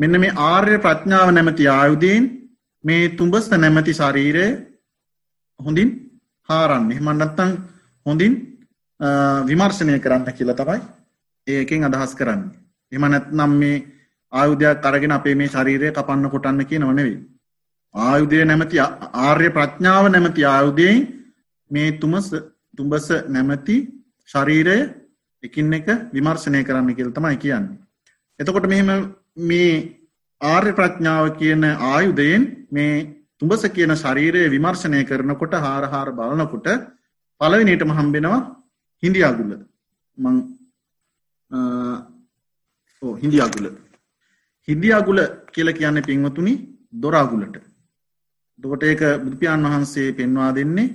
මෙන්න 0.00 0.14
මේ 0.16 0.36
ආර්ය 0.44 0.76
ප්‍රඥාව 0.78 1.28
නැමති 1.30 1.64
ආයුදයෙන් 1.70 2.24
මේ 2.84 3.08
තුඹස්ත 3.10 3.52
නැමැති 3.54 3.92
ශරීරය 3.92 4.46
හොඳින් 5.60 5.90
හාරන්නේ. 6.48 7.00
මන්නත්තං 7.00 7.50
හොඳින් 8.06 8.32
විමර්ශනය 9.46 9.98
කරන්න 9.98 10.24
කියල 10.30 10.52
තමයි 10.52 10.80
ඒකෙන් 11.46 11.84
අදහස් 11.84 12.14
කරන්න. 12.14 12.42
එම 12.92 13.04
නැත්නම් 13.04 13.52
මේ 13.54 13.84
ආයුධයක් 14.32 14.80
කරගෙන 14.80 15.12
අපේ 15.12 15.34
මේ 15.34 15.48
ශරීරය 15.48 15.92
කපන්න 15.92 16.30
කොටන්න 16.30 16.64
කිය 16.64 16.78
නොනෙවේ 16.78 17.20
ආයුදය 17.94 18.44
නැමති 18.44 18.78
ආර්ය 19.20 19.48
ප්‍රඥාව 19.50 20.04
නැමති 20.08 20.42
ආයුදයෙන් 20.46 20.98
මේ 21.70 21.92
තුමස 21.94 22.26
තුඹස 22.76 23.08
නැමති 23.28 23.76
ශරීරය 24.28 24.78
එකින් 25.42 25.72
එක 25.72 25.88
විමර්ශනය 26.12 26.64
කරන්න 26.64 26.94
කියල 26.94 27.10
තමයි 27.10 27.36
කියන්නේ. 27.36 27.78
එතකොට 28.40 28.66
මෙහෙම 28.66 28.90
මේ 29.36 29.72
ආර්ය 30.40 30.72
ප්‍රඥාව 30.72 31.26
කියන 31.36 31.64
ආයුදයෙන් 31.64 32.44
මේ 32.70 32.94
තුඹස 33.38 33.62
කියන 33.70 33.92
ශරීරය 33.96 34.42
විමර්ශනය 34.48 35.02
කරනකොට 35.04 35.54
හාරහාර 35.58 36.08
බලනකොට 36.12 36.68
පලවිනිටම 37.40 37.92
හම්බෙනවා 37.92 38.40
හින්දි 39.02 39.20
අගුල්ල 39.22 39.52
මං 40.18 40.36
හින්දි 43.02 43.38
අගුල. 43.38 43.66
හින්දි 44.68 44.88
අගුල 44.92 45.18
කියල 45.48 45.68
කියන්න 45.72 46.02
පින්වතුනි 46.02 46.52
දොරාගුලට 46.94 47.56
දොට 48.58 48.82
ඒක 48.82 49.02
බුදුපියාන් 49.16 49.64
වහන්සේ 49.64 50.12
පෙන්වා 50.12 50.52
දෙන්නේ 50.52 50.94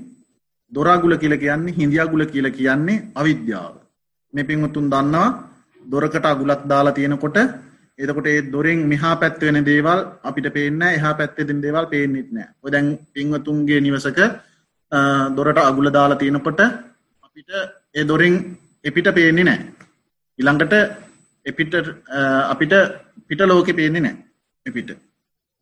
දොරාගුල 0.72 1.18
කියල 1.18 1.36
කියන්නේ 1.36 1.74
හින්දියාගුල 1.74 2.26
කියල 2.26 2.48
කියන්නේ 2.52 3.04
අවිද්‍යාව. 3.16 3.74
මේ 4.34 4.44
පින්වතුන් 4.44 4.90
දන්නවා 4.90 5.28
දොරකට 5.84 6.26
අගුලක් 6.26 6.62
දාලා 6.64 6.94
තියෙනකොට 6.94 7.38
එතකොට 8.00 8.28
ඒ 8.28 8.42
දොරෙන් 8.48 8.80
මෙහා 8.86 9.16
පැත්වෙන 9.16 9.60
දේවල් 9.64 10.00
අපිට 10.24 10.48
පේන්න 10.52 10.82
එහා 10.90 11.14
පැත්තෙදින් 11.14 11.62
දේවල් 11.62 11.86
පේනෙත් 11.86 12.30
නෑ 12.32 12.50
ඔදැන් 12.62 12.88
පිංවතුන්ගේ 13.14 13.80
නිවසක 13.82 14.20
දොරට 15.32 15.60
අගුල 15.60 15.90
දාලා 15.90 16.18
තියෙනකොට 16.18 16.62
අපිට 17.24 17.50
ඒ 17.96 18.04
දොරින් 18.04 18.36
එපිට 18.86 19.08
පේන්නේ 19.14 19.44
නෑ 19.44 19.60
ඉළඟට 20.40 20.74
එපිට 21.46 21.74
අපිට 22.48 22.74
පිට 23.28 23.42
ලෝකෙ 23.42 23.74
පේන්නේ 23.74 24.02
නෑ 24.02 24.16
එපිට. 24.66 24.90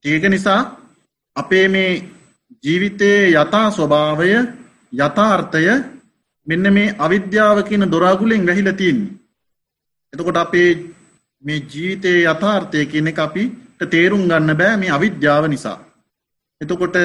ඒක 0.06 0.24
නිසා 0.26 0.62
අපේ 1.36 1.68
මේ 1.68 1.92
ජීවිතයේ 2.64 3.32
යථා 3.34 3.68
ස්වභාවය 3.72 4.30
යථාර්ථය 4.94 5.66
මෙන්න 6.48 6.66
මේ 6.72 6.96
අවිද්‍යාව 6.98 7.58
කියන 7.64 7.86
දොරාගුලෙන් 7.88 8.48
වැහිල 8.48 8.70
තියන්නේ. 8.74 9.14
එතකොට 10.14 10.38
අපේ 10.38 10.70
මේ 11.44 11.60
ජීවිතයේ 11.66 12.24
යථාර්ථය 12.26 12.86
කියන 12.86 13.08
එක 13.08 13.20
අපිට 13.20 13.82
තේරුම් 13.92 14.24
ගන්න 14.28 14.58
බෑ 14.58 14.78
මේ 14.78 14.90
අවිද්‍යාව 14.90 15.46
නිසා. 15.48 15.80
එතකොට 16.62 16.96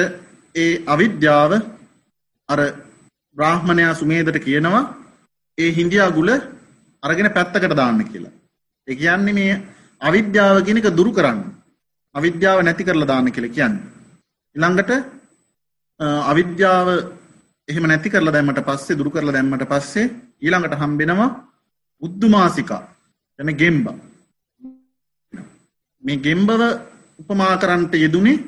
ඒ 0.55 0.71
අවිද්‍යාව 0.85 1.51
අර 2.49 2.59
බ්‍රාහ්මණයා 3.37 3.93
සුමේදට 3.93 4.39
කියනවා 4.39 4.83
ඒ 5.57 5.69
හින්දියා 5.71 6.09
ගුල 6.11 6.29
අරගෙන 7.03 7.31
පැත්තකට 7.31 7.75
දාන්න 7.75 8.01
කියලා. 8.05 8.33
ඒ 8.87 8.95
කියන්නේ 8.95 9.33
මේ 9.33 9.61
අවිද්‍යාව 10.01 10.57
කියන 10.65 10.77
එක 10.77 10.89
දුරු 10.91 11.11
කරන්න. 11.11 11.39
අවිද්‍යාව 12.15 12.59
නැති 12.61 12.83
කරලා 12.83 13.07
දාන්න 13.07 13.31
කියලා 13.31 13.55
කියන්නේ. 13.55 13.83
ඊළඟට 14.55 14.91
අවිද්‍යාව 15.99 16.87
එහෙම 17.67 17.85
නැති 17.85 18.09
කරලා 18.09 18.33
දැම්මට 18.33 18.61
පස්සේ 18.63 18.97
දුරු 18.97 19.11
කරලා 19.11 19.33
දැම්මට 19.33 19.65
පස්සේ 19.67 20.11
ඊළඟට 20.41 20.79
හම්බෙනවා 20.81 21.29
උද්දුමාසිකා 22.01 22.83
එන 23.39 23.51
ගෙම්බා 23.53 23.97
මේ 26.03 26.17
ගෙම්බව 26.17 26.61
උපමා 27.19 27.53
කරන්නට 27.57 27.93
යෙදුනේ 27.95 28.43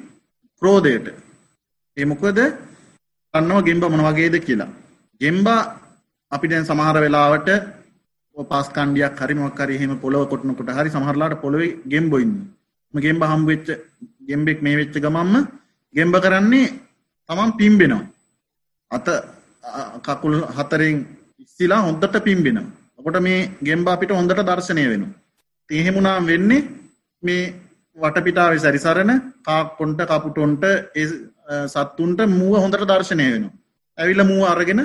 ක්‍රෝධයට. 0.61 1.07
ඒමොකද 1.97 2.39
අන්නව 3.33 3.65
ගෙම්බ 3.67 3.83
මොන 3.83 4.05
වගේද 4.07 4.35
කියලා. 4.39 4.71
ගෙම්බා 5.21 5.61
අපි 6.31 6.47
දැන් 6.47 6.65
සමහර 6.65 6.97
වෙලාවට 6.97 7.49
පාස්කණ්ඩියක් 8.37 9.19
හරි 9.19 9.35
මොක්කරි 9.35 9.75
එහෙම 9.75 9.93
පොළොව 9.99 10.29
කොටනකොට 10.29 10.69
හරි 10.69 10.89
සමහරලාට 10.89 11.41
පොළොවේ 11.41 11.77
ගෙම්බොයින්න 11.85 12.33
ගෙම්බ 12.93 13.23
හම්බවෙච්ච 13.23 13.67
ගෙම්බෙක් 14.27 14.59
මේ 14.61 14.77
වෙච්ච 14.77 14.95
ගමම්ම 14.95 15.35
ගෙම්බ 15.95 16.15
කරන්නේ 16.17 16.67
තමන් 17.29 17.51
පිම්බෙනවා. 17.59 18.03
අත 18.91 19.07
කකුල් 20.01 20.35
හතරෙන් 20.49 20.95
ඉස්සිලා 21.39 21.81
හොඳට 21.81 22.15
පිම්බෙනවා. 22.19 22.71
ඔකොට 22.99 23.17
මේ 23.19 23.49
ගෙම්බ 23.61 23.87
අපිට 23.87 24.11
හොඳට 24.11 24.41
දර්ශනය 24.41 24.83
වෙන 24.91 25.03
තේහෙමුණා 25.69 26.19
වෙන්නේ 26.23 26.80
මේ 27.23 27.53
වටපිටාව 27.97 28.57
සැරිසරණ 28.57 29.12
කාකොන්ට 29.41 30.01
කපුටොන්ට 30.03 30.63
සත්තුන්ට 31.67 32.22
මුව 32.30 32.53
හොඳට 32.55 32.84
දර්ශනය 32.84 33.26
වෙන. 33.26 33.43
ඇවිල්ල 33.97 34.24
මුව 34.24 34.43
අරගෙන 34.45 34.82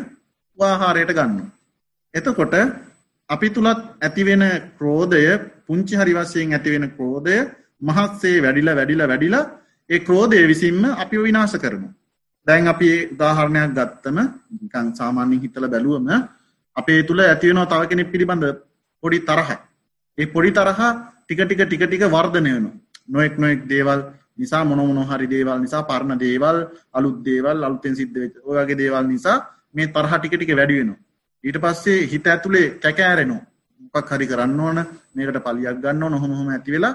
වාහාරයට 0.59 1.13
ගන්න. 1.13 1.53
එතකොට 2.15 2.55
අපි 3.31 3.49
තුළත් 3.51 3.81
ඇතිවෙන 4.01 4.45
ක්‍රෝධය 4.79 5.23
පුංචි 5.67 5.95
හරිවස්සයෙන් 5.95 6.53
ඇතිවෙන 6.53 6.91
ක්‍රෝධය 6.91 7.37
මහත්සේ 7.83 8.43
වැඩිල 8.43 8.69
වැඩිල 8.71 9.03
වැඩිලා 9.03 9.45
ඒ 9.91 10.01
ක්‍රෝධය 10.01 10.43
විසින්ම 10.45 10.85
අපි 10.95 11.17
විනාශ 11.19 11.57
කරනු. 11.57 11.89
දැන් 12.47 12.69
අපි 12.69 12.89
උදාහරණයක් 13.07 13.71
ගත්තම 13.71 14.19
නිකන් 14.55 14.87
සාමාන්‍ය 14.95 15.37
හිතල 15.39 15.67
බැලුවම 15.67 16.09
අපේ 16.77 17.01
තුළ 17.03 17.21
ඇතිවෙනවා 17.23 17.71
තව 17.73 17.83
කෙනෙක් 17.89 18.13
පිළිබඳ 18.13 18.45
පොඩි 19.03 19.19
තරහ. 19.21 19.51
ඒ 20.19 20.27
පොඩි 20.27 20.51
තරහා 20.53 20.93
ටික 21.29 21.41
ටික 21.41 21.61
ටික 21.63 21.83
ටික 21.83 22.05
වර්ධනය 22.09 22.51
වෙන 22.57 22.67
නොෙක් 23.09 23.35
නොෙක් 23.39 23.61
දේවල් 23.67 24.01
නිසා 24.39 24.65
මොනොමොන 24.65 25.01
හරි 25.05 25.27
දේවල් 25.27 25.59
නිසා 25.61 25.83
පරණ 25.83 26.19
දේවල් 26.19 26.59
අලුත් 26.95 27.17
දේවල් 27.25 27.65
අලුතෙන් 27.67 27.95
සිද්ධ 27.97 28.19
ඔයගේ 28.45 28.79
දේවල් 28.83 29.07
නිසා 29.07 29.37
මේ 29.75 29.89
තරහ 29.89 30.13
ටික 30.15 30.35
ටික 30.35 30.53
වැඩි 30.57 30.79
වෙනවා. 30.81 31.01
ඊට 31.45 31.59
පස්සේ 31.65 32.07
හිත 32.13 32.27
ඇතුළේ 32.27 32.67
කැකෑරෙනවා 32.83 33.43
මොකක් 33.87 34.11
හරි 34.11 34.27
කරන්න 34.27 34.61
ඕන 34.61 34.79
මේකට 35.15 35.41
පලියක් 35.47 35.81
ගන්න 35.85 36.13
නොහොමහොම 36.15 36.49
ඇති 36.49 36.75
වෙලා 36.75 36.95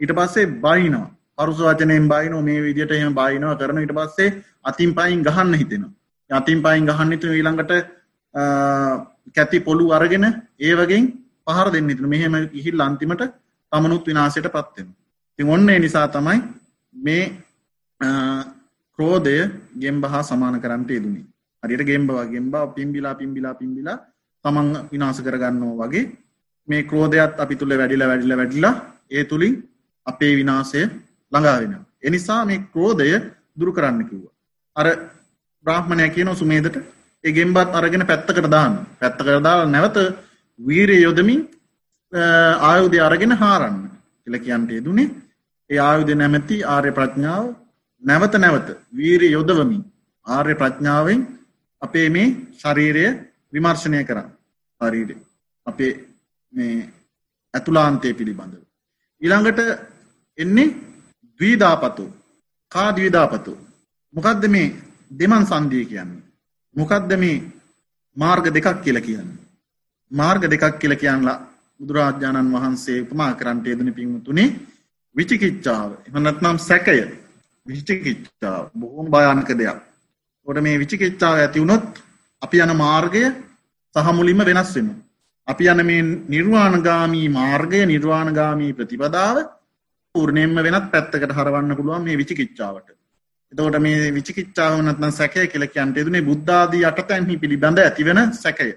ඊට 0.00 0.12
පස්සේ 0.18 0.46
බයිනවා. 0.64 1.08
පරුස 1.38 1.60
වචනයෙන් 1.60 2.06
බයින 2.08 2.34
මේ 2.44 2.60
විදිට 2.60 2.92
එහෙම 2.92 3.14
බයිනවා 3.14 3.58
කරන 3.60 3.82
ඊට 3.84 3.94
පස්සේ 3.98 4.30
අතින් 4.64 4.90
පයින් 4.94 5.20
ගහන්න 5.26 5.54
හිතෙනවා. 5.54 5.92
අතින් 6.30 6.62
පයින් 6.62 6.86
ගහන්න 6.86 7.12
හිතන 7.12 7.32
ඊළඟට 7.32 7.72
කැති 9.36 9.58
පොළු 9.60 9.84
අරගෙන 9.92 10.24
ඒ 10.60 10.74
වගේ 10.74 11.02
පහර 11.46 11.68
දෙන්න 11.74 11.90
ඉතුරු 11.90 12.08
මෙහෙම 12.08 12.34
ගිහිල් 12.54 12.80
අන්තිමට 12.80 13.22
තමනුත් 13.72 14.06
විනාශයට 14.06 14.48
පත්වෙන. 14.48 14.88
ති 15.38 15.42
ඔන්න 15.46 15.66
නිසා 15.80 16.06
තමයි 16.08 16.38
මේ 16.94 17.24
ක්‍රෝධය 18.98 19.36
ගෙම්බ 19.78 20.04
හා 20.04 20.22
සමාන 20.22 20.56
කරන්නට 20.60 20.90
යෙදුණේ 20.90 21.26
හරියට 21.62 21.84
ගෙම්බවා 21.90 22.26
ගෙම්බා 22.26 22.66
පිම්බිලා 22.68 23.14
පිම්බිලා 23.14 23.54
පිම්බිලා 23.54 23.98
තමන් 24.44 24.68
විනාස 24.92 25.18
කරගන්නවා 25.20 25.76
වගේ 25.82 26.04
මේ 26.68 26.82
ක්‍රෝධයත් 26.82 27.40
අපි 27.40 27.54
තුළ 27.56 27.72
වැඩිල 27.72 28.02
වැඩිල 28.02 28.34
වැඩිලා 28.36 28.74
ඒ 29.10 29.24
තුළින් 29.24 29.54
අපේ 30.06 30.32
විනාසය 30.36 30.80
ළඟාවෙන. 31.32 31.74
එනිසා 32.02 32.40
මේ 32.44 32.64
ක්‍රෝධය 32.72 33.14
දුරු 33.58 33.72
කරන්න 33.72 34.02
කිව්ව. 34.08 34.24
අර 34.76 34.86
බ්‍රාහ්මණය 35.66 36.08
කියන 36.10 36.30
සුමේදට 36.34 36.76
ඒ 37.24 37.32
ගෙම්බත් 37.32 37.70
අරගෙන 37.72 38.06
පැත්තකට 38.06 38.50
දාන්න 38.50 38.74
පැත්ත 39.00 39.18
කරදාල 39.18 39.60
නැවත 39.68 39.98
වීරය 40.58 40.96
යොදමින් 40.98 41.40
ආයුධය 42.12 43.00
අරගෙන 43.00 43.32
හාරන්න 43.32 43.76
කියල 44.22 44.36
කියන්ට 44.38 44.70
යෙදුනේ 44.70 45.08
ඒ 45.70 45.78
ආයුධ 45.78 46.14
නැමැති 46.14 46.56
ආර්ය 46.64 46.92
ප්‍රඥාව 46.92 47.44
නැවත 48.02 48.34
නැවත 48.34 48.68
වීරය 48.92 49.28
යොදවමින් 49.30 49.82
ආර්ය 50.26 50.54
ප්‍රඥාවෙන් 50.54 51.20
අපේ 51.82 52.08
මේ 52.10 52.28
ශරීරය 52.58 53.04
විමර්ශනය 53.52 54.04
කරන්න 54.04 54.28
ශරීරය 54.80 55.16
අපේ 55.66 55.92
මේ 56.52 56.88
ඇතුලාන්තය 57.54 58.14
පිළිබඳව. 58.14 58.62
ඊළඟට 59.22 59.60
එන්නේ 60.38 60.74
දවීදාපතු 61.40 62.04
කා 62.72 62.88
දවීදාපතු 62.92 63.52
මොකක්ද 64.14 64.44
මේ 64.48 64.74
දෙමන් 65.10 65.46
සන්දිය 65.46 65.84
කියන්නේ. 65.84 66.22
මොකක්ද 66.76 67.12
මේ 67.16 67.44
මාර්ග 68.16 68.44
දෙකක් 68.46 68.82
කියල 68.84 69.00
කියන්න. 69.00 69.30
මාර්ග 70.10 70.42
දෙකක් 70.44 70.78
කියල 70.78 70.96
කියන්නලා 70.96 71.51
බුදුරාජාණන් 71.82 72.52
වහන්සේ 72.52 73.02
උපමා 73.04 73.32
කරන්ට 73.34 73.66
යෙදන 73.66 73.90
පින්තුනේ 73.92 74.48
විචිකිච්චාව 75.16 75.90
එමනත්නම් 76.08 76.58
සැකය 76.60 76.98
විචිකිච්චාව 77.66 78.64
බොහොම 78.74 79.06
භයානක 79.10 79.50
දෙයක්. 79.52 79.78
ොට 80.46 80.58
මේ 80.60 80.78
විචිකිච්චාව 80.78 81.34
ඇති 81.36 81.60
වුණොත් 81.60 81.86
අපි 82.42 82.56
යන 82.58 82.72
මාර්ගය 82.76 83.24
සහමුලින්ම 83.94 84.40
වෙනස් 84.40 84.70
වෙන. 84.76 84.88
අපි 85.48 85.64
යන 85.64 85.80
මේ 85.86 86.02
නිර්වාණගාමී 86.28 87.28
මාර්ගය 87.30 87.80
නිර්වාණගාමී 87.84 88.72
ප්‍රතිපදාව 88.72 89.36
පූර්ණයෙන්ම 90.14 90.56
වෙනත් 90.58 90.90
පැත්තකට 90.90 91.36
හරවන්න 91.36 91.76
පුළුවන් 91.76 92.04
මේ 92.04 92.16
විචිකිච්චාවට. 92.16 92.88
එතකොට 93.52 93.78
මේ 93.80 94.14
විචිකිච්චාව 94.18 94.78
නැත්නම් 94.80 95.12
සැකය 95.12 95.46
කියලා 95.46 95.74
කියන්ට 95.74 95.96
යෙදුනේ 95.96 96.22
බුද්ධාදී 96.22 96.84
අටතැන්හි 96.84 97.36
පිළිබඳ 97.36 97.78
ඇතිවෙන 97.80 98.20
සැකය. 98.34 98.70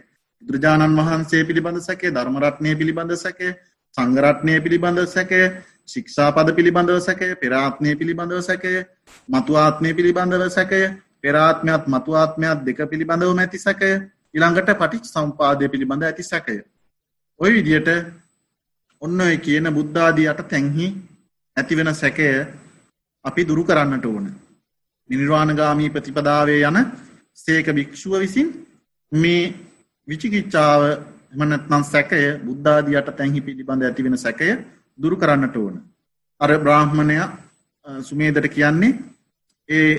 බුදුරජාණන් 0.48 0.98
වහන්සේ 1.00 1.43
පිළිබඳ 1.43 1.80
සැකේ 1.82 2.12
ධර්මරත්නය 2.12 2.72
පිළිබඳ 2.76 3.14
සැකේ 3.18 3.52
සංගරත්නය 3.98 4.54
පිළිබඳ 4.62 5.00
සැකය 5.08 5.41
ශික්ෂාපද 5.88 6.50
පිළිබඳව 6.56 7.00
සැකය 7.00 7.30
පෙරාත්නය 7.36 7.91
පිළිබඳව 7.96 8.41
සැකය 8.41 8.74
මතුආත්මය 9.30 9.89
පිළිබඳව 9.93 10.43
සැකය 10.50 10.82
පෙරාත්මයත් 11.22 11.84
මතුආත්මයක් 11.88 12.60
දෙක 12.64 12.80
පිළිබඳව 12.86 13.32
ඇති 13.36 13.60
සැකය 13.60 13.91
ඉළඟට 14.34 14.72
පටිච් 14.74 15.06
සම්පාදය 15.06 15.66
පිළිබඳ 15.68 16.04
ඇති 16.04 16.24
සැකය. 16.24 16.58
ඔය 17.39 17.52
විදියට 17.54 17.89
ඔන්න 19.02 19.22
ඔය 19.22 19.38
කියන 19.39 19.68
බුද්ධාදී 19.72 20.28
අට 20.28 20.41
තැන්හි 20.48 20.88
ඇතිවෙන 21.58 21.91
සැකය 21.93 22.28
අපි 23.26 23.41
දුරු 23.43 23.64
කරන්නට 23.64 24.06
ඕන. 24.06 24.26
නිර්වාණගාමී 25.10 25.89
ප්‍රතිපදාවේ 25.89 26.62
යන 26.62 26.78
සේක 27.36 27.68
භික්ෂුව 27.70 28.14
විසින් 28.20 28.48
මේ 29.12 29.54
විචිකිච්චාව 30.08 30.82
එමනත්නම් 31.34 31.84
සැකය 31.86 32.22
බුද්ධාදියට 32.39 33.10
තැන්හි 33.12 33.41
පිළිබඳ 33.41 33.84
ඇතිවෙන 33.84 34.18
සැකය 34.18 34.49
දුරු 34.99 35.16
කරන්නට 35.16 35.56
ඕන. 35.56 35.76
අර 36.41 36.51
බ්‍රාහ්මණය 36.58 37.18
සුමේදට 38.01 38.47
කියන්නේ 38.49 38.99
ඒ 39.70 39.89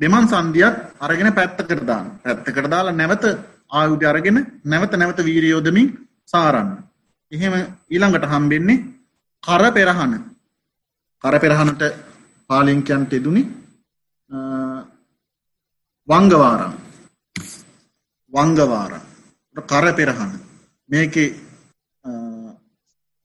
දෙමන් 0.00 0.26
සන්ධියත් 0.26 0.76
අරගෙන 0.98 1.32
පැත්ත 1.32 1.58
කරදාන 1.62 2.06
පැත්ත 2.22 2.46
කරදාලා 2.48 2.92
නැවත 2.92 3.24
ආයුධ 3.70 4.06
අරගෙන 4.06 4.38
නැවත 4.64 4.92
නැවත 4.94 5.18
වීරයෝදමින් 5.20 5.88
සාරන්න. 6.26 6.70
එහෙම 7.32 7.54
ඊළඟට 7.90 8.30
හම්බෙන්නේ 8.32 8.84
කර 9.42 9.64
පෙරහන 9.72 10.12
කර 11.24 11.36
පෙරහනට 11.38 11.82
පාලිංකයන්ට 12.50 13.12
එදුනි 13.12 13.42
වංගවාරම් 16.08 16.74
වංගවාරම් 18.32 19.09
කර 19.56 19.86
පෙරහන 19.92 20.30
මේකේ 20.90 21.34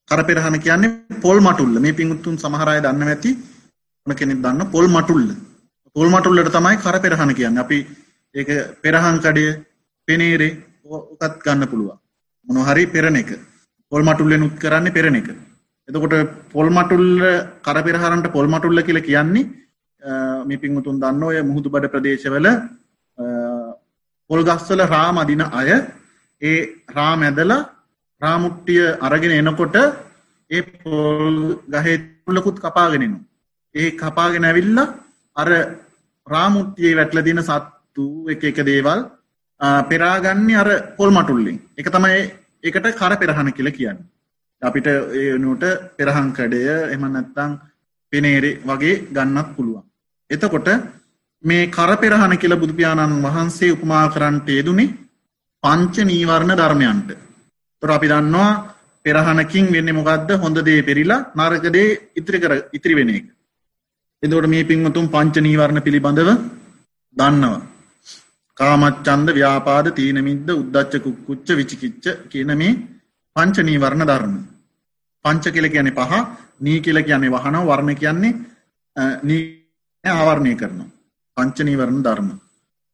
කර 0.09 0.21
පෙරහන 0.23 0.57
කියන්නේ 0.59 1.19
පොල් 1.21 1.39
මටුල්ල. 1.39 1.79
මේ 1.79 1.93
පිංගුතුන් 1.93 2.37
සමහරය 2.37 2.81
දන්න 2.81 3.07
ඇති. 3.07 3.31
ඕන 4.07 4.15
කෙනෙක් 4.15 4.41
දන්න 4.41 4.71
පොල් 4.71 4.87
මටුල්ල. 4.87 5.27
පොල් 5.95 6.09
මටුල්ලට 6.09 6.51
තමයි 6.51 6.77
කර 6.77 6.97
පෙරහන 6.99 7.33
කියන්න. 7.33 7.57
අපි 7.57 7.77
ඒක 8.35 8.49
පෙරහන් 8.83 9.19
කඩය 9.19 9.45
පෙනේරේ 10.07 10.53
ඕකත් 10.85 11.41
ගන්න 11.43 11.67
පුළුවන්. 11.67 11.97
මොනහරි 12.47 12.85
පෙරණ 12.87 13.15
එක. 13.15 13.31
පොල් 13.91 14.03
මටුල්ලෙන් 14.03 14.47
උත් 14.47 14.55
කරන්න 14.59 14.91
පෙරණ 14.91 15.19
එක. 15.21 15.29
එතකොට 15.89 16.15
පොල් 16.51 16.69
මටුල්ල 16.69 17.09
කර 17.61 17.77
පෙරහරන්ට 17.83 18.31
පොල් 18.31 18.47
මටුල්ල 18.47 18.81
කියල 18.81 19.01
කියන්නේ 19.01 19.45
මේ 20.45 20.57
පිංගුතුන් 20.57 20.97
දන්න 20.99 21.23
ඔය 21.23 21.37
මුහුදු 21.41 21.69
බඩ 21.69 21.93
ප්‍රදේශවල 21.93 22.47
පොල් 24.29 24.41
ගස්වල 24.43 24.81
රාම 24.87 25.17
අදින 25.17 25.45
අය 25.51 25.69
ඒ 26.41 26.59
රාම 26.89 27.21
ඇදලා 27.21 27.61
රාමුට්ටිය 28.21 28.83
අරගෙන 28.99 29.33
එනකොට 29.33 29.75
ඒ 30.51 30.61
පොල් 30.73 31.37
ගහේ 31.73 31.97
තුල්ලකුත් 32.23 32.57
කපාගෙනෙනු. 32.59 33.17
ඒ 33.75 33.89
කපාගෙන 33.93 34.45
ඇවිල්ල 34.45 34.79
අර 35.35 35.49
රාමුට්ටියේ 36.27 36.95
වැටල 36.95 37.19
දින 37.21 37.41
සත්තු 37.41 38.05
එක 38.27 38.43
එක 38.43 38.59
දේවල් 38.63 38.99
පෙරාගන්නේ 39.89 40.55
අර 40.55 40.69
පොල් 40.97 41.11
මටුල්ලින් 41.11 41.57
එක 41.77 41.87
තමයි 41.87 42.19
එකට 42.63 42.87
කර 42.93 43.13
පෙරහන 43.15 43.49
කියල 43.51 43.69
කියන්න. 43.69 43.99
අපිට 44.61 44.87
ඒනුට 45.15 45.63
පෙරහංකඩය 45.97 46.61
එම 46.89 47.03
නැත්තං 47.07 47.51
පෙනේරෙ 48.13 48.51
වගේ 48.61 49.01
ගන්නත් 49.07 49.49
පුළුවන්. 49.55 49.83
එතකොට 50.29 50.67
මේ 51.43 51.67
කර 51.67 51.91
පෙරහන 51.97 52.37
කියල 52.37 52.55
බුදුපාණන් 52.55 53.23
වහන්සේ 53.23 53.73
උපමා 53.73 54.05
කරන්නට 54.09 54.47
යෙදුනේ 54.49 54.93
පංච 55.65 55.95
නීවරණ 56.03 56.53
ධර්මයන්ට. 56.55 57.09
තොර 57.83 57.91
අපි 57.91 58.07
දන්නවා 58.07 58.49
පෙරහනකින් 59.05 59.65
වෙන්න 59.75 59.89
මොකක්ද 59.97 60.29
හොඳ 60.43 60.57
දේ 60.67 60.81
පෙරිලා 60.81 61.25
නරකදේ 61.37 61.87
ඉතිරි 62.19 62.39
කර 62.43 62.53
ඉතිරි 62.73 62.95
වෙන 62.99 63.09
එක. 63.09 63.25
එදවට 64.23 64.51
මේ 64.53 64.63
පින්වතුම් 64.63 65.05
පංච 65.07 65.35
නීවරණ 65.39 65.85
පිළිබඳව 65.87 66.29
දන්නවා. 67.17 67.61
කාමච්චන්ද 68.57 69.29
ව්‍යාපාද 69.31 69.87
තීනමිද්ද 69.97 70.49
උද්දච්ච 70.53 71.03
කුක්කුච්ච 71.05 71.47
විචිකිච්ච 71.59 72.05
කියන 72.31 72.51
මේ 72.61 72.79
පංච 73.35 73.57
නීවරණ 73.61 74.07
ධර්ම. 74.07 74.35
පංච 75.25 75.45
කියල 75.55 75.67
කියන 75.69 75.89
පහ 75.91 76.13
නී 76.61 76.79
කියල 76.79 76.99
කියන්නේ 77.03 77.33
වහන 77.35 77.55
වර්ණ 77.69 77.95
කියන්නේ 77.95 78.33
නී 79.23 79.41
ආවරණය 80.03 80.53
කරනවා. 80.55 80.89
පංච 81.37 81.57
නීවරණ 81.61 82.01
ධර්ම. 82.01 82.29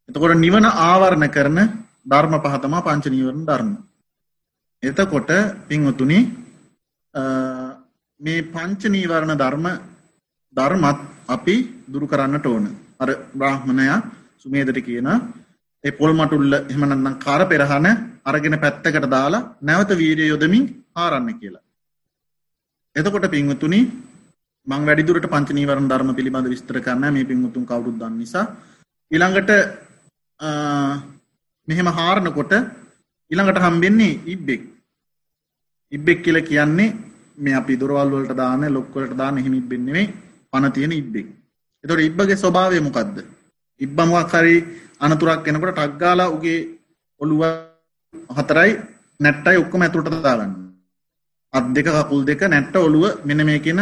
එතකොට 0.10 0.36
නිවන 0.38 0.66
ආවරණ 0.66 1.28
කරන 1.30 1.60
ධර්ම 2.06 2.34
පහතමා 2.38 2.82
පංච 2.82 3.06
නීවරණ 3.08 3.46
ධර්ම. 3.46 3.72
එතකොට 4.84 5.32
පින්වතුනි 5.68 6.20
මේ 8.22 8.42
පංච 8.46 8.82
නීවරණ 8.88 9.34
ධර්ම 9.36 9.66
ධර්මත් 10.56 11.00
අපි 11.28 11.56
දුරු 11.88 12.08
කරන්නට 12.08 12.46
ඕන. 12.46 12.66
අර 13.00 13.10
බ්‍රාහ්මණයා 13.34 13.98
සුමේදට 14.38 14.80
කියන 14.82 15.10
ඒ 15.84 15.92
පොල් 15.92 16.14
මටුල්ල 16.14 16.54
එහෙමනන්නම් 16.62 17.20
කාර 17.20 17.42
පෙරහන 17.46 17.88
අරගෙන 18.26 18.56
පැත්තකට 18.58 19.08
දාලා 19.08 19.48
නැවත 19.62 19.92
වීරය 19.94 20.26
යොදමින් 20.28 20.66
ආරන්න 20.96 21.30
කියලා. 21.34 21.64
එතකොට 22.96 23.26
පින්වතුනි 23.30 23.82
මං 24.68 24.86
වැඩිදුරට 24.86 25.26
පංච 25.28 25.50
නීවරණ 25.52 25.90
ධර්ම 25.90 26.12
පිළිබඳ 26.14 26.48
විස්තර 26.48 26.78
කරන්න 26.80 27.14
මේ 27.14 27.26
පින්වතුන් 27.26 27.66
කවුරුත් 27.66 27.98
දන්න 27.98 28.18
නිසා 28.18 28.46
ඊළඟට 29.12 29.52
මෙහෙම 31.68 31.90
හාරනකොට 31.90 32.54
ඊළඟට 33.32 33.60
හම්බෙන්නේ 33.60 34.20
ඉබ්බෙක් 34.28 34.62
ඉබ්බෙක් 35.92 36.20
කියලා 36.24 36.48
කියන්නේ 36.50 36.96
මේ 37.38 37.56
අපි 37.56 37.76
දොරවල් 37.76 38.10
වලට 38.12 38.36
දාන 38.36 38.64
ලොක්වලට 38.70 39.14
දාන 39.18 39.38
එහෙම 39.38 39.54
ඉබ්බෙක් 39.54 39.80
නෙමෙයි 39.80 40.08
පණ 40.52 40.72
තියෙන 40.72 40.94
ඉබ්බෙක්. 40.94 41.28
එතකොට 41.84 42.02
ඉබ්බගේ 42.02 42.38
ස්වභාවය 42.38 42.80
මොකද්ද? 42.80 43.18
ඉබ්බා 43.82 44.06
මොකක් 44.06 44.34
හරි 44.34 44.56
අනතුරක් 45.00 45.48
එනකොට 45.48 45.76
ටක් 45.76 45.98
ගාලා 45.98 46.30
උගේ 46.30 46.60
ඔළුව 47.22 47.42
හතරයි 48.30 48.72
නැට්ටයි 49.20 49.58
ඔක්කොම 49.58 49.82
ඇතුළට 49.82 50.12
දාගන්න. 50.20 50.54
අත් 51.54 51.66
දෙක 51.76 51.88
කකුල් 51.88 52.22
දෙක 52.24 52.42
නැට්ට 52.44 52.76
ඔළුව 52.78 53.06
මෙන්න 53.26 53.46
මේ 53.46 53.60
කියන 53.60 53.82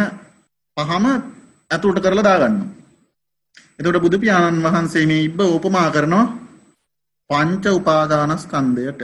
පහම 0.76 1.06
ඇතුළට 1.70 2.02
කරලා 2.02 2.22
දාගන්න. 2.22 2.56
එතකොට 3.78 4.02
බුදු 4.02 4.16
පියාණන් 4.18 4.64
වහන්සේ 4.64 5.06
මේ 5.06 5.26
ඉබ්බ 5.28 5.40
උපමා 5.48 5.90
කරනවා 5.90 6.26
පංච 7.30 7.64
උපාදානස්කන්ධයට 7.70 9.00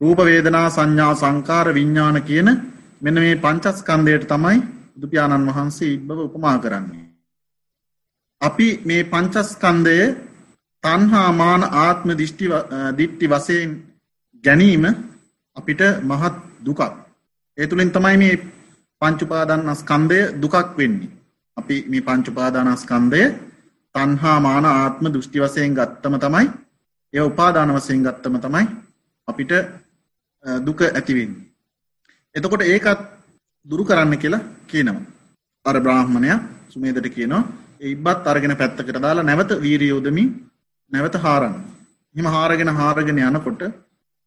රූප 0.00 0.20
වේදනා 0.20 0.68
සංඥා 0.70 1.14
සංකාර 1.14 1.68
විඤ්ඥාන 1.70 2.18
කියන 2.22 2.48
මෙන්න 3.00 3.16
මේ 3.16 3.36
පංචස්කන්දයට 3.36 4.24
තමයි 4.26 4.58
බුදුපියාණන් 4.92 5.48
වහන්සේ 5.48 5.90
ඉබ්බව 5.90 6.18
උපමා 6.20 6.56
කරන්නේ. 6.58 7.04
අපි 8.40 8.68
මේ 8.84 9.02
පංචස්කන්දය 9.04 9.96
තන්හාමාන 10.84 11.62
ආත්ම 11.76 12.08
දිට්ටි 12.98 13.26
වසයෙන් 13.28 13.70
ගැනීම 14.44 14.84
අපිට 15.56 15.82
මහත් 16.02 16.34
දුකක්. 16.64 16.80
ඒ 17.58 17.66
තුළින් 17.66 17.90
තමයි 17.90 18.16
මේ 18.16 18.34
පංචුපාදන්නස්කන්දය 19.02 20.18
දුකක් 20.42 20.76
වෙන්නේ. 20.78 21.12
අපි 21.56 21.76
මේ 21.88 22.02
පංචුපාදානස්කන්දය 22.02 23.22
තන්හා 23.94 24.38
මාන 24.40 24.64
ආත්ම 24.66 25.06
දෘෂ්ටි 25.06 25.38
වසයෙන් 25.40 25.74
ගත්තම 25.74 26.16
තමයි 26.18 26.46
එය 27.14 27.22
උපාදාන 27.22 27.74
වසයෙන් 27.74 28.02
ගත්තම 28.02 28.36
තමයි 28.38 28.66
අපිට 29.28 29.52
දුක 30.60 30.80
ඇතිවෙන්නේ. 30.82 31.46
එතකොට 32.34 32.62
ඒකත් 32.64 33.00
දුරු 33.66 33.84
කරන්න 33.84 34.14
කියලා 34.16 34.46
කියනවා. 34.66 35.08
අර 35.64 35.76
බ්‍රාහ්මණය 35.78 36.30
සුමේදට 36.68 37.08
කියනවා 37.10 37.42
ඉබ්බත් 37.82 38.26
අරගෙන 38.26 38.56
පැත්තකට 38.56 38.96
දාලා 38.98 39.24
නැවත 39.24 39.50
වීරියෝදමින් 39.58 40.30
නැවත 40.92 41.14
හාරන්න. 41.16 41.54
හිම 42.14 42.26
හාරගෙන 42.26 42.70
හාරගෙන 42.70 43.18
යනකොට 43.20 43.62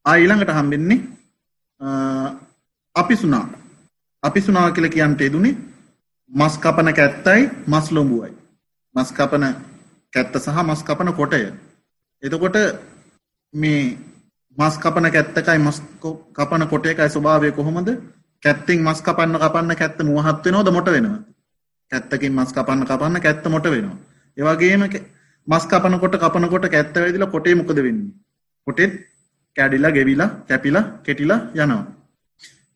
ආයිළඟට 0.06 0.52
හම්බෙන්නේ 0.52 1.00
අපි 2.96 3.16
සුනා 3.16 3.46
අපි 4.24 4.42
සුනා 4.42 4.72
කියල 4.72 4.88
කියන්ට 4.90 5.22
එදුනේ 5.22 5.56
මස් 6.32 6.56
කපන 6.58 6.90
කැත්තයි 6.94 7.42
මස් 7.68 7.92
ලොඹුවයි. 7.92 8.32
මස් 8.96 9.10
කපන 9.12 9.46
කැත්ත 10.14 10.36
සහ 10.36 10.58
මස් 10.64 10.82
කපන 10.88 11.10
කොටය. 11.20 11.42
එතකොට 12.24 12.58
මේ 13.54 13.98
මස් 14.58 14.76
කපන 14.78 15.08
කැත්තකයි 15.16 15.60
මස් 15.60 15.78
කපන 16.38 16.64
කොටයකයි 16.72 17.10
ස්වභාවය 17.10 17.50
කොහොමද 17.52 17.90
කැත්තිෙන් 18.44 18.84
මස් 18.84 19.00
කපන්න 19.02 19.40
කපන්න 19.44 19.80
කැත්ත 19.82 20.00
මුවහත් 20.04 20.46
වෙනෝද 20.46 20.70
මොට 20.76 20.90
වෙනවා. 20.96 21.22
කැත්තකින් 21.92 22.34
මස් 22.34 22.52
කපන්න 22.56 22.86
කපන්න 22.90 23.22
කැත්ත 23.26 23.46
මොට 23.54 23.66
වෙනවා. 23.66 23.98
ඒවගේම 24.38 24.84
මස් 25.48 25.66
කපනකොට 25.66 26.16
කපනකොට 26.24 26.66
කැත්ත 26.70 26.96
වැදිල 26.96 27.26
කොටේ 27.28 27.56
මොකද 27.56 27.76
වෙන්නේ. 27.78 28.14
කොටෙත් 28.68 28.94
කැඩිලා 29.56 29.92
ගෙවිලා 29.92 30.30
කැපිලා 30.48 30.86
කෙටිලා 31.06 31.40
යනවා. 31.56 31.84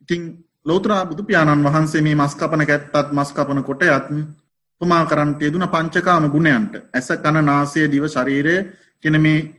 ඉතිං 0.02 0.22
ලෝතරා 0.66 1.06
බුදු 1.06 1.24
පියාණන් 1.30 1.66
වහන්සේ 1.68 2.02
මේ 2.02 2.16
මස් 2.16 2.34
කපන 2.36 2.66
කැත්තත් 2.66 3.14
මස් 3.14 3.30
කපන 3.36 3.62
කොට 3.64 3.84
යත්න් 4.78 4.82
තුමා 4.82 5.06
කරන්ට 5.06 5.42
යෙදුන 5.42 5.68
පංචකාම 5.68 6.30
ගුණයන්ට 6.30 6.74
ඇස 6.94 7.08
කණ 7.14 7.46
නාසය 7.46 7.88
දිව 7.88 8.04
ශරීරය 8.06 8.56
කෙන 8.98 9.16
මේ 9.18 9.54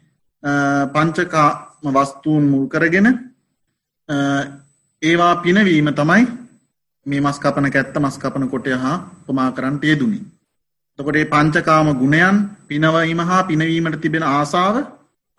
පංචකාම 0.88 1.94
වස්තුූන් 1.94 2.44
මුල් 2.44 2.68
කරගෙන 2.68 3.06
ඒවා 5.02 5.34
පිනවීම 5.36 5.88
තමයි 5.90 6.26
මේ 7.06 7.20
මස් 7.20 7.38
කපන 7.38 7.66
කැත්ත 7.68 7.96
මස් 7.96 8.18
කපන 8.18 8.48
කොටය 8.48 8.70
හා 8.74 8.96
තුමා 9.26 9.50
කරන්ට 9.50 9.84
යෙදුනි. 9.84 10.20
තකොටේ 10.98 11.24
පංචකාම 11.26 11.88
ගුණයන් 11.94 12.36
පිනවීම 12.64 13.20
හා 13.20 13.42
පිනවීමට 13.44 14.00
තිබෙන 14.00 14.22
ආසාාව 14.24 14.76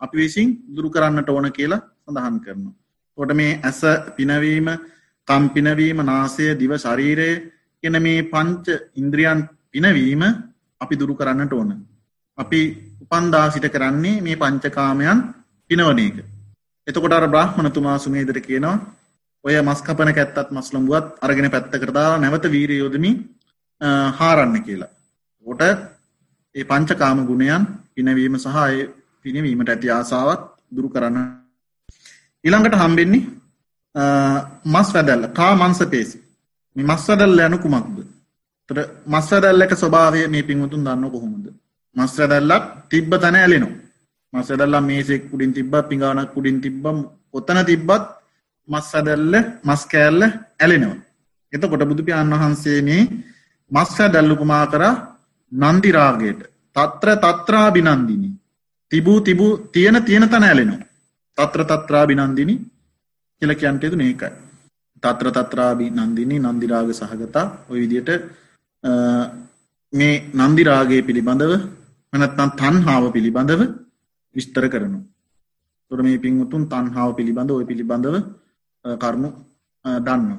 අපි 0.02 0.18
විසින් 0.18 0.48
දුරු 0.68 0.90
කරන්නට 0.90 1.30
ඕන 1.30 1.52
කියලා 1.52 1.86
සඳහන් 2.04 2.40
කරනවා. 2.40 2.76
තොට 3.18 3.32
මේ 3.34 3.60
ඇස 3.62 3.82
පිනවීම 4.18 4.68
කම්පිනවීම 5.28 6.00
නාසය 6.02 6.46
දිව 6.56 6.72
ශරීරය 6.78 7.32
එන 7.84 7.96
මේ 8.00 8.22
පංච 8.24 8.66
ඉන්ද්‍රියන් 8.96 9.40
පිනවීම 9.74 10.24
අපි 10.82 10.96
දුරු 10.96 11.14
කරන්නට 11.16 11.54
ඕන. 11.54 11.72
අපි 12.38 12.60
උපන්දා 13.04 13.52
සිට 13.52 13.68
කරන්නේ 13.68 14.22
මේ 14.22 14.36
පංචකාමයන් 14.36 15.20
පිනවන 15.70 16.00
එක. 16.00 16.18
එතකොට 16.88 17.14
අර 17.14 17.26
බ්‍රහ්මණතුමා 17.28 17.98
සුමේදර 17.98 18.40
කියනවා 18.40 18.78
ඔය 19.46 19.56
මස්කපන 19.62 20.12
කැත්තත් 20.12 20.52
මස්ලම්බුවත් 20.52 21.08
අරගෙන 21.22 21.50
පැත්ත 21.50 21.74
කරදා 21.74 22.12
නැවත 22.18 22.46
වීර 22.48 22.72
යෝදමි 22.74 23.12
හාරන්න 24.12 24.56
කියලා. 24.62 24.92
ෝට 25.46 25.62
ඒ 26.56 26.64
පංචකාම 26.66 27.20
ගුණයන් 27.26 27.64
පිනවීම 27.94 28.36
සහය 28.38 28.76
පිනවීමට 29.22 29.70
ඇති 29.70 29.88
ආසාවත් 29.90 30.42
දුරු 30.72 30.90
කරන්න. 30.90 31.18
ඉළඟට 32.44 32.76
හම්බෙන්නේ 32.76 33.28
මස් 34.66 34.90
වැදැල්ල 34.94 35.26
කා 35.32 35.54
මන්ස 35.56 35.80
පේසි 35.88 36.18
මස් 36.76 37.04
වැදැල්ල 37.08 37.40
යනු 37.42 37.58
කුමක්ද 37.60 37.98
තර 38.70 38.80
මස් 39.08 39.28
වැදැල්ලක 39.32 39.72
ස්වභාවය 39.82 40.20
මේ 40.34 40.48
පින්වතුන් 40.50 40.86
දන්න 40.86 41.12
කොහොමද? 41.14 41.46
මස් 41.96 42.14
වැදැල්ලක් 42.20 42.64
තිබ්බ 42.92 43.12
තැන 43.22 43.36
ඇලෙනවා. 43.36 43.76
මස් 44.34 44.48
වැදල්ලා 44.50 44.82
මේසෙක් 44.82 45.24
කුඩින් 45.32 45.54
තිබ්බ 45.58 45.74
පිඟානක් 45.90 46.32
කුඩින් 46.36 46.58
තිබ්බම් 46.64 46.98
ඔත්තන 47.34 47.60
තිබ්බත් 47.70 48.04
මස් 48.70 48.88
වැදැල්ල 48.94 49.34
මස් 49.68 49.82
කෑල්ල 49.92 50.22
ඇලෙනවා. 50.60 50.98
එතකොට 51.54 51.84
බුදු 51.90 52.08
පියාණන් 52.08 52.36
වහන්සේ 52.36 52.80
මේ 52.88 53.02
මස් 53.72 53.92
වැදැල්ලුපමා 54.00 54.66
කර 54.74 54.84
නන්දිරාගයට 55.52 56.42
තත්‍ර 56.76 57.10
තත්‍රා 57.24 57.68
බිනන්දිනි 57.76 58.30
තිබූ 58.92 59.20
තිබූ 59.22 59.52
තියෙන 59.74 59.98
තියෙන 60.08 60.30
තැන 60.30 60.44
ඇලෙනවා. 60.44 60.86
තත්‍ර 61.38 61.62
තත්‍රා 61.72 62.06
බිනන්දිනි 62.10 62.56
කියල 63.42 63.52
කියන්ටයුතු 63.56 63.98
ඒකයි. 64.00 64.32
තත්‍ර 65.04 65.28
තත්‍රාබී 65.32 65.90
නන්දිනී 65.92 66.40
නන්දිරාග 66.42 66.90
සහගතා. 66.92 67.46
ඔය 67.70 67.80
විදියට 67.82 68.10
මේ 69.94 70.14
නන්දිරාගේ 70.34 71.02
පිළිබඳව 71.02 71.54
මනත්නම් 72.14 72.52
තන්හාාව 72.60 73.06
පිළිබඳව 73.16 73.62
විස්තර 74.36 74.66
කරනු. 74.70 75.00
තොර 75.92 76.00
මේ 76.04 76.18
පින්වතුන් 76.18 76.64
තන්හාාව 76.74 77.18
පිළිබඳ 77.20 77.52
ඔය 77.52 77.66
පිළිබඳව 77.66 78.16
කරුණු 78.86 79.30
දන්න. 80.06 80.32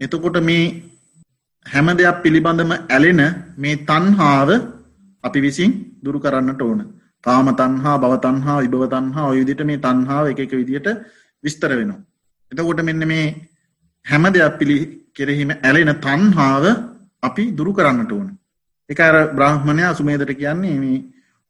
එතකොට 0.00 0.38
මේ 0.42 0.64
හැම 1.66 1.86
දෙයක් 1.98 2.22
පිළිබඳම 2.24 2.72
ඇලෙන 2.88 3.22
මේ 3.56 3.80
තන්හාාව 3.90 4.50
අපි 5.24 5.40
විසින් 5.40 5.70
දුරු 6.04 6.18
කරන්නට 6.20 6.62
ඕන. 6.62 6.80
තාම 7.24 7.46
තන්හා 7.60 8.00
බවතන්හා 8.02 8.62
විභව 8.64 8.84
තන්හා 8.94 9.30
ඔයුදිට 9.32 9.60
මේ 9.64 9.82
තන්හාාව 9.86 10.30
එක 10.32 10.40
එක 10.44 10.52
විදිට 10.52 10.88
විස්තර 11.44 11.70
වෙනවා. 11.70 12.00
එතකොට 12.52 12.80
මෙන්න 12.88 13.02
මේ 13.12 13.26
හැම 14.06 14.24
දෙයක් 14.34 14.58
පිළි 14.60 14.78
කෙරෙහිම 15.16 15.50
ඇලෙන 15.58 15.92
තන්හාාව 16.06 16.64
අපි 17.24 17.44
දුරු 17.52 17.72
කරන්නට 17.72 18.12
ඕන. 18.12 18.28
එක 18.90 19.00
අර 19.00 19.16
බ්‍රහ්මණය 19.30 19.84
අසුමේදට 19.84 20.32
කියන්නේ 20.32 20.78
මේ 20.78 20.98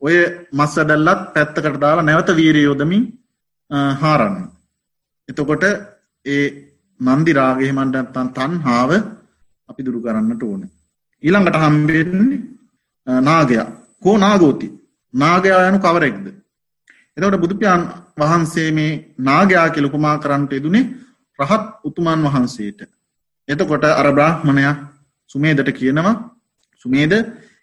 ඔය 0.02 0.16
මස් 0.52 0.74
අඩල්ලත් 0.78 1.22
පැත්තකට 1.34 1.80
දාලා 1.80 2.02
නැවත 2.02 2.30
වීරයෝදමින් 2.32 3.04
හාරන්න. 4.00 4.36
එතකොට 5.28 5.64
ඒ 6.26 6.44
නන්දි 7.00 7.32
රාගහෙමන්ටත්තන් 7.32 8.28
තන්හාාව 8.30 8.90
අපි 9.68 9.82
දුරු 9.82 10.00
කරන්නට 10.00 10.42
ඕන. 10.42 10.62
ඊළඟට 11.22 11.56
හම්බෙන්නේ 11.56 12.38
නාගයා 13.22 13.66
කෝ 14.02 14.16
නාගෝති 14.18 14.68
නාගයා 15.14 15.68
යනු 15.68 15.78
කවරෙක්ද. 15.80 16.26
එතවට 17.16 17.40
බුදුපියන් 17.40 17.82
වහන්සේ 18.18 18.68
මේ 18.72 18.92
නාගයා 19.20 19.68
කෙලකුමා 19.70 20.16
කරන්නට 20.18 20.52
යෙදුනේ 20.52 20.90
රහත් 21.38 21.64
උතුමන් 21.84 22.24
වහන්සේට. 22.24 22.80
එතකොට 23.48 23.84
අර 23.84 24.08
බ්‍රාහ්මණයක් 24.12 24.78
සුමේදට 25.30 25.70
කියනවා 25.72 26.14
සුමේද 26.86 27.12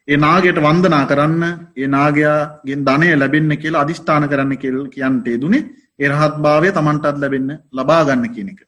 ඒ 0.07 0.17
නාගයට 0.17 0.59
වන්දනා 0.59 1.03
කරන්න 1.05 1.43
ඒ 1.75 1.87
නාගයාගෙන් 1.89 2.81
ධනය 2.81 3.09
ලැබෙන්න 3.15 3.53
කියලා 3.57 3.81
අධිෂ්ඨාන 3.81 4.25
කරන්න 4.27 4.53
කෙල් 4.57 4.77
කියන්ට 4.89 5.27
යෙදුනේ 5.27 5.67
ඒ 5.99 6.09
රහත් 6.09 6.35
භාවය 6.37 6.69
තමන්ටත් 6.71 7.17
ලැබෙන්න 7.17 7.49
ලබාගන්න 7.71 8.25
කියන 8.29 8.49
එක. 8.49 8.59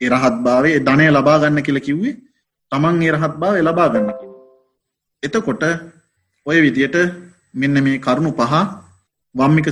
ඒ 0.00 0.08
රහත් 0.10 0.36
භාවේ 0.40 0.76
ධනය 0.80 1.06
ලබාගන්න 1.10 1.58
කියල 1.60 1.78
කිව්වේ 1.80 2.14
තමන් 2.72 3.02
ඒ 3.02 3.12
රහත් 3.12 3.34
භාව 3.36 3.56
ලබාගන්න 3.60 4.10
කිය. 4.12 4.30
එතකොට 5.22 5.62
ඔය 6.46 6.58
විදියට 6.60 6.96
මෙන්න 7.54 7.76
මේ 7.80 7.98
කරුණු 7.98 8.32
පහ 8.32 8.54
වම්මික 9.34 9.68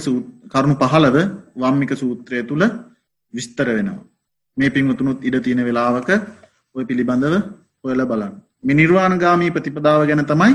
කරුණු 0.49 0.77
පහලව 0.77 1.17
වම්මික 1.57 1.93
සූත්‍රය 1.95 2.39
තුළ 2.43 2.65
විස්තර 3.35 3.69
වෙනවා. 3.69 4.05
මේ 4.57 4.71
පින්වතුනුත් 4.71 5.19
ඉඩ 5.21 5.37
තියෙන 5.39 5.63
වෙලාවක 5.63 6.11
ඔය 6.75 6.85
පිළිබඳව 6.85 7.35
ඔයල 7.85 8.01
බලන්න. 8.05 8.35
මේ 8.65 8.75
නිර්වාණගාමී 8.75 9.51
ප්‍රතිපදාව 9.51 10.07
ගැන 10.09 10.25
තමයි 10.27 10.55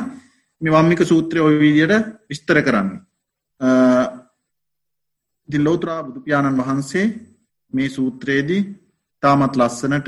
මේ 0.62 0.74
වම්මික 0.74 1.02
සූත්‍රය 1.04 1.40
ඔය 1.40 1.56
විදියට 1.60 1.94
විස්තර 2.30 2.58
කරන්නේ. 2.62 3.02
ඉතින් 5.50 5.64
ලෝතුරා 5.64 6.04
බුදුපාණන් 6.04 6.60
වහන්සේ 6.60 7.06
මේ 7.74 7.90
සූත්‍රයේදී 7.90 8.62
තාමත් 9.24 9.56
ලස්සනට 9.56 10.08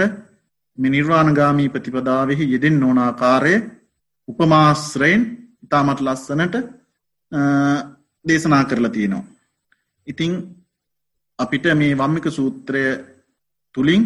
මේ 0.77 0.91
නිර්වාණගාමී 0.91 1.69
ප්‍රතිපදාවෙහි 1.69 2.51
යෙදෙන් 2.53 2.83
ඕනාකාරය 2.83 3.55
උපමාශ්‍රයෙන් 4.27 5.21
ඉතාමත් 5.63 5.99
ලස්සනට 6.01 6.55
දේශනා 8.25 8.63
කරලා 8.65 8.89
තියෙනවා. 8.89 9.25
ඉතිං 10.07 10.31
අපිට 11.39 11.65
මේ 11.75 11.97
වම්මික 11.97 12.27
සූත්‍රය 12.31 12.83
තුළින් 13.75 14.03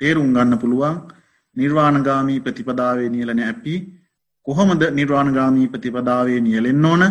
තේරුම් 0.00 0.34
ගන්න 0.34 0.58
පුළුවන් 0.58 0.96
නිර්වාණගාමී 1.56 2.40
ප්‍රතිපදාවේ 2.40 3.08
නියලන 3.08 3.40
ඇපි 3.40 3.74
කොහොමද 4.46 4.82
නිර්වාණගාමී 4.90 5.68
ප්‍රතිපදාවේ 5.68 6.40
නියලෙන්න 6.40 6.84
ඕන 6.84 7.02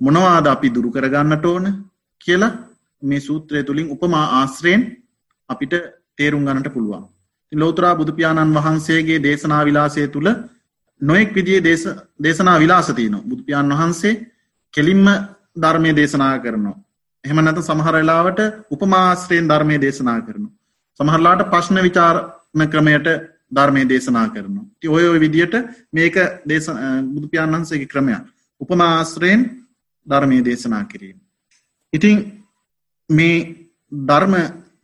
මොනවාද 0.00 0.46
අපි 0.46 0.68
දුරු 0.70 0.90
කරගන්නට 0.90 1.44
ඕන 1.44 1.66
කියලා 2.20 2.52
මේ 3.02 3.20
සූත්‍රය 3.20 3.62
තුළින් 3.62 3.90
උපමා 3.90 4.26
ආශ්‍රයෙන් 4.32 4.82
අපිට 5.48 5.74
තේරුම් 6.16 6.44
ගන්නට 6.44 6.68
පුළුවන්. 6.68 7.04
ලෝතරා 7.52 7.94
බුදුපාණන් 7.94 8.54
වහන්සේගේ 8.54 9.18
දේශනා 9.20 9.62
විලාසය 9.64 10.08
තුළ 10.08 10.28
නොෙක් 11.00 11.34
විදිේ 11.34 11.60
දේශනා 12.20 12.58
විලාසතියන 12.58 13.16
බුදුපාණන් 13.24 13.72
වහන්සේ 13.72 14.20
කෙලින්ම 14.74 15.06
ධර්මය 15.56 15.90
දේශනා 15.92 16.34
කරනවා. 16.38 16.76
එහෙම 17.24 17.38
නැත 17.38 17.58
සමහරලාවට 17.60 18.40
උපමාශ්‍රයෙන් 18.70 19.48
ධර්මය 19.48 19.76
දේශනා 19.78 20.20
කරනු. 20.20 20.48
සමහරලාට 21.00 21.42
පශ්න 21.50 21.78
විචාරණ 21.80 22.70
ක්‍රමයට 22.70 23.06
ධර්මය 23.52 23.82
දේශනා 23.84 24.26
කරනු. 24.28 24.62
ති 24.80 24.88
ඔය 24.88 25.04
ඔය 25.04 25.18
විදියට 25.18 25.54
මේක 25.90 26.14
බුදුපාණන් 27.06 27.54
වහන්සේගේ 27.54 27.86
ක්‍රමයක්. 27.86 28.22
උපමාශ්‍රයෙන් 28.60 29.40
ධර්මය 30.06 30.38
දේශනා 30.40 30.84
කිරීම. 30.84 31.18
ඉතිං 31.92 32.16
මේ 33.10 33.36
ධර්ම 33.92 34.34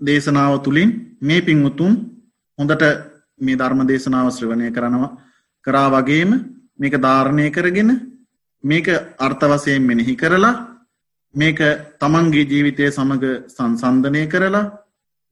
දේශනාව 0.01 0.62
තුළින් 0.62 0.91
මේ 1.21 1.41
පින්වුතුන් 1.41 1.93
හොඳට 2.59 2.85
මේ 3.41 3.57
ධර්ම 3.57 3.81
දේශනාව 3.85 4.27
ශ්‍රවණය 4.31 4.71
කරනවා 4.71 5.16
කරා 5.64 5.89
වගේම 5.91 6.31
මේක 6.77 6.95
ධාරණය 6.97 7.47
කරගෙන 7.51 7.91
මේක 8.64 8.87
අර්ථවසයෙන් 9.19 9.83
මෙනෙහි 9.83 10.14
කරලා 10.14 10.55
මේක 11.35 11.59
තමන්ගේ 11.99 12.45
ජීවිතය 12.45 12.85
සමඟ 12.89 13.27
සංසන්ධනය 13.49 14.23
කරලා 14.27 14.64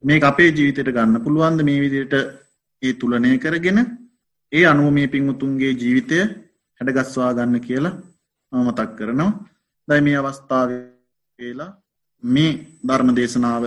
මේ 0.05 0.21
අපේ 0.23 0.51
ජීවිතයට 0.51 0.91
ගන්න 0.91 1.23
පුළුවන්ද 1.23 1.61
මේ 1.63 1.81
විදියට 1.81 2.15
ඒ 2.83 2.93
තුලනය 2.95 3.31
කරගෙන 3.39 3.79
ඒ 4.53 4.65
අනුව 4.65 4.89
මේ 4.91 5.09
පින්වුතුන්ගේ 5.09 5.73
ජීවිතය 5.75 6.19
හැඩගස්වා 6.81 7.33
ගන්න 7.33 7.61
කියලා 7.61 7.95
මතක් 8.53 8.91
කරනවා. 8.93 9.33
දැයි 9.89 10.03
මේ 10.03 10.17
අවස්ථාව 10.17 10.71
කියලා 11.39 11.71
මේ 12.23 12.53
ධර්ම 12.85 13.09
දේශනාව 13.13 13.65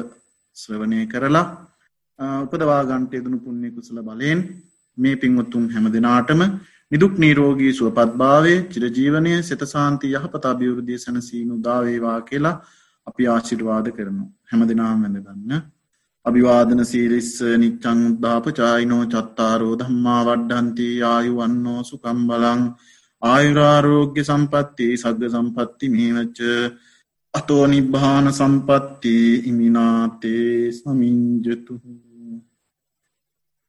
ශ්‍රවණය 0.57 0.99
කරලා 1.07 1.45
උපදවා 2.43 2.81
ගන්ට 2.85 3.13
යදනු 3.15 3.37
පුුණ්‍ය 3.39 3.69
කුසල 3.71 3.97
බලයෙන් 4.01 4.39
මේ 4.97 5.15
පින්වත්තුම් 5.15 5.63
හැම 5.69 5.85
දෙනාටම 5.89 6.41
නිදුක් 6.91 7.13
නීරෝගී 7.17 7.71
සුවපත්භාවය 7.71 8.53
චිරජීවනය 8.67 9.33
සෙතසාන්ති 9.41 10.13
යහපත 10.13 10.45
අභිවෘද්ධිය 10.45 10.99
සැනසීනු 10.99 11.55
දාවේවා 11.61 12.19
කියලා 12.21 12.55
අපි 13.07 13.23
ආශිර්වාද 13.27 13.87
කරනු 13.91 14.23
හැම 14.45 14.61
දෙනාම් 14.65 15.03
වැඳ 15.03 15.19
ගන්න 15.19 15.61
අභිවාදන 16.25 16.81
සීලිස්ස 16.83 17.31
නිච්චං 17.57 17.99
උද්දාප 18.07 18.45
චායිනෝ 18.53 19.03
චත්තාරෝ 19.05 19.73
ධම්මා 19.79 20.21
වඩ්ඩන්ති 20.27 20.87
ආයු 21.05 21.33
වන්නෝ 21.37 21.81
සුකම් 21.83 22.19
බලං 22.29 22.63
ආයුරාරෝග්‍ය 23.21 24.19
සම්පත්ති 24.23 24.87
සග්ග 24.95 25.31
සම්පත්ති 25.31 25.85
මේවච්ච 25.89 26.39
අතෝ 27.33 27.63
නිබ්භාන 27.67 28.27
සම්පත්ති 28.33 29.15
ඉමිනාතේ 29.45 30.53
සමින්ජතුහු 30.73 31.89